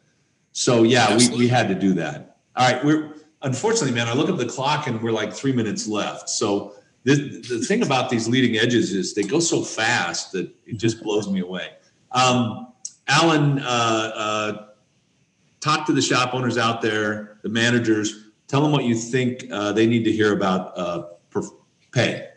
So 0.51 0.83
yeah, 0.83 1.15
we, 1.17 1.29
we 1.29 1.47
had 1.47 1.67
to 1.67 1.75
do 1.75 1.93
that. 1.93 2.37
All 2.55 2.71
right. 2.71 2.83
We're 2.83 3.15
unfortunately, 3.41 3.93
man, 3.93 4.07
I 4.07 4.13
look 4.13 4.29
at 4.29 4.37
the 4.37 4.45
clock 4.45 4.87
and 4.87 5.01
we're 5.01 5.11
like 5.11 5.33
three 5.33 5.53
minutes 5.53 5.87
left. 5.87 6.29
So 6.29 6.73
this, 7.03 7.47
the 7.47 7.59
thing 7.59 7.83
about 7.83 8.09
these 8.09 8.27
leading 8.27 8.57
edges 8.57 8.93
is 8.93 9.13
they 9.13 9.23
go 9.23 9.39
so 9.39 9.61
fast 9.61 10.31
that 10.33 10.51
it 10.65 10.77
just 10.77 11.01
blows 11.01 11.29
me 11.29 11.39
away. 11.39 11.69
Um, 12.11 12.73
Alan, 13.07 13.59
uh, 13.59 14.11
uh, 14.15 14.67
talk 15.61 15.85
to 15.87 15.93
the 15.93 16.01
shop 16.01 16.33
owners 16.33 16.57
out 16.57 16.81
there, 16.81 17.39
the 17.43 17.49
managers, 17.49 18.29
tell 18.47 18.61
them 18.61 18.71
what 18.71 18.83
you 18.83 18.95
think 18.95 19.45
uh, 19.51 19.71
they 19.71 19.87
need 19.87 20.03
to 20.03 20.11
hear 20.11 20.33
about 20.33 20.77
uh, 20.77 21.03
pay. 21.91 22.27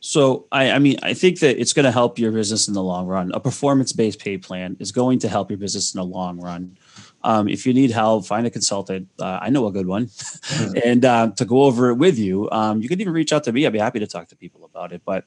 So 0.00 0.46
I, 0.50 0.72
I 0.72 0.78
mean, 0.78 0.96
I 1.02 1.14
think 1.14 1.40
that 1.40 1.60
it's 1.60 1.72
going 1.74 1.84
to 1.84 1.92
help 1.92 2.18
your 2.18 2.32
business 2.32 2.68
in 2.68 2.74
the 2.74 2.82
long 2.82 3.06
run. 3.06 3.30
A 3.32 3.40
performance-based 3.40 4.18
pay 4.18 4.38
plan 4.38 4.76
is 4.80 4.92
going 4.92 5.18
to 5.20 5.28
help 5.28 5.50
your 5.50 5.58
business 5.58 5.94
in 5.94 5.98
the 5.98 6.04
long 6.04 6.40
run. 6.40 6.78
Um, 7.22 7.48
if 7.48 7.66
you 7.66 7.74
need 7.74 7.90
help, 7.90 8.26
find 8.26 8.46
a 8.46 8.50
consultant. 8.50 9.08
Uh, 9.18 9.38
I 9.42 9.50
know 9.50 9.66
a 9.66 9.72
good 9.72 9.86
one, 9.86 10.06
mm-hmm. 10.06 10.78
and 10.84 11.04
uh, 11.04 11.30
to 11.36 11.44
go 11.44 11.64
over 11.64 11.90
it 11.90 11.96
with 11.96 12.18
you. 12.18 12.50
Um, 12.50 12.80
you 12.80 12.88
can 12.88 13.00
even 13.00 13.12
reach 13.12 13.32
out 13.32 13.44
to 13.44 13.52
me. 13.52 13.66
I'd 13.66 13.74
be 13.74 13.78
happy 13.78 13.98
to 13.98 14.06
talk 14.06 14.28
to 14.28 14.36
people 14.36 14.64
about 14.64 14.92
it. 14.92 15.02
But 15.04 15.24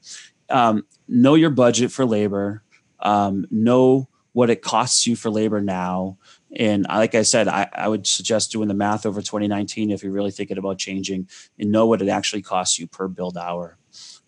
um, 0.50 0.84
know 1.06 1.34
your 1.34 1.50
budget 1.50 1.92
for 1.92 2.04
labor. 2.04 2.64
Um, 2.98 3.46
know 3.50 4.08
what 4.32 4.50
it 4.50 4.62
costs 4.62 5.06
you 5.06 5.14
for 5.14 5.30
labor 5.30 5.60
now. 5.60 6.18
And 6.56 6.84
like 6.88 7.14
I 7.14 7.22
said, 7.22 7.46
I, 7.46 7.68
I, 7.72 7.88
would 7.88 8.06
suggest 8.06 8.50
doing 8.50 8.66
the 8.66 8.74
math 8.74 9.06
over 9.06 9.20
2019 9.20 9.90
if 9.90 10.02
you're 10.02 10.12
really 10.12 10.30
thinking 10.32 10.58
about 10.58 10.78
changing 10.78 11.28
and 11.58 11.70
know 11.70 11.86
what 11.86 12.02
it 12.02 12.08
actually 12.08 12.42
costs 12.42 12.78
you 12.78 12.86
per 12.88 13.06
billed 13.06 13.36
hour. 13.36 13.76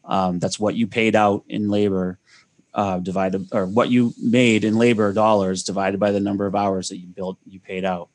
Um, 0.06 0.38
that's 0.38 0.58
what 0.58 0.74
you 0.74 0.86
paid 0.86 1.16
out 1.16 1.44
in 1.48 1.68
labor 1.68 2.18
uh, 2.74 2.98
divided, 2.98 3.48
or 3.52 3.66
what 3.66 3.90
you 3.90 4.12
made 4.22 4.62
in 4.62 4.76
labor 4.76 5.12
dollars 5.12 5.64
divided 5.64 5.98
by 5.98 6.12
the 6.12 6.20
number 6.20 6.46
of 6.46 6.54
hours 6.54 6.90
that 6.90 6.98
you 6.98 7.08
built, 7.08 7.38
you 7.46 7.58
paid 7.58 7.84
out, 7.84 8.10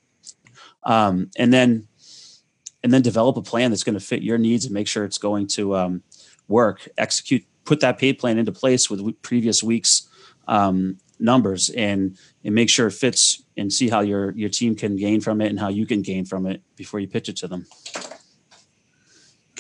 um, 0.84 1.30
and 1.36 1.52
then 1.52 1.88
and 2.84 2.94
then 2.94 3.02
develop 3.02 3.38
a 3.38 3.42
plan 3.42 3.72
that's 3.72 3.84
going 3.84 3.98
to 3.98 4.06
fit 4.06 4.22
your 4.22 4.38
needs 4.38 4.66
and 4.66 4.74
make 4.74 4.88
sure 4.88 5.04
it's 5.04 5.18
going 5.18 5.48
to 5.48 5.76
um, 5.76 6.04
work. 6.48 6.88
Execute, 6.98 7.44
put 7.66 7.80
that 7.80 7.98
pay 7.98 8.14
plan 8.14 8.38
into 8.38 8.52
place 8.52 8.90
with 8.90 9.22
previous 9.22 9.64
weeks 9.64 10.08
um, 10.48 10.98
numbers, 11.20 11.70
and 11.72 12.18
and 12.44 12.54
make 12.54 12.70
sure 12.70 12.88
it 12.88 12.94
fits, 12.94 13.44
and 13.58 13.74
see 13.74 13.90
how 13.90 14.02
your 14.02 14.32
your 14.34 14.50
team 14.50 14.76
can 14.76 14.96
gain 14.96 15.22
from 15.22 15.42
it 15.42 15.50
and 15.50 15.60
how 15.60 15.70
you 15.70 15.88
can 15.88 16.04
gain 16.04 16.24
from 16.24 16.46
it 16.46 16.62
before 16.76 17.00
you 17.00 17.08
pitch 17.08 17.30
it 17.30 17.38
to 17.38 17.48
them. 17.48 17.66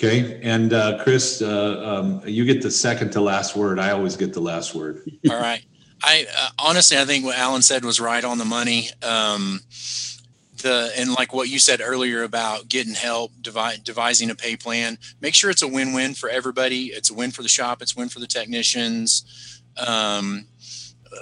Okay, 0.04 0.39
and 0.41 0.74
uh, 0.74 1.04
Chris, 1.04 1.43
uh, 1.43 1.99
um, 2.02 2.24
you 2.26 2.43
get 2.43 2.64
the 2.64 2.72
second 2.72 3.12
to 3.12 3.22
last 3.22 3.56
word. 3.56 3.78
I 3.78 3.91
always 3.91 4.16
get 4.18 4.34
the 4.34 4.39
last 4.39 4.74
word. 4.74 5.04
All 5.30 5.39
right. 5.39 5.64
I 6.04 6.26
uh, 6.36 6.49
honestly, 6.58 6.97
I 6.97 7.06
think 7.06 7.24
what 7.24 7.38
Alan 7.38 7.62
said 7.62 7.86
was 7.86 7.99
right 7.99 8.24
on 8.24 8.39
the 8.39 8.45
money. 8.45 8.89
Um, 9.04 9.60
the 10.58 10.91
and 10.97 11.14
like 11.14 11.36
what 11.36 11.49
you 11.49 11.60
said 11.60 11.82
earlier 11.84 12.24
about 12.24 12.68
getting 12.68 12.95
help, 12.95 13.32
devi- 13.41 13.80
devising 13.84 14.32
a 14.32 14.36
pay 14.36 14.56
plan. 14.56 14.97
Make 15.20 15.36
sure 15.36 15.52
it's 15.52 15.62
a 15.62 15.68
win-win 15.68 16.16
for 16.16 16.30
everybody. 16.30 16.86
It's 16.86 17.12
a 17.12 17.14
win 17.14 17.30
for 17.30 17.43
the 17.43 17.47
shop. 17.47 17.84
It's 17.84 17.95
a 17.95 17.99
win 17.99 18.10
for 18.10 18.20
the 18.20 18.26
technicians. 18.26 19.62
Um, 19.78 20.47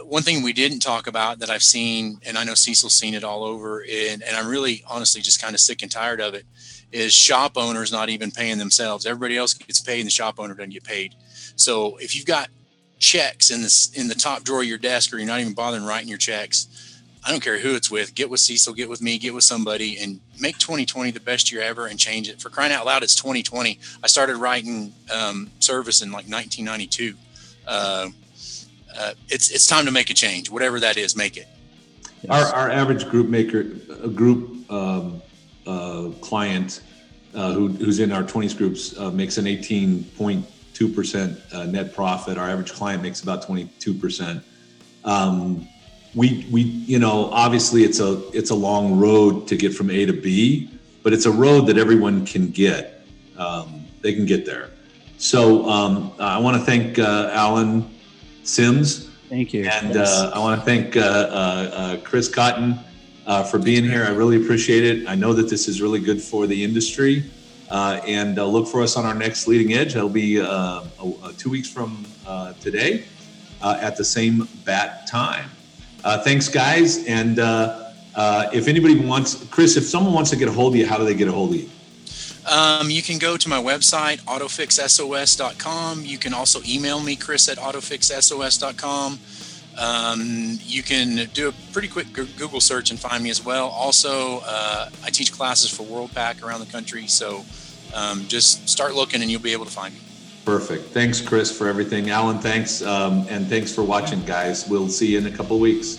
one 0.04 0.24
thing 0.24 0.44
we 0.44 0.54
didn't 0.54 0.80
talk 0.80 1.08
about 1.08 1.40
that 1.40 1.50
I've 1.50 1.64
seen, 1.64 2.20
and 2.26 2.38
I 2.38 2.44
know 2.44 2.54
Cecil's 2.54 2.94
seen 2.94 3.14
it 3.14 3.24
all 3.24 3.44
over, 3.44 3.82
and, 3.82 4.22
and 4.22 4.36
I'm 4.36 4.48
really 4.48 4.84
honestly 4.88 5.22
just 5.22 5.42
kind 5.42 5.54
of 5.54 5.60
sick 5.60 5.82
and 5.82 5.92
tired 5.92 6.22
of 6.22 6.34
it 6.34 6.46
is 6.92 7.14
shop 7.14 7.54
owners 7.56 7.92
not 7.92 8.10
even 8.10 8.32
paying 8.32 8.58
themselves. 8.58 9.06
Everybody 9.06 9.38
else 9.38 9.54
gets 9.54 9.80
paid, 9.80 10.00
and 10.00 10.08
the 10.08 10.12
shop 10.12 10.40
owner 10.40 10.54
doesn't 10.54 10.72
get 10.72 10.84
paid. 10.84 11.16
So 11.56 11.98
if 11.98 12.16
you've 12.16 12.26
got 12.26 12.50
checks 13.00 13.50
in 13.50 13.62
this 13.62 13.92
in 13.94 14.08
the 14.08 14.16
top 14.16 14.44
drawer 14.44 14.62
of 14.62 14.68
your 14.68 14.78
desk, 14.78 15.14
or 15.14 15.18
you're 15.18 15.28
not 15.28 15.40
even 15.40 15.54
bothering 15.54 15.86
writing 15.86 16.10
your 16.10 16.18
checks, 16.18 16.68
I 17.26 17.32
don't 17.32 17.42
care 17.42 17.60
who 17.60 17.76
it's 17.76 17.92
with. 17.92 18.16
Get 18.16 18.30
with 18.30 18.40
Cecil, 18.40 18.74
get 18.74 18.90
with 18.90 19.02
me, 19.02 19.18
get 19.18 19.34
with 19.34 19.44
somebody, 19.44 19.98
and 19.98 20.20
make 20.40 20.58
2020 20.58 21.12
the 21.12 21.20
best 21.20 21.52
year 21.52 21.62
ever, 21.62 21.86
and 21.88 22.00
change 22.00 22.30
it. 22.30 22.42
For 22.42 22.50
crying 22.50 22.72
out 22.72 22.86
loud, 22.86 23.04
it's 23.04 23.16
2020. 23.16 23.80
I 24.04 24.08
started 24.08 24.38
writing 24.38 24.94
um, 25.14 25.52
service 25.60 26.02
in 26.02 26.10
like 26.10 26.28
1992. 26.28 27.16
Uh, 27.68 28.10
uh, 29.00 29.14
it's 29.30 29.50
it's 29.50 29.66
time 29.66 29.86
to 29.86 29.92
make 29.92 30.10
a 30.10 30.14
change, 30.14 30.50
whatever 30.50 30.80
that 30.80 30.98
is. 30.98 31.16
Make 31.16 31.38
it. 31.38 31.48
Our, 32.30 32.46
our 32.54 32.70
average 32.70 33.08
group 33.08 33.30
maker, 33.30 33.64
group 33.64 34.70
um, 34.70 35.22
uh, 35.66 36.10
client 36.22 36.82
uh, 37.34 37.54
who, 37.54 37.70
who's 37.70 38.00
in 38.00 38.12
our 38.12 38.24
20s 38.24 38.58
groups 38.58 38.98
uh, 38.98 39.12
makes 39.12 39.38
an 39.38 39.46
18.2% 39.46 41.54
uh, 41.54 41.66
net 41.66 41.94
profit. 41.94 42.38
Our 42.38 42.50
average 42.50 42.74
client 42.74 43.02
makes 43.02 43.22
about 43.22 43.48
22%. 43.48 44.44
Um, 45.06 45.68
we, 46.16 46.48
we, 46.52 46.62
you 46.62 47.00
know, 47.00 47.30
obviously 47.32 47.84
it's 47.84 48.00
a, 48.00 48.28
it's 48.32 48.50
a 48.50 48.56
long 48.56 49.00
road 49.00 49.48
to 49.48 49.56
get 49.56 49.74
from 49.74 49.90
A 49.90 50.06
to 50.06 50.14
B, 50.14 50.70
but 51.04 51.14
it's 51.14 51.26
a 51.26 51.32
road 51.32 51.68
that 51.68 51.78
everyone 51.78 52.26
can 52.26 52.50
get. 52.50 53.06
Um, 53.38 53.86
they 54.02 54.14
can 54.14 54.26
get 54.26 54.46
there. 54.46 54.72
So 55.18 55.70
um, 55.70 56.12
I 56.20 56.40
want 56.40 56.58
to 56.58 56.64
thank 56.64 57.00
uh, 57.00 57.30
Alan 57.32 57.90
Sims. 58.50 59.10
Thank 59.30 59.54
you. 59.54 59.66
And 59.66 59.96
uh, 59.96 60.32
I 60.34 60.40
want 60.40 60.60
to 60.60 60.66
thank 60.66 62.04
Chris 62.04 62.28
Cotton 62.28 62.80
uh, 63.30 63.44
for 63.44 63.60
being 63.60 63.84
here. 63.84 64.06
I 64.06 64.10
really 64.10 64.44
appreciate 64.44 64.84
it. 64.84 65.08
I 65.08 65.16
know 65.16 65.34
that 65.34 65.50
this 65.50 65.68
is 65.68 65.82
really 65.82 66.00
good 66.00 66.22
for 66.22 66.48
the 66.48 66.64
industry. 66.64 67.30
Uh, 67.70 68.02
and 68.08 68.40
uh, 68.40 68.46
look 68.46 68.68
for 68.68 68.82
us 68.82 68.98
on 68.98 69.06
our 69.06 69.14
next 69.14 69.48
leading 69.48 69.74
edge. 69.74 69.96
It'll 69.96 70.10
be 70.10 70.42
uh, 70.42 70.82
two 71.38 71.52
weeks 71.52 71.70
from 71.70 72.06
uh, 72.26 72.54
today 72.54 73.06
uh, 73.62 73.78
at 73.80 73.96
the 73.96 74.04
same 74.04 74.48
bat 74.66 75.06
time. 75.08 75.50
thanks, 76.24 76.48
guys. 76.48 77.06
And 77.06 77.38
if 78.52 78.68
anybody 78.68 79.00
wants, 79.00 79.46
Chris, 79.46 79.78
if 79.78 79.84
someone 79.84 80.14
wants 80.14 80.32
to 80.32 80.36
get 80.36 80.48
a 80.48 80.52
hold 80.52 80.74
of 80.74 80.80
you, 80.80 80.88
how 80.88 80.98
do 80.98 81.06
they 81.06 81.14
get 81.14 81.28
a 81.28 81.32
hold 81.32 81.52
of 81.52 81.58
you? 81.58 81.70
Um, 82.46 82.90
you 82.90 83.02
can 83.02 83.18
go 83.18 83.38
to 83.38 83.50
my 83.50 83.62
website, 83.62 84.22
autofixsos.com. 84.22 86.06
You 86.06 86.18
can 86.18 86.34
also 86.34 86.62
email 86.68 87.00
me, 87.00 87.16
chris 87.16 87.50
at 87.50 87.58
autofixsos.com. 87.58 89.20
Um, 89.78 90.60
you 90.62 90.84
can 90.84 91.30
do 91.34 91.50
a 91.50 91.54
pretty 91.72 91.88
quick 91.88 92.12
Google 92.12 92.60
search 92.60 92.92
and 92.92 93.00
find 93.00 93.24
me 93.24 93.30
as 93.30 93.44
well. 93.46 93.68
Also, 93.68 94.42
uh, 94.46 94.90
I 95.04 95.10
teach 95.10 95.32
classes 95.32 95.70
for 95.70 95.84
Worldpac 95.84 96.44
around 96.44 96.60
the 96.60 96.72
country, 96.72 97.08
so 97.08 97.46
um, 97.94 98.26
just 98.28 98.68
start 98.68 98.94
looking 98.94 99.22
and 99.22 99.32
you'll 99.32 99.42
be 99.42 99.54
able 99.54 99.66
to 99.66 99.72
find 99.72 99.94
me. 99.94 100.02
Perfect. 100.44 100.86
Thanks, 100.88 101.22
Chris, 101.22 101.56
for 101.56 101.68
everything. 101.68 102.10
Alan, 102.10 102.40
thanks. 102.40 102.82
Um, 102.82 103.26
and 103.30 103.48
thanks 103.48 103.74
for 103.74 103.84
watching, 103.84 104.24
guys. 104.26 104.68
We'll 104.68 104.90
see 104.90 105.08
you 105.14 105.20
in 105.20 105.28
a 105.28 105.32
couple 105.32 105.60
weeks. 105.60 105.98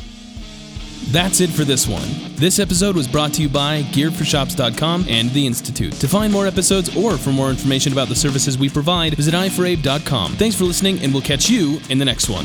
That's 1.09 1.41
it 1.41 1.51
for 1.51 1.65
this 1.65 1.87
one. 1.89 2.09
This 2.37 2.59
episode 2.59 2.95
was 2.95 3.09
brought 3.09 3.33
to 3.35 3.43
you 3.43 3.49
by 3.49 3.83
GearForShops.com 3.83 5.07
and 5.09 5.31
The 5.31 5.47
Institute. 5.47 5.93
To 5.95 6.09
find 6.09 6.33
more 6.33 6.47
episodes 6.47 6.97
or 6.97 7.17
for 7.17 7.31
more 7.31 7.51
information 7.51 7.93
about 7.93 8.09
the 8.09 8.15
services 8.15 8.57
we 8.57 8.69
provide, 8.69 9.15
visit 9.15 9.35
iforabe.com. 9.35 10.35
Thanks 10.35 10.57
for 10.57 10.65
listening, 10.65 11.01
and 11.01 11.13
we'll 11.13 11.23
catch 11.23 11.51
you 11.51 11.81
in 11.89 11.99
the 11.99 12.05
next 12.05 12.29
one. 12.29 12.45